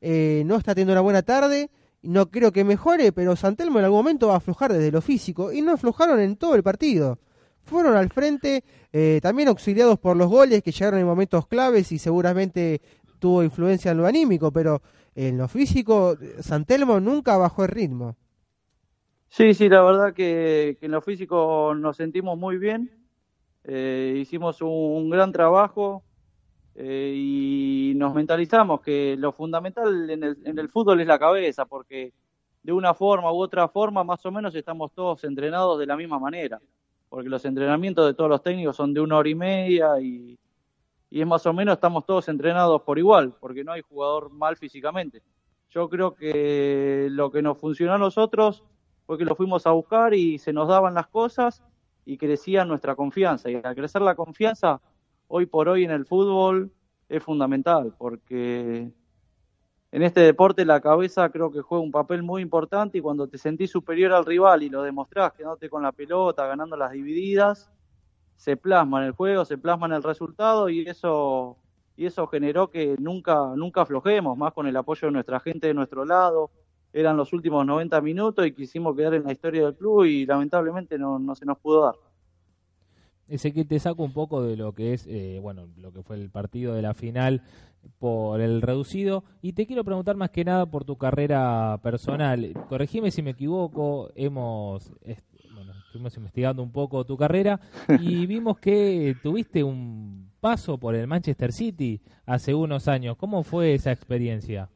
eh, 0.00 0.42
no 0.46 0.56
está 0.56 0.74
teniendo 0.74 0.92
una 0.92 1.00
buena 1.00 1.22
tarde, 1.22 1.70
no 2.02 2.30
creo 2.30 2.52
que 2.52 2.64
mejore, 2.64 3.12
pero 3.12 3.36
Santelmo 3.36 3.78
en 3.78 3.84
algún 3.84 3.98
momento 3.98 4.28
va 4.28 4.34
a 4.34 4.38
aflojar 4.38 4.72
desde 4.72 4.90
lo 4.90 5.00
físico 5.00 5.52
y 5.52 5.60
no 5.60 5.72
aflojaron 5.72 6.20
en 6.20 6.36
todo 6.36 6.54
el 6.54 6.62
partido. 6.62 7.18
Fueron 7.62 7.94
al 7.94 8.08
frente, 8.08 8.64
eh, 8.92 9.20
también 9.22 9.48
auxiliados 9.48 9.98
por 9.98 10.16
los 10.16 10.28
goles 10.28 10.62
que 10.62 10.72
llegaron 10.72 10.98
en 10.98 11.06
momentos 11.06 11.46
claves 11.46 11.92
y 11.92 11.98
seguramente 11.98 12.80
tuvo 13.18 13.42
influencia 13.42 13.90
en 13.90 13.98
lo 13.98 14.06
anímico, 14.06 14.50
pero 14.50 14.80
en 15.14 15.36
lo 15.36 15.48
físico, 15.48 16.16
Santelmo 16.40 17.00
nunca 17.00 17.36
bajó 17.36 17.64
el 17.64 17.70
ritmo. 17.70 18.16
Sí, 19.28 19.54
sí, 19.54 19.68
la 19.68 19.82
verdad 19.82 20.12
que, 20.12 20.76
en 20.80 20.90
lo 20.90 21.00
físico 21.02 21.74
nos 21.76 21.96
sentimos 21.96 22.36
muy 22.36 22.58
bien. 22.58 22.90
Eh, 23.62 24.16
hicimos 24.18 24.60
un, 24.60 25.08
gran 25.08 25.30
trabajo 25.30 26.02
eh, 26.74 27.12
y 27.14 27.92
nos 27.96 28.14
mentalizamos 28.14 28.80
que 28.80 29.16
lo 29.18 29.32
fundamental 29.32 30.08
en 30.10 30.22
el, 30.22 30.38
en 30.44 30.58
el 30.58 30.68
fútbol 30.68 31.00
es 31.00 31.06
la 31.06 31.18
cabeza, 31.18 31.66
porque 31.66 32.12
de 32.62 32.72
una 32.72 32.94
forma 32.94 33.32
u 33.32 33.36
otra 33.40 33.68
forma, 33.68 34.04
más 34.04 34.24
o 34.26 34.30
menos 34.30 34.54
estamos 34.54 34.92
todos 34.92 35.24
entrenados 35.24 35.78
de 35.78 35.86
la 35.86 35.96
misma 35.96 36.18
manera, 36.18 36.60
porque 37.08 37.28
los 37.28 37.44
entrenamientos 37.44 38.06
de 38.06 38.14
todos 38.14 38.30
los 38.30 38.42
técnicos 38.42 38.76
son 38.76 38.94
de 38.94 39.00
una 39.00 39.16
hora 39.16 39.28
y 39.28 39.34
media 39.34 40.00
y, 40.00 40.38
y 41.10 41.20
es 41.20 41.26
más 41.26 41.44
o 41.46 41.52
menos 41.52 41.74
estamos 41.74 42.06
todos 42.06 42.28
entrenados 42.28 42.82
por 42.82 42.98
igual, 42.98 43.34
porque 43.40 43.64
no 43.64 43.72
hay 43.72 43.82
jugador 43.82 44.30
mal 44.30 44.56
físicamente. 44.56 45.22
Yo 45.70 45.88
creo 45.88 46.14
que 46.14 47.08
lo 47.10 47.30
que 47.30 47.42
nos 47.42 47.58
funcionó 47.58 47.94
a 47.94 47.98
nosotros 47.98 48.64
fue 49.06 49.18
que 49.18 49.24
lo 49.24 49.34
fuimos 49.34 49.66
a 49.66 49.70
buscar 49.72 50.14
y 50.14 50.38
se 50.38 50.52
nos 50.52 50.68
daban 50.68 50.94
las 50.94 51.08
cosas 51.08 51.62
y 52.04 52.16
crecía 52.16 52.64
nuestra 52.64 52.94
confianza. 52.94 53.50
Y 53.50 53.60
al 53.62 53.74
crecer 53.74 54.02
la 54.02 54.14
confianza, 54.14 54.80
hoy 55.32 55.46
por 55.46 55.68
hoy 55.68 55.84
en 55.84 55.92
el 55.92 56.06
fútbol 56.06 56.72
es 57.08 57.22
fundamental, 57.22 57.94
porque 57.96 58.90
en 59.92 60.02
este 60.02 60.20
deporte 60.20 60.64
la 60.64 60.80
cabeza 60.80 61.30
creo 61.30 61.52
que 61.52 61.60
juega 61.60 61.84
un 61.84 61.92
papel 61.92 62.24
muy 62.24 62.42
importante 62.42 62.98
y 62.98 63.00
cuando 63.00 63.28
te 63.28 63.38
sentís 63.38 63.70
superior 63.70 64.12
al 64.12 64.26
rival 64.26 64.64
y 64.64 64.68
lo 64.68 64.82
demostrás 64.82 65.32
quedándote 65.32 65.70
con 65.70 65.84
la 65.84 65.92
pelota, 65.92 66.46
ganando 66.46 66.76
las 66.76 66.90
divididas, 66.90 67.70
se 68.34 68.56
plasma 68.56 69.00
en 69.00 69.06
el 69.06 69.12
juego, 69.12 69.44
se 69.44 69.56
plasma 69.56 69.86
en 69.86 69.92
el 69.92 70.02
resultado 70.02 70.68
y 70.68 70.80
eso 70.88 71.56
y 71.96 72.06
eso 72.06 72.26
generó 72.26 72.68
que 72.68 72.96
nunca 72.98 73.52
nunca 73.54 73.82
aflojemos, 73.82 74.36
más 74.36 74.52
con 74.52 74.66
el 74.66 74.76
apoyo 74.76 75.06
de 75.06 75.12
nuestra 75.12 75.38
gente 75.38 75.68
de 75.68 75.74
nuestro 75.74 76.04
lado. 76.04 76.50
Eran 76.92 77.16
los 77.16 77.32
últimos 77.32 77.64
90 77.64 78.00
minutos 78.00 78.44
y 78.46 78.52
quisimos 78.52 78.96
quedar 78.96 79.14
en 79.14 79.22
la 79.22 79.32
historia 79.32 79.64
del 79.64 79.76
club 79.76 80.04
y 80.06 80.26
lamentablemente 80.26 80.98
no, 80.98 81.20
no 81.20 81.36
se 81.36 81.46
nos 81.46 81.58
pudo 81.58 81.84
dar. 81.84 82.09
Ese 83.30 83.52
que 83.52 83.64
te 83.64 83.78
saco 83.78 84.02
un 84.02 84.12
poco 84.12 84.42
de 84.42 84.56
lo 84.56 84.74
que 84.74 84.92
es, 84.92 85.06
eh, 85.06 85.38
bueno, 85.40 85.68
lo 85.76 85.92
que 85.92 86.02
fue 86.02 86.16
el 86.16 86.30
partido 86.30 86.74
de 86.74 86.82
la 86.82 86.94
final 86.94 87.42
por 87.98 88.40
el 88.42 88.60
reducido 88.60 89.24
y 89.40 89.54
te 89.54 89.66
quiero 89.66 89.84
preguntar 89.84 90.16
más 90.16 90.30
que 90.30 90.44
nada 90.44 90.66
por 90.66 90.84
tu 90.84 90.96
carrera 90.96 91.80
personal. 91.82 92.52
Corregime 92.68 93.10
si 93.10 93.22
me 93.22 93.30
equivoco, 93.30 94.10
hemos 94.14 94.92
estuvimos 95.90 96.16
investigando 96.16 96.62
un 96.62 96.70
poco 96.70 97.04
tu 97.04 97.16
carrera 97.16 97.60
y 98.00 98.24
vimos 98.26 98.58
que 98.58 99.16
tuviste 99.22 99.64
un 99.64 100.30
paso 100.40 100.78
por 100.78 100.94
el 100.94 101.08
Manchester 101.08 101.52
City 101.52 102.00
hace 102.26 102.54
unos 102.54 102.86
años. 102.86 103.16
¿Cómo 103.16 103.42
fue 103.42 103.74
esa 103.74 103.90
experiencia? 103.90 104.68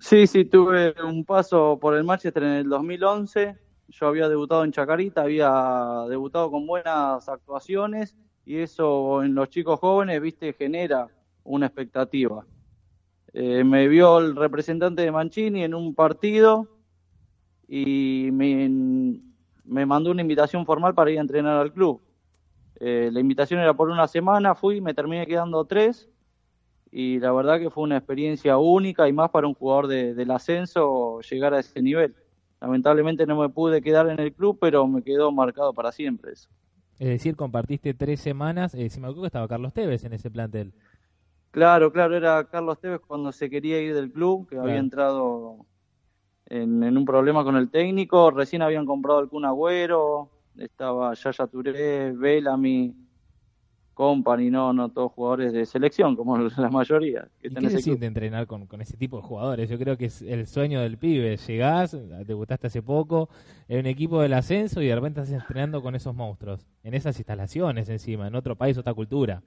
Sí, 0.00 0.26
sí, 0.26 0.44
tuve 0.44 0.92
un 1.02 1.24
paso 1.24 1.78
por 1.80 1.96
el 1.96 2.02
Manchester 2.02 2.42
en 2.42 2.50
el 2.50 2.68
2011. 2.68 3.56
Yo 3.88 4.06
había 4.06 4.28
debutado 4.28 4.64
en 4.64 4.72
Chacarita, 4.72 5.22
había 5.22 6.04
debutado 6.08 6.50
con 6.50 6.66
buenas 6.66 7.28
actuaciones 7.28 8.16
y 8.46 8.58
eso 8.58 9.22
en 9.22 9.34
los 9.34 9.48
chicos 9.48 9.80
jóvenes, 9.80 10.20
viste, 10.20 10.52
genera 10.52 11.08
una 11.44 11.66
expectativa. 11.66 12.44
Eh, 13.32 13.64
me 13.64 13.88
vio 13.88 14.18
el 14.18 14.36
representante 14.36 15.02
de 15.02 15.10
Mancini 15.10 15.64
en 15.64 15.74
un 15.74 15.94
partido 15.94 16.68
y 17.66 18.28
me, 18.32 19.86
mandó 19.86 20.10
una 20.10 20.22
invitación 20.22 20.64
formal 20.64 20.94
para 20.94 21.10
ir 21.10 21.18
a 21.18 21.22
entrenar 21.22 21.58
al 21.58 21.72
club. 21.72 22.00
Eh, 22.80 23.10
la 23.12 23.20
invitación 23.20 23.60
era 23.60 23.74
por 23.74 23.88
una 23.88 24.06
semana, 24.06 24.54
fui, 24.54 24.80
me 24.80 24.94
terminé 24.94 25.26
quedando 25.26 25.64
tres 25.64 26.08
y 26.90 27.18
la 27.18 27.32
verdad 27.32 27.58
que 27.58 27.70
fue 27.70 27.82
una 27.82 27.96
experiencia 27.96 28.56
única 28.56 29.08
y 29.08 29.12
más 29.12 29.30
para 29.30 29.48
un 29.48 29.54
jugador 29.54 29.88
del 29.88 30.30
ascenso 30.30 31.20
llegar 31.22 31.54
a 31.54 31.60
ese 31.60 31.82
nivel. 31.82 32.14
Lamentablemente 32.64 33.26
no 33.26 33.38
me 33.38 33.50
pude 33.50 33.82
quedar 33.82 34.08
en 34.08 34.18
el 34.18 34.32
club, 34.32 34.56
pero 34.58 34.86
me 34.86 35.02
quedó 35.02 35.30
marcado 35.30 35.74
para 35.74 35.92
siempre 35.92 36.32
eso. 36.32 36.48
Es 36.98 37.08
decir, 37.08 37.36
compartiste 37.36 37.92
tres 37.92 38.20
semanas, 38.20 38.74
eh, 38.74 38.88
si 38.88 39.00
me 39.00 39.06
acuerdo 39.06 39.22
que 39.22 39.26
estaba 39.26 39.48
Carlos 39.48 39.74
Tevez 39.74 40.02
en 40.04 40.14
ese 40.14 40.30
plantel. 40.30 40.72
Claro, 41.50 41.92
claro, 41.92 42.16
era 42.16 42.42
Carlos 42.44 42.80
Tevez 42.80 43.00
cuando 43.06 43.32
se 43.32 43.50
quería 43.50 43.82
ir 43.82 43.94
del 43.94 44.10
club, 44.10 44.48
que 44.48 44.56
había 44.56 44.78
entrado 44.78 45.66
en, 46.46 46.82
un 46.96 47.04
problema 47.04 47.44
con 47.44 47.56
el 47.56 47.70
técnico. 47.70 48.30
Recién 48.30 48.62
habían 48.62 48.86
comprado 48.86 49.18
algún 49.18 49.44
Agüero, 49.44 50.30
estaba 50.56 51.12
Yaya 51.12 51.46
Touré, 51.46 52.12
Bellamy, 52.12 52.94
Company, 53.94 54.50
no, 54.50 54.72
no 54.72 54.90
todos 54.90 55.12
jugadores 55.12 55.52
de 55.52 55.64
selección, 55.64 56.16
como 56.16 56.36
la 56.56 56.68
mayoría. 56.68 57.28
Que 57.40 57.48
¿Y 57.48 57.54
qué 57.54 57.70
se 57.70 57.80
siente 57.80 58.06
entrenar 58.06 58.46
con, 58.46 58.66
con, 58.66 58.80
ese 58.80 58.96
tipo 58.96 59.16
de 59.16 59.22
jugadores? 59.22 59.70
Yo 59.70 59.78
creo 59.78 59.96
que 59.96 60.06
es 60.06 60.20
el 60.22 60.46
sueño 60.46 60.80
del 60.80 60.98
pibe. 60.98 61.36
Llegás, 61.36 61.96
debutaste 62.26 62.66
hace 62.66 62.82
poco, 62.82 63.28
en 63.68 63.80
un 63.80 63.86
equipo 63.86 64.20
del 64.20 64.34
ascenso 64.34 64.82
y 64.82 64.88
de 64.88 64.94
repente 64.94 65.20
estás 65.20 65.40
entrenando 65.40 65.82
con 65.82 65.94
esos 65.94 66.14
monstruos, 66.14 66.66
en 66.82 66.94
esas 66.94 67.16
instalaciones 67.18 67.88
encima, 67.88 68.26
en 68.26 68.34
otro 68.34 68.56
país, 68.56 68.76
otra 68.76 68.92
cultura. 68.92 69.42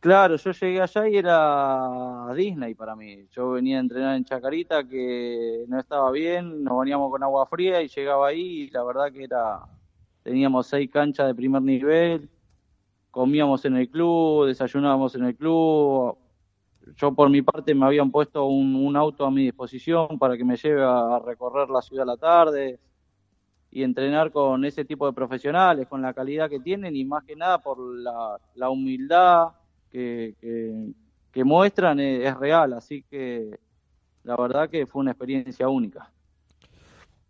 Claro, 0.00 0.36
yo 0.36 0.52
llegué 0.52 0.80
allá 0.80 1.08
y 1.08 1.16
era 1.18 2.32
Disney 2.34 2.74
para 2.74 2.96
mí. 2.96 3.26
Yo 3.32 3.50
venía 3.50 3.76
a 3.76 3.80
entrenar 3.80 4.16
en 4.16 4.24
Chacarita 4.24 4.82
que 4.84 5.66
no 5.68 5.78
estaba 5.78 6.10
bien, 6.10 6.64
nos 6.64 6.80
veníamos 6.80 7.10
con 7.10 7.22
agua 7.22 7.44
fría 7.44 7.82
y 7.82 7.88
llegaba 7.88 8.28
ahí 8.28 8.62
y 8.62 8.70
la 8.70 8.82
verdad 8.82 9.12
que 9.12 9.24
era, 9.24 9.60
teníamos 10.22 10.68
seis 10.68 10.90
canchas 10.90 11.26
de 11.26 11.34
primer 11.34 11.60
nivel, 11.60 12.30
comíamos 13.10 13.64
en 13.64 13.76
el 13.76 13.88
club, 13.88 14.46
desayunábamos 14.46 15.14
en 15.14 15.24
el 15.24 15.36
club. 15.36 16.16
Yo 16.96 17.14
por 17.14 17.30
mi 17.30 17.42
parte 17.42 17.74
me 17.74 17.86
habían 17.86 18.10
puesto 18.10 18.46
un, 18.46 18.96
auto 18.96 19.24
a 19.24 19.30
mi 19.30 19.44
disposición 19.44 20.18
para 20.18 20.36
que 20.36 20.44
me 20.44 20.56
lleve 20.56 20.82
a 20.82 21.18
recorrer 21.24 21.68
la 21.70 21.82
ciudad 21.82 22.02
a 22.02 22.12
la 22.12 22.16
tarde 22.16 22.78
y 23.70 23.82
entrenar 23.82 24.32
con 24.32 24.64
ese 24.64 24.84
tipo 24.84 25.06
de 25.06 25.12
profesionales, 25.12 25.86
con 25.86 26.02
la 26.02 26.12
calidad 26.12 26.50
que 26.50 26.60
tienen 26.60 26.96
y 26.96 27.04
más 27.04 27.24
que 27.24 27.36
nada 27.36 27.58
por 27.58 27.78
la, 27.78 28.38
la 28.54 28.70
humildad 28.70 29.48
que, 29.90 30.34
que, 31.32 31.44
muestran 31.44 32.00
es, 32.00 32.36
real, 32.36 32.72
así 32.72 33.02
que 33.02 33.58
la 34.24 34.36
verdad 34.36 34.68
que 34.68 34.86
fue 34.86 35.00
una 35.00 35.12
experiencia 35.12 35.68
única. 35.68 36.10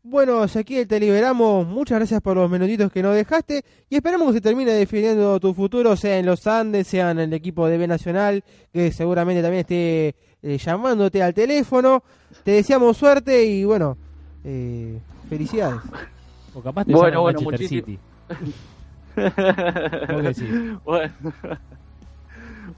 Bueno, 0.03 0.43
Ezequiel, 0.45 0.89
te 0.89 0.99
liberamos. 0.99 1.67
Muchas 1.67 1.99
gracias 1.99 2.23
por 2.23 2.35
los 2.35 2.51
minutitos 2.51 2.91
que 2.91 3.03
nos 3.03 3.15
dejaste 3.15 3.63
y 3.91 3.97
esperamos 3.97 4.29
que 4.29 4.35
se 4.35 4.41
termine 4.41 4.73
definiendo 4.73 5.39
tu 5.39 5.53
futuro, 5.53 5.95
sea 5.95 6.19
en 6.19 6.25
los 6.25 6.47
Andes, 6.47 6.87
sea 6.87 7.11
en 7.11 7.19
el 7.19 7.33
equipo 7.35 7.69
de 7.69 7.77
B 7.77 7.87
Nacional, 7.87 8.43
que 8.73 8.93
seguramente 8.93 9.43
también 9.43 9.61
esté 9.61 10.15
eh, 10.43 10.57
llamándote 10.57 11.23
al 11.23 11.35
teléfono. 11.35 12.03
Te 12.45 12.53
deseamos 12.53 12.97
suerte 12.97 13.45
y 13.45 13.65
bueno, 13.65 13.99
eh, 14.43 14.99
felicidades. 15.29 15.83
O 16.55 16.63
capaz 16.63 16.87
te 16.87 16.95
bueno, 16.95 17.21
bueno, 17.21 17.41
Manchester 17.43 17.69
City. 17.69 17.99
bueno. 20.85 21.13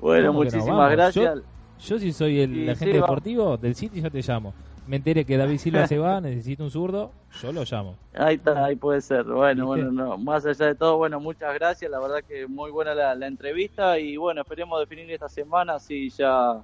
Bueno, 0.01 0.33
muchísimas 0.33 0.91
gracias. 0.91 1.39
Yo, 1.87 1.99
si 2.01 2.13
soy 2.13 2.41
el 2.41 2.69
agente 2.69 2.95
deportivo 2.97 3.57
del 3.57 3.77
City, 3.77 4.01
yo 4.01 4.11
te 4.11 4.23
llamo. 4.23 4.53
Me 4.93 4.99
enteré 4.99 5.25
que 5.25 5.39
David 5.39 5.57
Silva 5.57 5.87
se 5.87 5.97
va, 5.97 6.21
necesito 6.21 6.65
un 6.65 6.71
zurdo, 6.71 7.13
yo 7.41 7.51
lo 7.51 7.65
llamo. 7.65 7.97
Ahí 8.13 8.35
está, 8.35 8.67
ahí 8.67 8.77
puede 8.77 9.01
ser. 9.01 9.25
Bueno, 9.25 9.65
bueno, 9.65 9.91
no. 9.91 10.19
Más 10.19 10.45
allá 10.45 10.67
de 10.67 10.75
todo, 10.75 10.99
bueno, 10.99 11.19
muchas 11.19 11.55
gracias. 11.55 11.91
La 11.91 11.99
verdad 11.99 12.19
que 12.29 12.47
muy 12.47 12.71
buena 12.71 12.95
la, 12.95 13.15
la 13.15 13.27
entrevista 13.27 13.99
y 13.99 14.19
bueno, 14.19 14.43
esperemos 14.43 14.79
definir 14.81 15.11
esta 15.11 15.31
semana 15.31 15.79
si 15.79 16.11
ya, 16.11 16.61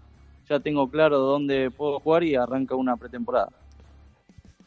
ya 0.46 0.60
tengo 0.60 0.90
claro 0.90 1.20
dónde 1.20 1.70
puedo 1.70 2.00
jugar 2.00 2.22
y 2.22 2.34
arranca 2.34 2.74
una 2.74 2.98
pretemporada. 2.98 3.48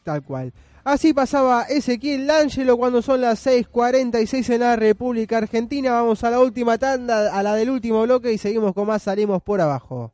Tal 0.02 0.24
cual. 0.24 0.52
Así 0.82 1.14
pasaba 1.14 1.62
Ezequiel 1.62 2.26
Langelo 2.26 2.76
cuando 2.76 3.00
son 3.00 3.20
las 3.20 3.46
6.46 3.46 4.54
en 4.54 4.60
la 4.60 4.74
República 4.74 5.38
Argentina. 5.38 5.92
Vamos 5.92 6.24
a 6.24 6.30
la 6.30 6.40
última 6.40 6.78
tanda, 6.78 7.32
a 7.32 7.40
la 7.44 7.54
del 7.54 7.70
último 7.70 8.02
bloque 8.02 8.32
y 8.32 8.38
seguimos 8.38 8.74
con 8.74 8.88
más 8.88 9.04
Salimos 9.04 9.40
por 9.40 9.60
abajo. 9.60 10.10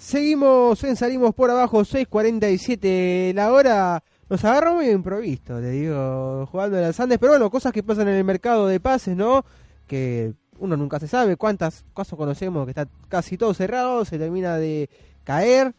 Seguimos 0.00 0.82
en 0.84 0.96
Salimos 0.96 1.34
por 1.34 1.50
Abajo, 1.50 1.82
6.47 1.82 3.34
la 3.34 3.52
hora. 3.52 4.02
Nos 4.30 4.42
agarró 4.46 4.76
muy 4.76 4.88
improvisto, 4.88 5.60
te 5.60 5.72
digo, 5.72 6.46
jugando 6.46 6.78
en 6.78 6.84
las 6.84 6.98
Andes. 6.98 7.18
Pero 7.18 7.32
bueno, 7.32 7.50
cosas 7.50 7.70
que 7.70 7.82
pasan 7.82 8.08
en 8.08 8.14
el 8.14 8.24
mercado 8.24 8.66
de 8.66 8.80
pases, 8.80 9.14
¿no? 9.14 9.44
Que 9.86 10.32
uno 10.58 10.74
nunca 10.78 10.98
se 10.98 11.06
sabe 11.06 11.36
cuántas 11.36 11.84
casos 11.94 12.18
conocemos 12.18 12.64
que 12.64 12.70
está 12.70 12.88
casi 13.08 13.36
todo 13.36 13.52
cerrado, 13.52 14.06
se 14.06 14.18
termina 14.18 14.56
de 14.56 14.88
caer. 15.22 15.74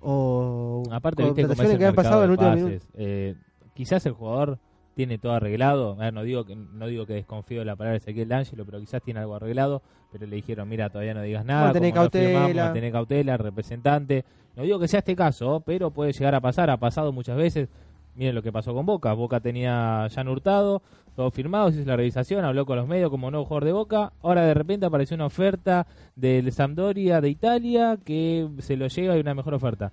O 0.00 0.82
Aparte, 0.90 1.22
viste 1.24 1.42
cómo 1.42 1.62
es 1.62 1.70
el 1.70 1.78
que 1.78 1.86
han 1.86 1.94
pasado 1.94 2.24
en 2.24 2.30
el 2.30 2.30
mercado 2.30 2.52
último 2.52 2.68
de 2.68 2.72
minuto. 2.72 2.86
pases. 2.86 3.00
Eh, 3.06 3.34
quizás 3.74 4.06
el 4.06 4.12
jugador 4.12 4.58
tiene 4.98 5.16
todo 5.16 5.34
arreglado. 5.34 5.94
Ver, 5.94 6.12
no 6.12 6.24
digo 6.24 6.44
que 6.44 6.56
no 6.56 6.88
digo 6.88 7.06
que 7.06 7.12
desconfío 7.12 7.60
de 7.60 7.64
la 7.64 7.76
palabra 7.76 7.92
de 7.92 7.98
Ezequiel 7.98 8.28
D'Angelo, 8.28 8.66
pero 8.66 8.80
quizás 8.80 9.00
tiene 9.00 9.20
algo 9.20 9.36
arreglado. 9.36 9.80
Pero 10.10 10.26
le 10.26 10.34
dijeron, 10.34 10.68
mira, 10.68 10.90
todavía 10.90 11.14
no 11.14 11.22
digas 11.22 11.44
nada. 11.44 11.72
No 11.72 11.92
cautela. 11.92 12.28
firmamos, 12.28 12.56
mantené 12.56 12.90
cautela, 12.90 13.36
representante. 13.36 14.24
No 14.56 14.64
digo 14.64 14.80
que 14.80 14.88
sea 14.88 14.98
este 14.98 15.14
caso, 15.14 15.62
pero 15.64 15.92
puede 15.92 16.12
llegar 16.12 16.34
a 16.34 16.40
pasar. 16.40 16.68
Ha 16.68 16.78
pasado 16.78 17.12
muchas 17.12 17.36
veces. 17.36 17.68
Miren 18.16 18.34
lo 18.34 18.42
que 18.42 18.50
pasó 18.50 18.74
con 18.74 18.86
Boca. 18.86 19.12
Boca 19.12 19.38
tenía 19.38 20.08
ya 20.08 20.22
Hurtado, 20.28 20.82
todo 21.14 21.30
firmado, 21.30 21.70
se 21.70 21.78
hizo 21.78 21.86
la 21.86 21.96
revisación, 21.96 22.44
habló 22.44 22.66
con 22.66 22.76
los 22.76 22.88
medios 22.88 23.08
como 23.08 23.30
nuevo 23.30 23.46
jugador 23.46 23.66
de 23.66 23.72
Boca. 23.72 24.12
Ahora 24.20 24.42
de 24.46 24.54
repente 24.54 24.84
apareció 24.84 25.14
una 25.14 25.26
oferta 25.26 25.86
del 26.16 26.50
Sampdoria 26.50 27.20
de 27.20 27.28
Italia 27.28 28.00
que 28.04 28.48
se 28.58 28.76
lo 28.76 28.88
llega 28.88 29.16
y 29.16 29.20
una 29.20 29.34
mejor 29.34 29.54
oferta. 29.54 29.92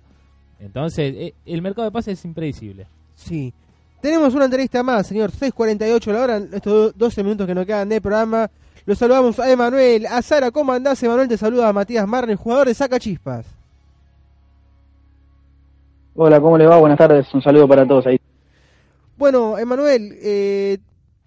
Entonces, 0.58 1.14
eh, 1.16 1.34
el 1.44 1.62
mercado 1.62 1.84
de 1.84 1.92
pases 1.92 2.18
es 2.18 2.24
impredecible. 2.24 2.88
Sí. 3.14 3.54
Tenemos 4.06 4.34
una 4.34 4.44
entrevista 4.44 4.84
más, 4.84 5.08
señor. 5.08 5.32
6.48 5.32 6.12
la 6.12 6.20
hora, 6.22 6.36
estos 6.52 6.96
12 6.96 7.24
minutos 7.24 7.44
que 7.44 7.56
nos 7.56 7.66
quedan 7.66 7.88
de 7.88 8.00
programa. 8.00 8.48
Los 8.84 8.98
saludamos 8.98 9.36
a 9.40 9.50
Emanuel, 9.50 10.06
a 10.06 10.22
Sara, 10.22 10.52
¿cómo 10.52 10.72
andás? 10.72 11.02
Emanuel 11.02 11.26
te 11.26 11.36
saluda 11.36 11.68
a 11.68 11.72
Matías 11.72 12.06
Marne, 12.06 12.36
jugador 12.36 12.68
de 12.68 12.74
Saca 12.74 13.00
Chispas. 13.00 13.44
Hola, 16.14 16.40
¿cómo 16.40 16.56
le 16.56 16.66
va? 16.66 16.76
Buenas 16.78 16.98
tardes, 16.98 17.26
un 17.34 17.42
saludo 17.42 17.66
para 17.66 17.84
todos 17.84 18.06
ahí. 18.06 18.20
Bueno, 19.18 19.58
Emanuel, 19.58 20.16
eh, 20.22 20.78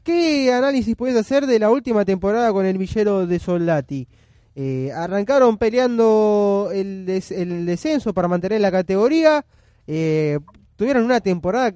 ¿qué 0.04 0.54
análisis 0.54 0.96
puedes 0.96 1.18
hacer 1.18 1.48
de 1.48 1.60
la 1.60 1.70
última 1.72 2.06
temporada 2.06 2.54
con 2.54 2.66
el 2.66 2.78
villero 2.78 3.28
de 3.28 3.40
Soldati? 3.40 4.08
Eh, 4.56 4.90
arrancaron 4.96 5.58
peleando 5.58 6.70
el, 6.74 7.06
des- 7.06 7.32
el 7.32 7.66
descenso 7.66 8.14
para 8.14 8.30
mantener 8.30 8.62
la 8.62 8.72
categoría. 8.72 9.44
eh, 9.86 10.40
tuvieron 10.78 11.04
una 11.04 11.20
temporada, 11.20 11.74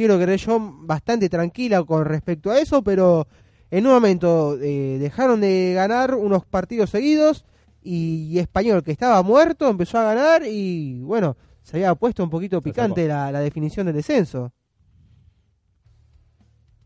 quiero 0.00 0.18
creer 0.18 0.38
yo, 0.38 0.58
bastante 0.80 1.28
tranquila 1.28 1.84
con 1.84 2.06
respecto 2.06 2.50
a 2.50 2.58
eso, 2.58 2.82
pero 2.82 3.26
en 3.70 3.86
un 3.86 3.92
momento 3.92 4.56
eh, 4.58 4.96
dejaron 4.98 5.42
de 5.42 5.74
ganar 5.74 6.14
unos 6.14 6.46
partidos 6.46 6.88
seguidos 6.88 7.44
y, 7.82 8.28
y 8.30 8.38
Español, 8.38 8.82
que 8.82 8.92
estaba 8.92 9.22
muerto, 9.22 9.68
empezó 9.68 9.98
a 9.98 10.14
ganar 10.14 10.42
y 10.46 11.02
bueno, 11.02 11.36
se 11.62 11.76
había 11.76 11.94
puesto 11.94 12.24
un 12.24 12.30
poquito 12.30 12.62
picante 12.62 13.06
la, 13.06 13.30
la 13.30 13.40
definición 13.40 13.84
del 13.84 13.96
descenso. 13.96 14.50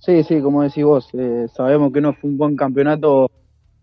Sí, 0.00 0.24
sí, 0.24 0.40
como 0.40 0.64
decís 0.64 0.84
vos, 0.84 1.08
eh, 1.12 1.46
sabemos 1.54 1.92
que 1.92 2.00
no 2.00 2.14
fue 2.14 2.30
un 2.30 2.36
buen 2.36 2.56
campeonato, 2.56 3.30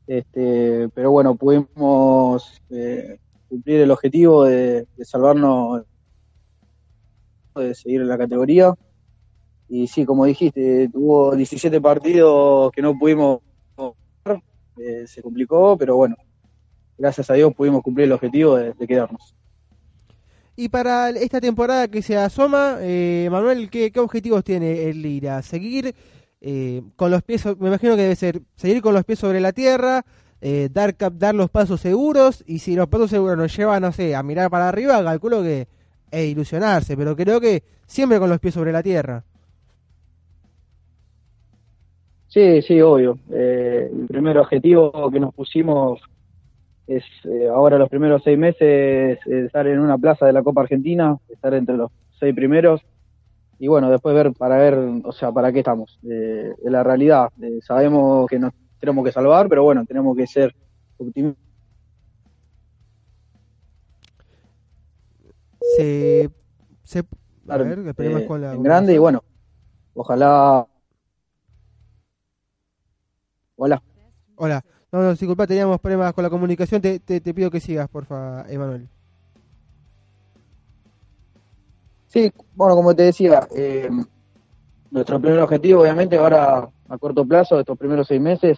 este, 0.07 0.89
pero 0.93 1.09
bueno, 1.11 1.35
pudimos 1.35 2.61
eh, 2.69 3.17
cumplir 3.47 3.79
el 3.79 3.91
objetivo 3.91 4.43
de, 4.43 4.87
de 4.97 5.05
salvarnos, 5.05 5.83
de 7.55 7.73
seguir 7.73 8.01
en 8.01 8.09
la 8.09 8.17
categoría. 8.17 8.75
Y 9.73 9.87
sí, 9.87 10.05
como 10.05 10.25
dijiste, 10.25 10.89
tuvo 10.89 11.33
17 11.33 11.79
partidos 11.79 12.73
que 12.73 12.81
no 12.81 12.99
pudimos 12.99 13.39
eh, 14.77 15.05
se 15.07 15.21
complicó, 15.21 15.77
pero 15.77 15.95
bueno, 15.95 16.17
gracias 16.97 17.29
a 17.29 17.35
Dios 17.35 17.53
pudimos 17.55 17.81
cumplir 17.81 18.07
el 18.07 18.11
objetivo 18.11 18.57
de, 18.57 18.73
quedarnos. 18.85 19.33
Y 20.57 20.67
para 20.67 21.09
esta 21.11 21.39
temporada 21.39 21.87
que 21.87 22.01
se 22.01 22.17
asoma, 22.17 22.79
eh, 22.81 23.29
Manuel, 23.31 23.69
¿qué, 23.69 23.91
qué 23.91 23.99
objetivos 24.01 24.43
tiene 24.43 24.89
el 24.89 25.01
Lira? 25.01 25.41
¿Seguir 25.41 25.95
eh, 26.41 26.81
con 26.97 27.09
los 27.09 27.23
pies, 27.23 27.45
me 27.45 27.69
imagino 27.69 27.95
que 27.95 28.01
debe 28.01 28.15
ser, 28.17 28.41
seguir 28.55 28.81
con 28.81 28.93
los 28.93 29.05
pies 29.05 29.19
sobre 29.19 29.39
la 29.39 29.53
tierra, 29.53 30.03
eh, 30.41 30.67
dar, 30.69 30.97
dar 31.13 31.33
los 31.33 31.49
pasos 31.49 31.79
seguros, 31.79 32.43
y 32.45 32.59
si 32.59 32.75
los 32.75 32.89
pasos 32.89 33.09
seguros 33.09 33.37
nos 33.37 33.55
llevan, 33.55 33.83
no 33.83 33.93
sé, 33.93 34.15
a 34.15 34.23
mirar 34.23 34.49
para 34.49 34.67
arriba, 34.67 35.01
calculo 35.01 35.41
que 35.41 35.69
e 36.11 36.25
ilusionarse, 36.25 36.97
pero 36.97 37.15
creo 37.15 37.39
que 37.39 37.63
siempre 37.85 38.19
con 38.19 38.29
los 38.29 38.39
pies 38.39 38.55
sobre 38.55 38.73
la 38.73 38.83
tierra. 38.83 39.23
Sí, 42.31 42.61
sí, 42.61 42.79
obvio. 42.79 43.19
Eh, 43.29 43.91
el 43.91 44.07
primer 44.07 44.37
objetivo 44.37 45.11
que 45.11 45.19
nos 45.19 45.33
pusimos 45.33 45.99
es 46.87 47.03
eh, 47.25 47.49
ahora 47.49 47.77
los 47.77 47.89
primeros 47.89 48.23
seis 48.23 48.37
meses 48.37 49.19
eh, 49.27 49.45
estar 49.45 49.67
en 49.67 49.79
una 49.79 49.97
plaza 49.97 50.25
de 50.25 50.31
la 50.31 50.41
Copa 50.41 50.61
Argentina, 50.61 51.17
estar 51.27 51.53
entre 51.53 51.75
los 51.75 51.91
seis 52.17 52.33
primeros 52.33 52.81
y 53.59 53.67
bueno, 53.67 53.91
después 53.91 54.15
ver 54.15 54.31
para 54.31 54.55
ver, 54.55 54.75
o 55.03 55.11
sea, 55.11 55.33
para 55.33 55.51
qué 55.51 55.59
estamos. 55.59 55.99
Eh, 56.09 56.53
en 56.63 56.71
la 56.71 56.83
realidad, 56.83 57.33
eh, 57.41 57.59
sabemos 57.61 58.29
que 58.29 58.39
nos 58.39 58.53
tenemos 58.79 59.03
que 59.03 59.11
salvar, 59.11 59.49
pero 59.49 59.63
bueno, 59.65 59.85
tenemos 59.85 60.15
que 60.15 60.25
ser 60.25 60.55
optimistas. 60.97 61.43
Se, 65.75 66.29
se, 66.81 67.03
a 67.49 67.57
ver, 67.57 67.79
esperemos 67.79 68.21
eh, 68.21 68.25
con 68.25 68.41
la 68.41 68.53
en 68.53 68.63
grande 68.63 68.93
y 68.93 68.97
bueno, 68.97 69.21
ojalá. 69.95 70.65
Hola. 73.63 73.79
Hola, 74.37 74.65
no, 74.91 75.03
no, 75.03 75.11
disculpa, 75.11 75.45
teníamos 75.45 75.79
problemas 75.79 76.15
con 76.15 76.23
la 76.23 76.31
comunicación, 76.31 76.81
te, 76.81 76.99
te, 76.99 77.21
te 77.21 77.31
pido 77.31 77.51
que 77.51 77.59
sigas, 77.59 77.87
porfa, 77.89 78.43
Emanuel. 78.49 78.87
Sí, 82.07 82.33
bueno, 82.55 82.73
como 82.73 82.95
te 82.95 83.03
decía, 83.03 83.47
eh, 83.55 83.87
nuestro 84.89 85.21
primer 85.21 85.41
objetivo, 85.41 85.81
obviamente, 85.81 86.17
ahora 86.17 86.67
a 86.89 86.97
corto 86.97 87.23
plazo, 87.23 87.59
estos 87.59 87.77
primeros 87.77 88.07
seis 88.07 88.19
meses, 88.19 88.57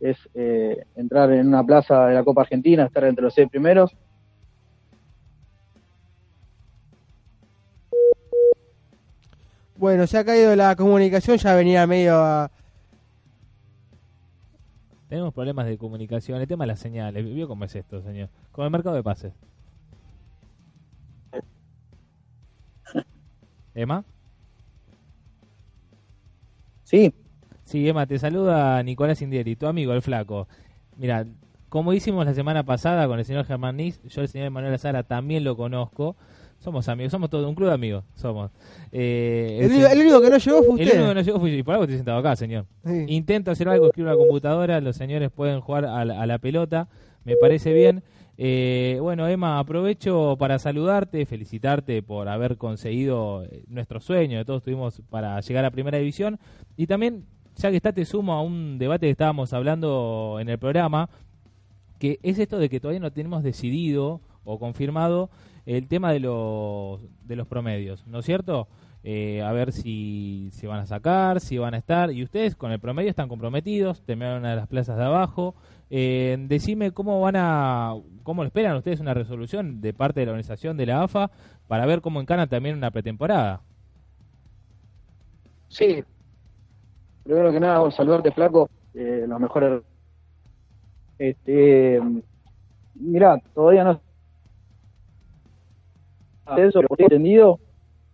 es 0.00 0.16
eh, 0.34 0.84
entrar 0.96 1.30
en 1.30 1.46
una 1.46 1.62
plaza 1.62 2.06
de 2.06 2.14
la 2.14 2.24
Copa 2.24 2.40
Argentina, 2.40 2.86
estar 2.86 3.04
entre 3.04 3.22
los 3.22 3.34
seis 3.34 3.48
primeros. 3.48 3.94
Bueno, 9.76 10.08
se 10.08 10.18
ha 10.18 10.24
caído 10.24 10.56
la 10.56 10.74
comunicación, 10.74 11.36
ya 11.36 11.54
venía 11.54 11.86
medio 11.86 12.16
a... 12.16 12.50
Tenemos 15.08 15.32
problemas 15.34 15.66
de 15.66 15.78
comunicación, 15.78 16.40
el 16.40 16.48
tema 16.48 16.64
de 16.64 16.68
las 16.68 16.80
señales. 16.80 17.24
¿Vio 17.24 17.48
cómo 17.48 17.64
es 17.64 17.74
esto, 17.74 18.02
señor? 18.02 18.28
Con 18.52 18.64
el 18.64 18.70
mercado 18.70 18.96
de 18.96 19.02
pases. 19.02 19.32
¿Emma? 23.74 24.04
Sí, 26.84 27.12
Sí, 27.68 27.86
Emma, 27.86 28.06
te 28.06 28.18
saluda 28.18 28.82
Nicolás 28.82 29.20
Indieri, 29.20 29.54
tu 29.54 29.66
amigo, 29.66 29.92
el 29.92 30.00
flaco. 30.00 30.48
Mira, 30.96 31.26
como 31.68 31.92
hicimos 31.92 32.24
la 32.24 32.32
semana 32.32 32.62
pasada 32.62 33.06
con 33.06 33.18
el 33.18 33.26
señor 33.26 33.44
Germán 33.44 33.76
Nis, 33.76 34.00
yo 34.04 34.22
el 34.22 34.28
señor 34.28 34.50
Manuel 34.50 34.72
Azara 34.72 35.02
también 35.02 35.44
lo 35.44 35.54
conozco. 35.54 36.16
Somos 36.58 36.88
amigos, 36.88 37.12
somos 37.12 37.30
todo 37.30 37.48
un 37.48 37.54
club 37.54 37.68
de 37.68 37.74
amigos, 37.74 38.04
somos. 38.16 38.50
Eh, 38.90 39.58
El, 39.62 39.70
único- 39.70 39.86
el 39.88 39.98
único 40.00 40.20
que 40.20 40.30
no 40.30 40.38
llegó 40.38 40.62
fue 40.64 40.74
el 40.74 40.86
usted. 40.86 40.96
único 40.96 41.08
que 41.08 41.14
no 41.14 41.20
llegó 41.22 41.40
fui 41.40 41.50
yo, 41.52 41.56
y 41.58 41.62
por 41.62 41.74
algo 41.74 41.84
estoy 41.84 41.96
sentado 41.98 42.18
acá, 42.18 42.34
señor. 42.36 42.66
Sí. 42.84 43.04
Intento 43.08 43.50
hacer 43.52 43.68
algo, 43.68 43.86
escribo 43.86 44.08
en 44.10 44.16
la 44.16 44.22
computadora, 44.24 44.80
los 44.80 44.96
señores 44.96 45.30
pueden 45.30 45.60
jugar 45.60 45.84
a 45.84 46.04
la, 46.04 46.20
a 46.20 46.26
la 46.26 46.38
pelota, 46.38 46.88
me 47.24 47.36
parece 47.36 47.72
bien. 47.72 48.02
Eh, 48.40 48.98
bueno, 49.00 49.26
Emma, 49.28 49.58
aprovecho 49.58 50.36
para 50.38 50.58
saludarte, 50.58 51.26
felicitarte 51.26 52.02
por 52.02 52.28
haber 52.28 52.56
conseguido 52.56 53.44
eh, 53.44 53.62
nuestro 53.68 54.00
sueño, 54.00 54.38
de 54.38 54.44
todos 54.44 54.62
tuvimos 54.62 55.00
para 55.10 55.40
llegar 55.40 55.64
a 55.64 55.70
Primera 55.70 55.98
División. 55.98 56.38
Y 56.76 56.86
también, 56.86 57.24
ya 57.56 57.70
que 57.70 57.76
está, 57.76 57.92
te 57.92 58.04
sumo 58.04 58.32
a 58.34 58.42
un 58.42 58.78
debate 58.78 59.06
que 59.06 59.10
estábamos 59.12 59.52
hablando 59.52 60.38
en 60.40 60.48
el 60.48 60.58
programa, 60.58 61.08
que 61.98 62.18
es 62.22 62.38
esto 62.38 62.58
de 62.58 62.68
que 62.68 62.78
todavía 62.80 63.00
no 63.00 63.12
tenemos 63.12 63.42
decidido 63.42 64.20
o 64.44 64.58
confirmado 64.58 65.30
el 65.76 65.86
tema 65.86 66.12
de 66.12 66.20
los, 66.20 67.02
de 67.26 67.36
los 67.36 67.46
promedios, 67.46 68.06
¿no 68.06 68.20
es 68.20 68.24
cierto? 68.24 68.68
Eh, 69.04 69.42
a 69.42 69.52
ver 69.52 69.72
si 69.72 70.48
se 70.52 70.66
van 70.66 70.80
a 70.80 70.86
sacar, 70.86 71.40
si 71.40 71.58
van 71.58 71.74
a 71.74 71.76
estar. 71.76 72.10
Y 72.10 72.22
ustedes 72.22 72.56
con 72.56 72.72
el 72.72 72.80
promedio 72.80 73.10
están 73.10 73.28
comprometidos, 73.28 74.00
terminaron 74.02 74.40
una 74.40 74.50
de 74.50 74.56
las 74.56 74.66
plazas 74.66 74.96
de 74.96 75.04
abajo. 75.04 75.54
Eh, 75.90 76.38
decime 76.48 76.92
cómo 76.92 77.20
van 77.20 77.36
a, 77.36 77.94
cómo 78.22 78.44
esperan 78.44 78.76
ustedes 78.76 79.00
una 79.00 79.12
resolución 79.12 79.82
de 79.82 79.92
parte 79.92 80.20
de 80.20 80.26
la 80.26 80.32
organización 80.32 80.78
de 80.78 80.86
la 80.86 81.02
AFA 81.02 81.30
para 81.66 81.84
ver 81.84 82.00
cómo 82.00 82.20
encaran 82.20 82.48
también 82.48 82.76
una 82.76 82.90
pretemporada. 82.90 83.60
sí. 85.68 86.02
Primero 87.24 87.52
que 87.52 87.60
nada, 87.60 87.90
saludarte, 87.90 88.32
flaco. 88.32 88.70
Eh, 88.94 89.26
los 89.28 89.38
mejores. 89.38 89.82
Este, 91.18 92.00
mira, 92.94 93.38
todavía 93.54 93.84
no. 93.84 94.07
Descenso, 96.56 96.80
por 96.82 96.90
lo 96.92 96.96
que 96.96 97.02
he 97.02 97.06
entendido, 97.06 97.60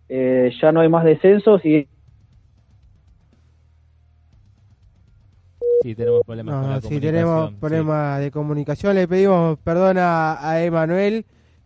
eh, 0.09 0.51
ya 0.61 0.71
no 0.71 0.81
hay 0.81 0.89
más 0.89 1.03
descensos 1.03 1.63
y 1.65 1.87
Sí, 5.81 5.93
tenemos 5.93 6.23
problemas 6.25 6.55
No, 6.55 6.61
con 6.61 6.69
la 6.69 6.75
no, 6.77 6.81
sí, 6.81 6.99
tenemos 6.99 7.49
sí. 7.51 7.55
problemas 7.59 8.19
de 8.19 8.31
comunicación. 8.31 8.95
Le 8.95 9.07
pedimos 9.07 9.59
perdón 9.59 9.97
a, 9.99 10.49
a 10.49 10.63
Emanuel 10.63 11.25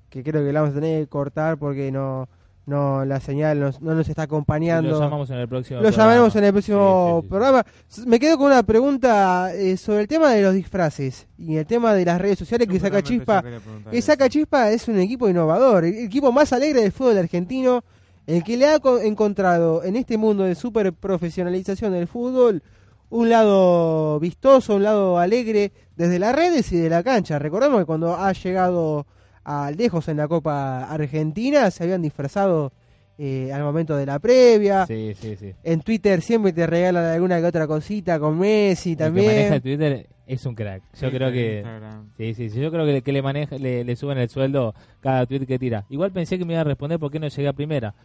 que 0.09 0.23
creo 0.23 0.43
que 0.43 0.51
la 0.51 0.61
vamos 0.61 0.75
a 0.75 0.79
tener 0.81 1.03
que 1.03 1.07
cortar 1.09 1.57
porque 1.57 1.91
no 1.91 2.27
no 2.69 3.03
la 3.03 3.19
señal 3.19 3.59
nos- 3.59 3.81
no 3.81 3.93
nos 3.95 4.07
está 4.07 4.21
acompañando. 4.23 4.91
Lo 4.91 4.99
llamamos 5.01 5.29
en 5.31 5.37
el 5.37 5.47
próximo 5.49 5.77
Lo 5.79 5.83
programa. 5.87 6.03
llamaremos 6.03 6.35
en 6.37 6.43
el 6.45 6.51
próximo 6.53 6.77
Sí, 6.79 7.15
sí, 7.15 7.21
sí. 7.23 7.29
programa. 7.29 7.65
Me 8.05 8.19
quedo 8.19 8.37
con 8.37 8.47
una 8.47 8.63
pregunta 8.63 9.53
eh, 9.53 9.75
sobre 9.75 10.01
el 10.01 10.07
tema 10.07 10.31
de 10.31 10.41
los 10.43 10.53
disfraces 10.53 11.27
y 11.37 11.57
el 11.57 11.65
tema 11.65 11.93
de 11.93 12.05
las 12.05 12.21
redes 12.21 12.39
sociales 12.39 12.67
que 12.67 12.79
saca 12.79 13.01
Chispa. 13.01 13.43
Que 13.91 14.01
saca 14.01 14.29
Chispa 14.29 14.71
es 14.71 14.87
un 14.87 14.99
equipo 14.99 15.27
innovador, 15.27 15.83
el 15.83 15.97
equipo 16.05 16.31
más 16.31 16.53
alegre 16.53 16.81
del 16.81 16.91
fútbol 16.91 17.17
argentino, 17.17 17.83
el 18.27 18.43
que 18.43 18.55
le 18.57 18.67
ha 18.67 18.79
co- 18.79 18.99
encontrado 18.99 19.83
en 19.83 19.95
este 19.95 20.17
mundo 20.17 20.43
de 20.43 20.53
super 20.55 20.93
profesionalización 20.93 21.91
del 21.93 22.07
fútbol 22.07 22.61
un 23.11 23.27
lado 23.27 24.19
vistoso, 24.19 24.75
un 24.75 24.83
lado 24.83 25.17
alegre 25.17 25.71
desde 25.95 26.19
las 26.19 26.35
redes 26.35 26.71
y 26.71 26.77
de 26.77 26.89
la 26.89 27.01
cancha. 27.01 27.39
Recordemos 27.39 27.79
que 27.79 27.85
cuando 27.85 28.15
ha 28.15 28.31
llegado 28.33 29.07
a 29.51 29.71
lejos 29.71 30.07
en 30.07 30.17
la 30.17 30.27
Copa 30.27 30.83
Argentina 30.83 31.71
se 31.71 31.83
habían 31.83 32.03
disfrazado 32.03 32.71
eh, 33.17 33.51
al 33.51 33.63
momento 33.63 33.97
de 33.97 34.05
la 34.05 34.19
previa. 34.19 34.85
Sí, 34.85 35.13
sí, 35.19 35.35
sí. 35.35 35.53
En 35.63 35.81
Twitter 35.81 36.21
siempre 36.21 36.53
te 36.53 36.67
regalan 36.67 37.03
alguna 37.05 37.39
que 37.39 37.45
otra 37.45 37.65
cosita 37.65 38.19
con 38.19 38.37
Messi 38.37 38.91
El 38.91 38.97
que 38.97 39.03
maneja 39.09 39.49
también. 39.55 39.61
Twitter 39.61 40.07
es 40.27 40.45
un 40.45 40.53
crack. 40.53 40.83
Yo 41.01 41.09
Sí, 41.09 41.15
creo 41.15 41.31
que... 41.31 41.55
Instagram. 41.57 42.09
Sí, 42.15 42.33
sí, 42.35 42.49
sí, 42.51 42.59
yo 42.61 42.71
creo 42.71 42.85
que, 42.85 43.01
que 43.01 43.11
le, 43.11 43.21
maneja, 43.23 43.57
le, 43.57 43.83
le 43.83 43.95
suben 43.95 44.19
el 44.19 44.29
sueldo 44.29 44.75
cada 44.99 45.25
tweet 45.25 45.47
que 45.47 45.57
tira. 45.57 45.85
Igual 45.89 46.11
pensé 46.11 46.37
que 46.37 46.45
me 46.45 46.53
iba 46.53 46.61
a 46.61 46.65
responder 46.65 46.99
por 46.99 47.11
qué 47.11 47.19
no 47.19 47.27
llegué 47.27 47.47
a 47.47 47.53
primera. 47.53 47.95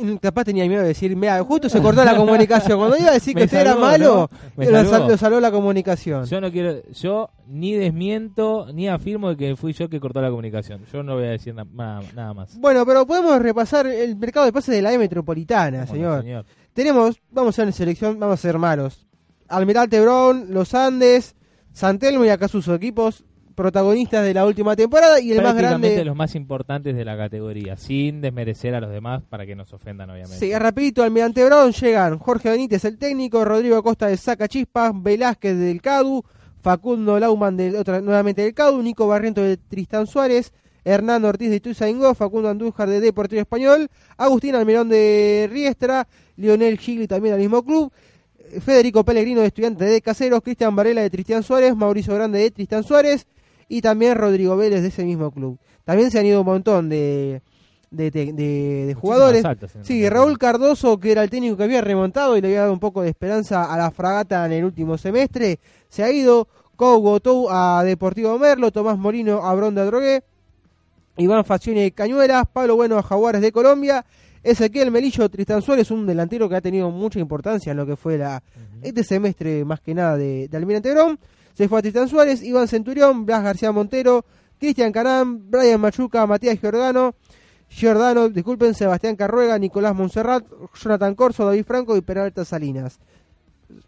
Y 0.00 0.18
Capaz 0.18 0.44
tenía 0.44 0.66
miedo 0.68 0.82
de 0.82 0.88
decir, 0.88 1.14
mira, 1.16 1.42
justo 1.44 1.68
se 1.68 1.80
cortó 1.82 2.04
la 2.04 2.16
comunicación. 2.16 2.78
Cuando 2.78 2.96
iba 2.96 3.10
a 3.10 3.14
decir 3.14 3.34
que 3.34 3.44
usted 3.44 3.60
era 3.60 3.74
malo, 3.76 4.30
¿no? 4.56 4.64
Lo, 4.64 4.70
sal- 4.70 4.86
salvó. 4.88 5.08
lo 5.08 5.16
salvó 5.16 5.40
la 5.40 5.50
comunicación. 5.50 6.24
Yo 6.26 6.40
no 6.40 6.50
quiero, 6.52 6.82
yo 6.92 7.30
ni 7.46 7.72
desmiento 7.74 8.66
ni 8.72 8.88
afirmo 8.88 9.30
de 9.30 9.36
que 9.36 9.56
fui 9.56 9.72
yo 9.72 9.88
que 9.88 9.98
cortó 10.00 10.20
la 10.22 10.30
comunicación. 10.30 10.82
Yo 10.92 11.02
no 11.02 11.14
voy 11.16 11.24
a 11.24 11.30
decir 11.30 11.54
na- 11.54 11.66
nada, 11.72 12.02
nada 12.14 12.34
más. 12.34 12.58
Bueno, 12.58 12.84
pero 12.86 13.06
podemos 13.06 13.40
repasar 13.40 13.86
el 13.86 14.16
mercado 14.16 14.46
de 14.46 14.52
pases 14.52 14.74
de 14.74 14.82
la 14.82 14.92
E 14.92 14.98
metropolitana, 14.98 15.78
Bueno, 15.86 15.92
señor. 15.92 16.22
señor. 16.22 16.44
Tenemos, 16.72 17.20
vamos 17.30 17.58
a 17.58 17.62
en 17.64 17.72
selección, 17.72 18.18
vamos 18.20 18.34
a 18.38 18.42
ser 18.42 18.58
malos. 18.58 19.06
Almirante 19.48 20.00
Brown, 20.00 20.46
Los 20.50 20.74
Andes, 20.74 21.34
San 21.72 21.98
Telmo 21.98 22.24
y 22.24 22.28
Acasuso, 22.28 22.74
equipos 22.74 23.24
protagonistas 23.58 24.24
de 24.24 24.32
la 24.32 24.46
última 24.46 24.76
temporada 24.76 25.18
y 25.18 25.32
el 25.32 25.42
más 25.42 25.56
grande. 25.56 26.04
los 26.04 26.14
más 26.14 26.36
importantes 26.36 26.94
de 26.94 27.04
la 27.04 27.16
categoría, 27.16 27.76
sin 27.76 28.20
desmerecer 28.20 28.72
a 28.76 28.80
los 28.80 28.88
demás 28.88 29.24
para 29.28 29.46
que 29.46 29.56
nos 29.56 29.72
ofendan, 29.72 30.08
obviamente. 30.10 30.38
Sí, 30.38 30.56
rapidito, 30.56 31.02
Almirante 31.02 31.44
Brown 31.44 31.72
llegan 31.72 32.20
Jorge 32.20 32.50
Benítez, 32.50 32.84
el 32.84 32.98
técnico, 32.98 33.44
Rodrigo 33.44 33.76
Acosta 33.76 34.06
de 34.06 34.16
Saca 34.16 34.46
Chispas, 34.46 34.92
Velázquez 34.94 35.58
del 35.58 35.82
CADU, 35.82 36.24
Facundo 36.62 37.18
Lauman 37.18 37.56
del, 37.56 37.74
otra, 37.74 38.00
nuevamente 38.00 38.42
del 38.42 38.54
CADU, 38.54 38.80
Nico 38.80 39.08
Barriento 39.08 39.42
de 39.42 39.56
Tristán 39.56 40.06
Suárez, 40.06 40.52
Hernando 40.84 41.26
Ortiz 41.26 41.50
de 41.50 41.56
Ituzaingó, 41.56 42.14
Facundo 42.14 42.50
Andújar 42.50 42.88
de 42.88 43.00
Deportivo 43.00 43.40
Español, 43.40 43.88
Agustín 44.16 44.54
Almirón 44.54 44.88
de 44.88 45.48
Riestra, 45.50 46.06
Lionel 46.36 46.78
Gigli 46.78 47.08
también 47.08 47.34
al 47.34 47.40
mismo 47.40 47.64
club, 47.64 47.92
Federico 48.60 49.04
Pellegrino 49.04 49.40
de 49.40 49.48
Estudiantes 49.48 49.90
de 49.90 50.00
Caseros, 50.00 50.42
Cristian 50.42 50.76
Varela 50.76 51.00
de 51.00 51.10
Tristian 51.10 51.42
Suárez, 51.42 51.74
Mauricio 51.74 52.14
Grande 52.14 52.38
de 52.38 52.52
Tristán 52.52 52.84
Suárez 52.84 53.26
y 53.68 53.80
también 53.82 54.14
Rodrigo 54.16 54.56
Vélez 54.56 54.82
de 54.82 54.88
ese 54.88 55.04
mismo 55.04 55.30
club. 55.30 55.58
También 55.84 56.10
se 56.10 56.18
han 56.18 56.26
ido 56.26 56.40
un 56.40 56.46
montón 56.46 56.88
de, 56.88 57.42
de, 57.90 58.10
de- 58.10 58.32
jugadores. 58.94 59.44
altas 59.44 59.72
Sí, 59.82 60.08
Raúl 60.08 60.38
Cardoso, 60.38 60.98
que 60.98 61.12
era 61.12 61.22
el 61.22 61.30
técnico 61.30 61.56
que 61.56 61.64
había 61.64 61.80
remontado 61.80 62.36
y 62.36 62.40
le 62.40 62.48
había 62.48 62.60
dado 62.60 62.72
un 62.72 62.80
poco 62.80 63.02
de 63.02 63.08
esperanza 63.10 63.72
a 63.72 63.76
la 63.78 63.90
fragata 63.90 64.44
en 64.46 64.52
el 64.52 64.64
último 64.64 64.98
semestre, 64.98 65.58
se 65.88 66.02
ha 66.02 66.10
ido. 66.10 66.48
Kou 66.76 67.18
a 67.50 67.82
Deportivo 67.84 68.38
Merlo, 68.38 68.70
Tomás 68.70 68.96
Molino 68.96 69.44
a 69.44 69.52
Bronda 69.52 69.84
Drogué, 69.84 70.22
Iván 71.16 71.44
Facione 71.44 71.80
de 71.82 71.90
Cañuelas, 71.90 72.44
Pablo 72.52 72.76
Bueno 72.76 72.96
a 72.98 73.02
Jaguares 73.02 73.40
de 73.40 73.50
Colombia, 73.50 74.06
Ezequiel 74.44 74.92
Melillo 74.92 75.28
Tristan 75.28 75.60
Suárez, 75.60 75.90
un 75.90 76.06
delantero 76.06 76.48
que 76.48 76.54
ha 76.54 76.60
tenido 76.60 76.88
mucha 76.92 77.18
importancia 77.18 77.72
en 77.72 77.78
lo 77.78 77.84
que 77.84 77.96
fue 77.96 78.16
la, 78.16 78.40
este 78.80 79.02
semestre 79.02 79.64
más 79.64 79.80
que 79.80 79.92
nada 79.92 80.16
de, 80.16 80.46
de 80.46 80.56
Almirante 80.56 80.92
Brown. 80.92 81.18
Se 81.58 81.68
fue 81.68 81.80
a 81.80 81.82
Tristan 81.82 82.08
Suárez, 82.08 82.40
Iván 82.44 82.68
Centurión, 82.68 83.26
Blas 83.26 83.42
García 83.42 83.72
Montero, 83.72 84.24
Cristian 84.60 84.92
Canán, 84.92 85.50
Brian 85.50 85.80
Machuca, 85.80 86.24
Matías 86.24 86.60
Giordano, 86.60 87.16
Giordano, 87.68 88.28
disculpen, 88.28 88.74
Sebastián 88.74 89.16
Carruega, 89.16 89.58
Nicolás 89.58 89.92
Monserrat, 89.92 90.44
Jonathan 90.80 91.16
Corso, 91.16 91.44
David 91.44 91.64
Franco 91.64 91.96
y 91.96 92.00
Peralta 92.00 92.44
Salinas. 92.44 93.00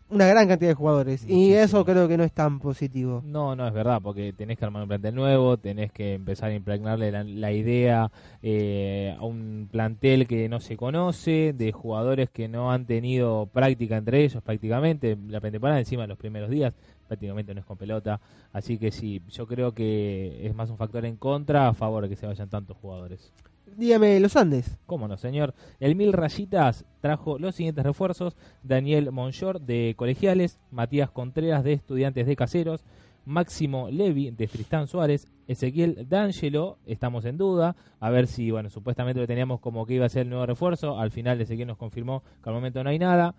Una 0.09 0.27
gran 0.27 0.49
cantidad 0.49 0.71
de 0.71 0.75
jugadores. 0.75 1.25
Y 1.29 1.53
eso 1.53 1.85
creo 1.85 2.09
que 2.09 2.16
no 2.16 2.25
es 2.25 2.33
tan 2.33 2.59
positivo. 2.59 3.23
No, 3.25 3.55
no 3.55 3.68
es 3.68 3.73
verdad, 3.73 4.01
porque 4.03 4.33
tenés 4.33 4.59
que 4.59 4.64
armar 4.64 4.83
un 4.83 4.89
plantel 4.89 5.14
nuevo, 5.14 5.57
tenés 5.57 5.93
que 5.93 6.14
empezar 6.14 6.51
a 6.51 6.55
impregnarle 6.55 7.12
la, 7.12 7.23
la 7.23 7.53
idea 7.53 8.11
eh, 8.43 9.14
a 9.16 9.25
un 9.25 9.68
plantel 9.71 10.27
que 10.27 10.49
no 10.49 10.59
se 10.59 10.77
conoce, 10.77 11.55
de 11.57 11.71
jugadores 11.71 12.31
que 12.31 12.49
no 12.49 12.73
han 12.73 12.85
tenido 12.85 13.47
práctica 13.47 13.97
entre 13.97 14.25
ellos 14.25 14.43
prácticamente. 14.43 15.16
La 15.29 15.41
pretemporada 15.41 15.79
encima 15.79 16.03
de 16.03 16.09
los 16.09 16.18
primeros 16.18 16.51
días 16.51 16.75
prácticamente 17.11 17.53
no 17.53 17.59
es 17.59 17.67
con 17.67 17.77
pelota, 17.77 18.21
así 18.53 18.79
que 18.79 18.93
sí, 18.93 19.21
yo 19.31 19.45
creo 19.49 19.75
que 19.75 20.47
es 20.47 20.55
más 20.55 20.71
un 20.71 20.77
factor 20.77 21.05
en 21.05 21.17
contra 21.17 21.67
a 21.67 21.75
favor 21.75 22.05
de 22.05 22.09
que 22.09 22.15
se 22.15 22.25
vayan 22.25 22.49
tantos 22.49 22.77
jugadores. 22.77 23.33
Dígame, 23.77 24.21
los 24.21 24.37
Andes. 24.37 24.79
¿Cómo 24.87 25.09
no, 25.09 25.17
señor? 25.17 25.53
El 25.81 25.97
Mil 25.97 26.13
Rayitas 26.13 26.85
trajo 27.01 27.37
los 27.41 27.57
siguientes 27.57 27.83
refuerzos: 27.83 28.37
Daniel 28.63 29.11
Monchor 29.11 29.61
de 29.61 29.95
Colegiales, 29.97 30.61
Matías 30.71 31.11
Contreras 31.11 31.65
de 31.65 31.73
Estudiantes 31.73 32.29
de 32.29 32.37
Caseros, 32.37 32.85
Máximo 33.25 33.91
Levi 33.91 34.31
de 34.31 34.47
Tristán 34.47 34.87
Suárez, 34.87 35.27
Ezequiel 35.49 36.07
D'Angelo, 36.09 36.79
estamos 36.87 37.25
en 37.25 37.39
duda, 37.39 37.75
a 37.99 38.11
ver 38.11 38.29
si, 38.29 38.53
bueno, 38.53 38.71
supuestamente 38.71 39.21
lo 39.21 39.27
teníamos 39.27 39.59
como 39.59 39.85
que 39.85 39.95
iba 39.95 40.07
a 40.07 40.09
ser 40.09 40.23
el 40.23 40.31
nuevo 40.31 40.47
refuerzo, 40.47 41.01
al 41.01 41.11
final 41.11 41.41
Ezequiel 41.41 41.67
nos 41.67 41.77
confirmó 41.77 42.23
que 42.43 42.49
al 42.49 42.55
momento 42.55 42.85
no 42.85 42.91
hay 42.91 43.01
nada. 43.01 43.35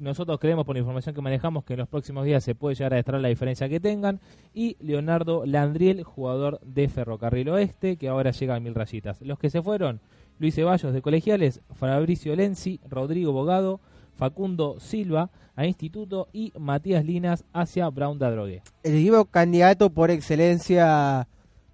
Nosotros 0.00 0.40
creemos 0.40 0.64
por 0.64 0.74
la 0.74 0.80
información 0.80 1.14
que 1.14 1.20
manejamos 1.20 1.62
que 1.62 1.74
en 1.74 1.80
los 1.80 1.88
próximos 1.88 2.24
días 2.24 2.42
se 2.42 2.54
puede 2.54 2.74
llegar 2.74 2.94
a 2.94 2.98
extraer 2.98 3.20
la 3.20 3.28
diferencia 3.28 3.68
que 3.68 3.80
tengan. 3.80 4.18
Y 4.54 4.78
Leonardo 4.80 5.44
Landriel, 5.44 6.04
jugador 6.04 6.58
de 6.62 6.88
Ferrocarril 6.88 7.50
Oeste, 7.50 7.98
que 7.98 8.08
ahora 8.08 8.30
llega 8.30 8.54
a 8.54 8.60
Mil 8.60 8.74
Rayitas. 8.74 9.20
Los 9.20 9.38
que 9.38 9.50
se 9.50 9.60
fueron, 9.60 10.00
Luis 10.38 10.54
Ceballos 10.54 10.94
de 10.94 11.02
Colegiales, 11.02 11.60
Fabricio 11.74 12.34
Lenzi, 12.34 12.80
Rodrigo 12.88 13.32
Bogado, 13.32 13.78
Facundo 14.16 14.80
Silva 14.80 15.28
a 15.54 15.66
Instituto 15.66 16.28
y 16.32 16.54
Matías 16.58 17.04
Linas 17.04 17.44
hacia 17.52 17.90
Brown 17.90 18.18
da 18.18 18.30
Drogue. 18.30 18.62
El 18.82 18.94
equipo 18.94 19.26
candidato 19.26 19.90
por 19.90 20.10
excelencia 20.10 21.28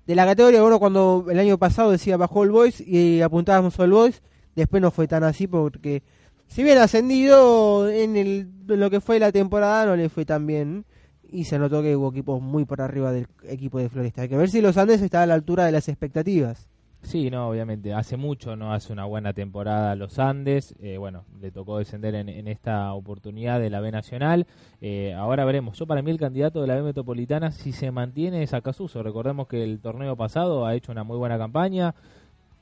de 0.04 0.14
la 0.16 0.26
categoría. 0.26 0.62
Bueno, 0.62 0.80
cuando 0.80 1.26
el 1.30 1.38
año 1.38 1.58
pasado 1.58 1.92
decía 1.92 2.16
bajó 2.16 2.42
el 2.42 2.50
Boys 2.50 2.80
y 2.80 3.22
apuntábamos 3.22 3.78
al 3.78 3.92
Boys, 3.92 4.20
después 4.56 4.82
no 4.82 4.90
fue 4.90 5.06
tan 5.06 5.22
así 5.22 5.46
porque 5.46 6.02
si 6.47 6.62
bien 6.62 6.78
ascendido 6.78 7.88
en, 7.88 8.16
el, 8.16 8.49
lo 8.66 8.90
que 8.90 9.01
fue 9.01 9.18
la 9.18 9.32
temporada 9.32 9.86
no 9.86 9.97
le 9.97 10.09
fue 10.09 10.24
tan 10.24 10.47
bien 10.47 10.84
y 11.28 11.44
se 11.44 11.59
notó 11.59 11.82
que 11.82 11.97
hubo 11.97 12.11
equipos 12.11 12.40
muy 12.40 12.64
por 12.64 12.80
arriba 12.80 13.12
del 13.12 13.26
equipo 13.44 13.78
de 13.78 13.88
Floresta. 13.88 14.22
Hay 14.22 14.28
que 14.28 14.36
ver 14.36 14.49
si 14.49 14.61
los 14.61 14.76
Andes 14.76 15.03
está 15.03 15.22
a 15.22 15.26
la 15.26 15.34
altura 15.34 15.66
de 15.66 15.72
las 15.72 15.88
expectativas. 15.88 16.68
Sí, 17.07 17.30
no, 17.30 17.49
obviamente. 17.49 17.94
Hace 17.94 18.16
mucho 18.16 18.57
no 18.57 18.72
hace 18.72 18.92
una 18.92 19.05
buena 19.05 19.32
temporada 19.32 19.94
los 19.94 20.18
Andes. 20.18 20.74
Eh, 20.80 20.99
bueno, 20.99 21.24
le 21.40 21.53
tocó 21.53 21.78
descender 21.78 22.16
en, 22.16 22.28
en 22.28 22.49
esta 22.49 22.92
oportunidad 22.94 23.61
de 23.61 23.70
la 23.70 23.80
B 23.80 23.92
Nacional. 23.92 24.47
Eh, 24.80 25.14
ahora 25.14 25.44
veremos. 25.44 25.78
Yo 25.78 25.86
para 25.86 26.03
mí 26.03 26.11
el 26.11 26.18
candidato 26.18 26.61
de 26.61 26.66
la 26.66 26.74
B 26.74 26.82
Metropolitana, 26.82 27.53
si 27.53 27.70
se 27.70 27.92
mantiene, 27.92 28.42
es 28.42 28.55
Acasuso. 28.55 29.05
Recordemos 29.05 29.47
que 29.47 29.62
el 29.62 29.78
torneo 29.80 30.16
pasado 30.16 30.66
ha 30.66 30.74
hecho 30.74 30.90
una 30.90 31.05
muy 31.05 31.16
buena 31.16 31.38
campaña. 31.38 31.94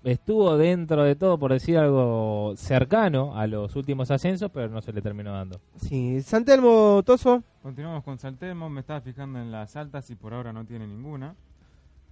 Estuvo 0.05 0.57
dentro 0.59 1.03
de 1.03 1.17
todo, 1.17 1.39
por 1.39 1.51
decir 1.53 1.79
algo, 1.79 2.53
cercano 2.57 3.35
a 3.37 3.47
los 3.47 3.75
últimos 3.75 4.11
ascensos, 4.11 4.51
pero 4.53 4.69
no 4.69 4.83
se 4.83 4.93
le 4.93 5.01
terminó 5.01 5.33
dando. 5.33 5.59
Sí, 5.77 6.21
Santelmo 6.21 7.03
Toso. 7.07 7.43
Continuamos 7.63 8.05
con 8.05 8.19
Saltemo, 8.19 8.69
me 8.69 8.81
estaba 8.81 9.01
fijando 9.01 9.39
en 9.41 9.51
las 9.51 9.77
altas 9.77 10.11
y 10.11 10.15
por 10.15 10.35
ahora 10.35 10.53
no 10.53 10.67
tiene 10.67 10.87
ninguna. 10.87 11.35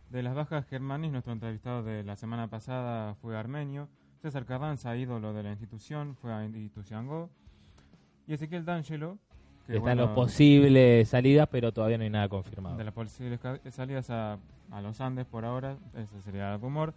De 0.09 0.22
las 0.22 0.34
bajas 0.34 0.66
Germanis, 0.68 1.12
nuestro 1.12 1.34
entrevistado 1.34 1.82
de 1.82 2.03
la 2.03 2.16
semana 2.16 2.49
pasada 2.49 3.14
fue 3.16 3.36
armenio. 3.36 3.88
César 4.22 4.47
Carranza, 4.47 4.97
ídolo 4.97 5.34
de 5.34 5.43
la 5.43 5.51
institución, 5.51 6.16
fue 6.16 6.32
a 6.32 6.45
Institución 6.45 7.07
Go. 7.07 7.28
Y 8.26 8.34
Ezequiel 8.34 8.64
D'Angelo, 8.64 9.18
que 9.66 9.72
Están 9.72 9.82
bueno, 9.82 10.03
los 10.07 10.11
posibles 10.14 11.09
salidas, 11.09 11.47
pero 11.51 11.72
todavía 11.72 11.99
no 11.99 12.05
hay 12.05 12.11
nada 12.11 12.28
confirmado. 12.30 12.76
de 12.78 12.84
las 12.84 12.95
posibles 12.95 13.40
salidas 13.70 14.09
a, 14.11 14.38
a 14.70 14.80
los 14.80 15.01
Andes 15.01 15.26
por 15.26 15.45
ahora, 15.45 15.76
ese 15.95 16.20
sería 16.22 16.55
el 16.55 16.61
rumor. 16.61 16.95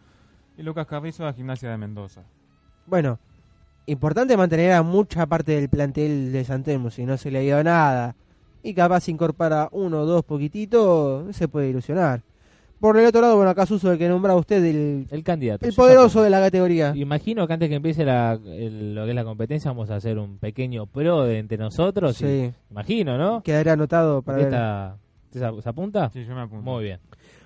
Y 0.57 0.63
Lucas 0.63 0.87
Carrizo 0.87 1.25
a 1.27 1.33
Gimnasia 1.33 1.69
de 1.69 1.77
Mendoza. 1.77 2.23
Bueno, 2.85 3.19
importante 3.87 4.37
mantener 4.37 4.71
a 4.73 4.83
mucha 4.83 5.25
parte 5.25 5.53
del 5.53 5.69
plantel 5.69 6.31
de 6.31 6.43
Santelmo, 6.43 6.89
si 6.91 7.05
no 7.05 7.17
se 7.17 7.31
le 7.31 7.39
ha 7.39 7.43
ido 7.43 7.63
nada. 7.63 8.15
Y 8.63 8.73
capaz 8.73 9.09
incorpora 9.09 9.69
uno 9.71 10.01
o 10.01 10.05
dos 10.05 10.23
poquititos, 10.23 11.35
se 11.35 11.47
puede 11.47 11.69
ilusionar. 11.69 12.21
Por 12.79 12.97
el 12.97 13.05
otro 13.05 13.21
lado, 13.21 13.35
bueno, 13.37 13.49
acá 13.51 13.65
Suso, 13.65 13.91
el 13.91 13.97
que 13.97 14.07
nombraba 14.09 14.39
usted, 14.39 14.63
el, 14.63 15.07
El 15.09 15.23
candidato. 15.23 15.65
el 15.65 15.73
poderoso 15.73 16.21
de 16.21 16.29
la 16.29 16.39
categoría. 16.39 16.93
Imagino 16.95 17.47
que 17.47 17.53
antes 17.53 17.69
que 17.69 17.75
empiece 17.75 18.03
la, 18.03 18.33
el- 18.45 18.93
lo 18.95 19.03
que 19.05 19.09
es 19.11 19.15
la 19.15 19.23
competencia 19.23 19.71
vamos 19.71 19.89
a 19.91 19.95
hacer 19.95 20.17
un 20.19 20.37
pequeño 20.39 20.85
pro 20.85 21.23
de 21.23 21.39
entre 21.39 21.57
nosotros. 21.57 22.19
y- 22.21 22.25
Sí, 22.25 22.53
imagino, 22.69 23.17
¿no? 23.17 23.41
quedaría 23.43 23.73
anotado 23.73 24.21
para 24.21 24.37
ver. 24.37 24.47
esta 24.47 24.97
¿Usted 25.33 25.39
se, 25.55 25.61
se 25.61 25.69
apunta? 25.69 26.09
Sí, 26.11 26.25
yo 26.25 26.35
me 26.35 26.41
apunto. 26.41 26.63
Muy 26.69 26.83
bien. 26.83 26.99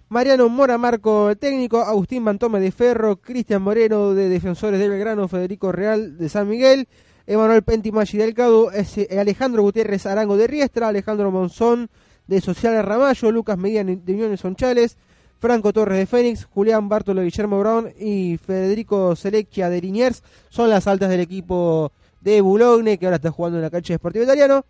Mariano 0.10 0.50
Mora 0.50 0.78
Marco, 0.78 1.36
técnico, 1.38 1.82
Agustín 1.82 2.24
Mantome 2.24 2.60
de 2.60 2.72
Ferro, 2.72 3.18
Cristian 3.18 3.62
Moreno 3.62 4.14
de 4.16 4.28
Defensores 4.28 4.80
del 4.80 4.90
Belgrano, 4.90 5.28
Federico 5.28 5.72
Real 5.72 6.18
de 6.18 6.30
San 6.30 6.48
Miguel, 6.50 6.88
Emanuel 7.28 7.62
Penti 7.62 7.92
Maggi 7.92 8.18
del 8.18 8.34
Cadu, 8.34 8.72
ese- 8.72 9.08
Alejandro 9.20 9.62
Gutiérrez 9.62 10.08
Arango 10.08 10.36
de 10.36 10.48
Riestra, 10.48 10.88
Alejandro 10.88 11.30
Monzón 11.30 11.90
de 12.26 12.42
Social 12.42 12.84
Ramallo, 12.84 13.32
Lucas 13.32 13.58
Medina 13.60 13.84
de 13.84 14.14
Uniones 14.14 14.40
Sonchales, 14.40 14.98
Franco 15.38 15.72
Torres 15.72 16.00
de 16.00 16.06
Fénix, 16.08 16.46
Julián 16.46 16.90
Bartolo 16.90 17.22
Guillermo 17.22 17.60
Brown 17.60 17.94
y 18.00 18.38
Federico 18.38 19.16
Selecchia 19.16 19.70
de 19.70 19.80
Liniers 19.80 20.24
son 20.50 20.70
las 20.72 20.88
altas 20.88 21.10
del 21.10 21.22
equipo 21.22 21.92
de 22.20 22.42
Boulogne 22.42 22.98
que 22.98 23.06
ahora 23.06 23.16
está 23.18 23.32
jugando 23.32 23.58
en 23.60 23.62
la 23.64 23.70
cancha 23.70 23.94
de 23.94 23.98
Sportivo 24.00 24.26
Italiano. 24.26 24.66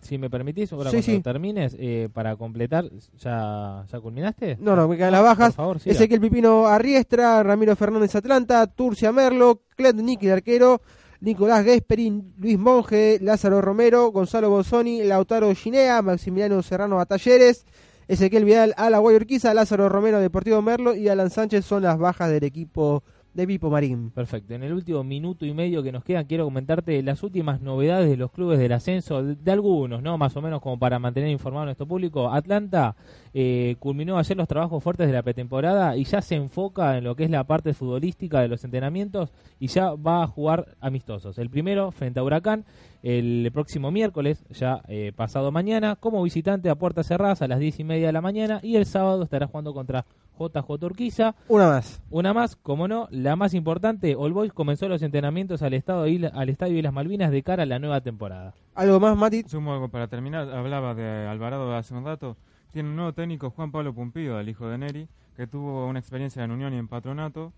Si 0.00 0.16
me 0.18 0.30
permitís, 0.30 0.72
ahora 0.72 0.90
Sí, 0.90 0.96
cuando 0.98 1.12
sí. 1.12 1.20
termines, 1.22 1.76
eh, 1.78 2.08
para 2.12 2.36
completar, 2.36 2.84
¿ya, 3.18 3.84
¿ya 3.90 4.00
culminaste? 4.00 4.56
No, 4.60 4.76
no, 4.76 4.86
me 4.88 4.96
quedan 4.96 5.12
las 5.12 5.22
bajas. 5.22 5.48
Por 5.48 5.64
favor, 5.64 5.80
siga. 5.80 5.94
Ezequiel 5.94 6.20
Pipino 6.20 6.66
Arriestra, 6.66 7.42
Ramiro 7.42 7.74
Fernández 7.76 8.14
Atlanta, 8.14 8.66
Turcia 8.68 9.10
Merlo, 9.12 9.62
Clet 9.76 9.96
Nicky 9.96 10.26
de 10.26 10.32
arquero, 10.34 10.80
Nicolás 11.20 11.64
Gesperín, 11.64 12.32
Luis 12.38 12.58
Monge, 12.58 13.18
Lázaro 13.20 13.60
Romero, 13.60 14.12
Gonzalo 14.12 14.50
Bosoni, 14.50 15.02
Lautaro 15.02 15.52
Ginea, 15.54 16.00
Maximiliano 16.00 16.62
Serrano 16.62 17.00
a 17.00 17.06
Talleres, 17.06 17.66
Ezequiel 18.06 18.44
Vidal 18.44 18.74
a 18.76 18.88
la 18.90 19.00
Urquiza, 19.00 19.52
Lázaro 19.52 19.88
Romero 19.88 20.20
Deportivo 20.20 20.62
Merlo 20.62 20.94
y 20.94 21.08
Alan 21.08 21.30
Sánchez 21.30 21.64
son 21.64 21.82
las 21.82 21.98
bajas 21.98 22.30
del 22.30 22.44
equipo 22.44 23.02
de 23.34 23.46
Pipo 23.46 23.70
Marín. 23.70 24.10
Perfecto. 24.10 24.54
En 24.54 24.62
el 24.62 24.72
último 24.72 25.04
minuto 25.04 25.46
y 25.46 25.52
medio 25.52 25.82
que 25.82 25.92
nos 25.92 26.04
queda, 26.04 26.24
quiero 26.24 26.44
comentarte 26.44 27.02
las 27.02 27.22
últimas 27.22 27.60
novedades 27.60 28.10
de 28.10 28.16
los 28.16 28.30
clubes 28.30 28.58
del 28.58 28.72
ascenso, 28.72 29.22
de, 29.22 29.36
de 29.36 29.52
algunos, 29.52 30.02
¿no? 30.02 30.18
Más 30.18 30.36
o 30.36 30.42
menos 30.42 30.60
como 30.60 30.78
para 30.78 30.98
mantener 30.98 31.30
informado 31.30 31.62
a 31.62 31.66
nuestro 31.66 31.86
público. 31.86 32.30
Atlanta 32.30 32.96
eh, 33.34 33.76
culminó 33.78 34.18
ayer 34.18 34.36
los 34.36 34.48
trabajos 34.48 34.82
fuertes 34.82 35.06
de 35.06 35.12
la 35.12 35.22
pretemporada 35.22 35.96
y 35.96 36.04
ya 36.04 36.20
se 36.20 36.34
enfoca 36.34 36.98
en 36.98 37.04
lo 37.04 37.14
que 37.14 37.24
es 37.24 37.30
la 37.30 37.44
parte 37.44 37.74
futbolística 37.74 38.40
de 38.40 38.48
los 38.48 38.64
entrenamientos 38.64 39.30
y 39.60 39.68
ya 39.68 39.94
va 39.94 40.22
a 40.22 40.26
jugar 40.26 40.76
amistosos. 40.80 41.38
El 41.38 41.50
primero 41.50 41.90
frente 41.92 42.20
a 42.20 42.24
Huracán 42.24 42.64
el 43.02 43.50
próximo 43.52 43.90
miércoles, 43.90 44.44
ya 44.50 44.82
eh, 44.88 45.12
pasado 45.14 45.52
mañana, 45.52 45.96
como 45.96 46.22
visitante 46.22 46.68
a 46.70 46.74
puertas 46.74 47.06
cerradas 47.06 47.42
a 47.42 47.48
las 47.48 47.58
10 47.60 47.80
y 47.80 47.84
media 47.84 48.06
de 48.08 48.12
la 48.12 48.20
mañana 48.20 48.60
y 48.62 48.76
el 48.76 48.86
sábado 48.86 49.22
estará 49.22 49.46
jugando 49.46 49.72
contra 49.74 50.04
JJ 50.38 50.70
Urquiza. 50.84 51.34
Una 51.48 51.68
más. 51.68 52.00
Una 52.10 52.32
más, 52.34 52.56
como 52.56 52.88
no, 52.88 53.08
la 53.10 53.36
más 53.36 53.54
importante, 53.54 54.14
All 54.16 54.32
Boys 54.32 54.52
comenzó 54.52 54.88
los 54.88 55.02
entrenamientos 55.02 55.62
al, 55.62 55.74
estado 55.74 56.04
de 56.04 56.10
Isla- 56.10 56.32
al 56.34 56.48
Estadio 56.48 56.76
Islas 56.78 56.92
Malvinas 56.92 57.30
de 57.30 57.42
cara 57.42 57.64
a 57.64 57.66
la 57.66 57.78
nueva 57.78 58.00
temporada. 58.00 58.54
¿Algo 58.74 59.00
más, 59.00 59.16
Mati? 59.16 59.42
Sumo 59.48 59.72
algo 59.74 59.88
para 59.88 60.06
terminar. 60.08 60.50
Hablaba 60.52 60.94
de 60.94 61.26
Alvarado 61.26 61.74
hace 61.74 61.94
un 61.94 62.04
rato. 62.04 62.36
Tiene 62.72 62.88
un 62.90 62.96
nuevo 62.96 63.12
técnico, 63.14 63.50
Juan 63.50 63.72
Pablo 63.72 63.92
Pumpido, 63.94 64.38
el 64.38 64.48
hijo 64.48 64.68
de 64.68 64.78
Neri, 64.78 65.08
que 65.36 65.46
tuvo 65.46 65.86
una 65.86 65.98
experiencia 65.98 66.44
en 66.44 66.50
Unión 66.50 66.72
y 66.74 66.76
en 66.78 66.86
Patronato. 66.86 67.52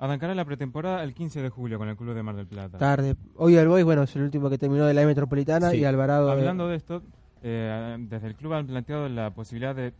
Arrancará 0.00 0.34
la 0.34 0.44
pretemporada 0.46 1.04
el 1.04 1.12
15 1.14 1.42
de 1.42 1.50
julio 1.50 1.78
con 1.78 1.86
el 1.88 1.96
Club 1.96 2.14
de 2.14 2.22
Mar 2.22 2.34
del 2.34 2.46
Plata. 2.46 2.78
Tarde. 2.78 3.16
Hoy 3.36 3.54
el 3.56 3.68
Boys, 3.68 3.84
bueno, 3.84 4.02
es 4.04 4.16
el 4.16 4.22
último 4.22 4.48
que 4.48 4.56
terminó 4.56 4.86
de 4.86 4.94
la 4.94 5.04
Metropolitana 5.04 5.70
Sí. 5.70 5.76
y 5.78 5.84
Alvarado. 5.84 6.26
de- 6.26 6.32
Hablando 6.32 6.68
de 6.68 6.76
esto, 6.76 7.02
eh, 7.42 7.96
desde 8.08 8.26
el 8.28 8.34
club 8.34 8.54
han 8.54 8.66
planteado 8.66 9.08
la 9.10 9.30
posibilidad 9.34 9.74
de 9.74 9.92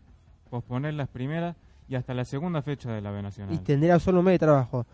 posponer 0.49 0.95
las 0.95 1.09
primeras 1.09 1.55
y 1.87 1.97
hasta 1.97 2.15
la 2.15 2.25
segunda 2.25 2.63
fecha 2.63 2.91
de 2.93 3.03
la 3.03 3.11
B 3.11 3.21
Nacional. 3.23 3.55
y 3.55 3.59
tendrá 3.59 3.99
solo 3.99 4.21
un 4.21 4.25
mes 4.25 4.35
de 4.35 4.39
trabajo. 4.39 4.87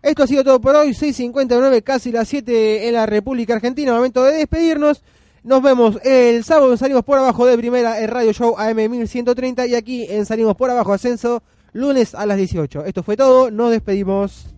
Esto 0.00 0.22
ha 0.22 0.26
sido 0.28 0.44
todo 0.44 0.60
por 0.60 0.74
hoy, 0.76 0.94
6.59, 0.94 1.82
casi 1.82 2.12
las 2.12 2.28
7 2.28 2.86
en 2.88 2.94
la 2.94 3.06
República 3.06 3.54
Argentina, 3.54 3.92
momento 3.94 4.22
de 4.22 4.34
despedirnos. 4.36 5.02
Nos 5.44 5.60
vemos 5.60 5.98
el 6.04 6.44
sábado 6.44 6.70
en 6.70 6.78
Salimos 6.78 7.02
por 7.04 7.18
Abajo 7.18 7.46
de 7.46 7.56
Primera, 7.58 7.98
el 8.00 8.08
Radio 8.08 8.32
Show 8.32 8.54
AM 8.58 8.88
1130 8.88 9.66
y 9.66 9.74
aquí 9.74 10.06
en 10.08 10.24
Salimos 10.24 10.54
por 10.54 10.70
Abajo 10.70 10.92
Ascenso, 10.92 11.42
lunes 11.72 12.14
a 12.14 12.26
las 12.26 12.36
18. 12.36 12.84
Esto 12.84 13.02
fue 13.02 13.16
todo, 13.16 13.50
nos 13.50 13.70
despedimos. 13.70 14.54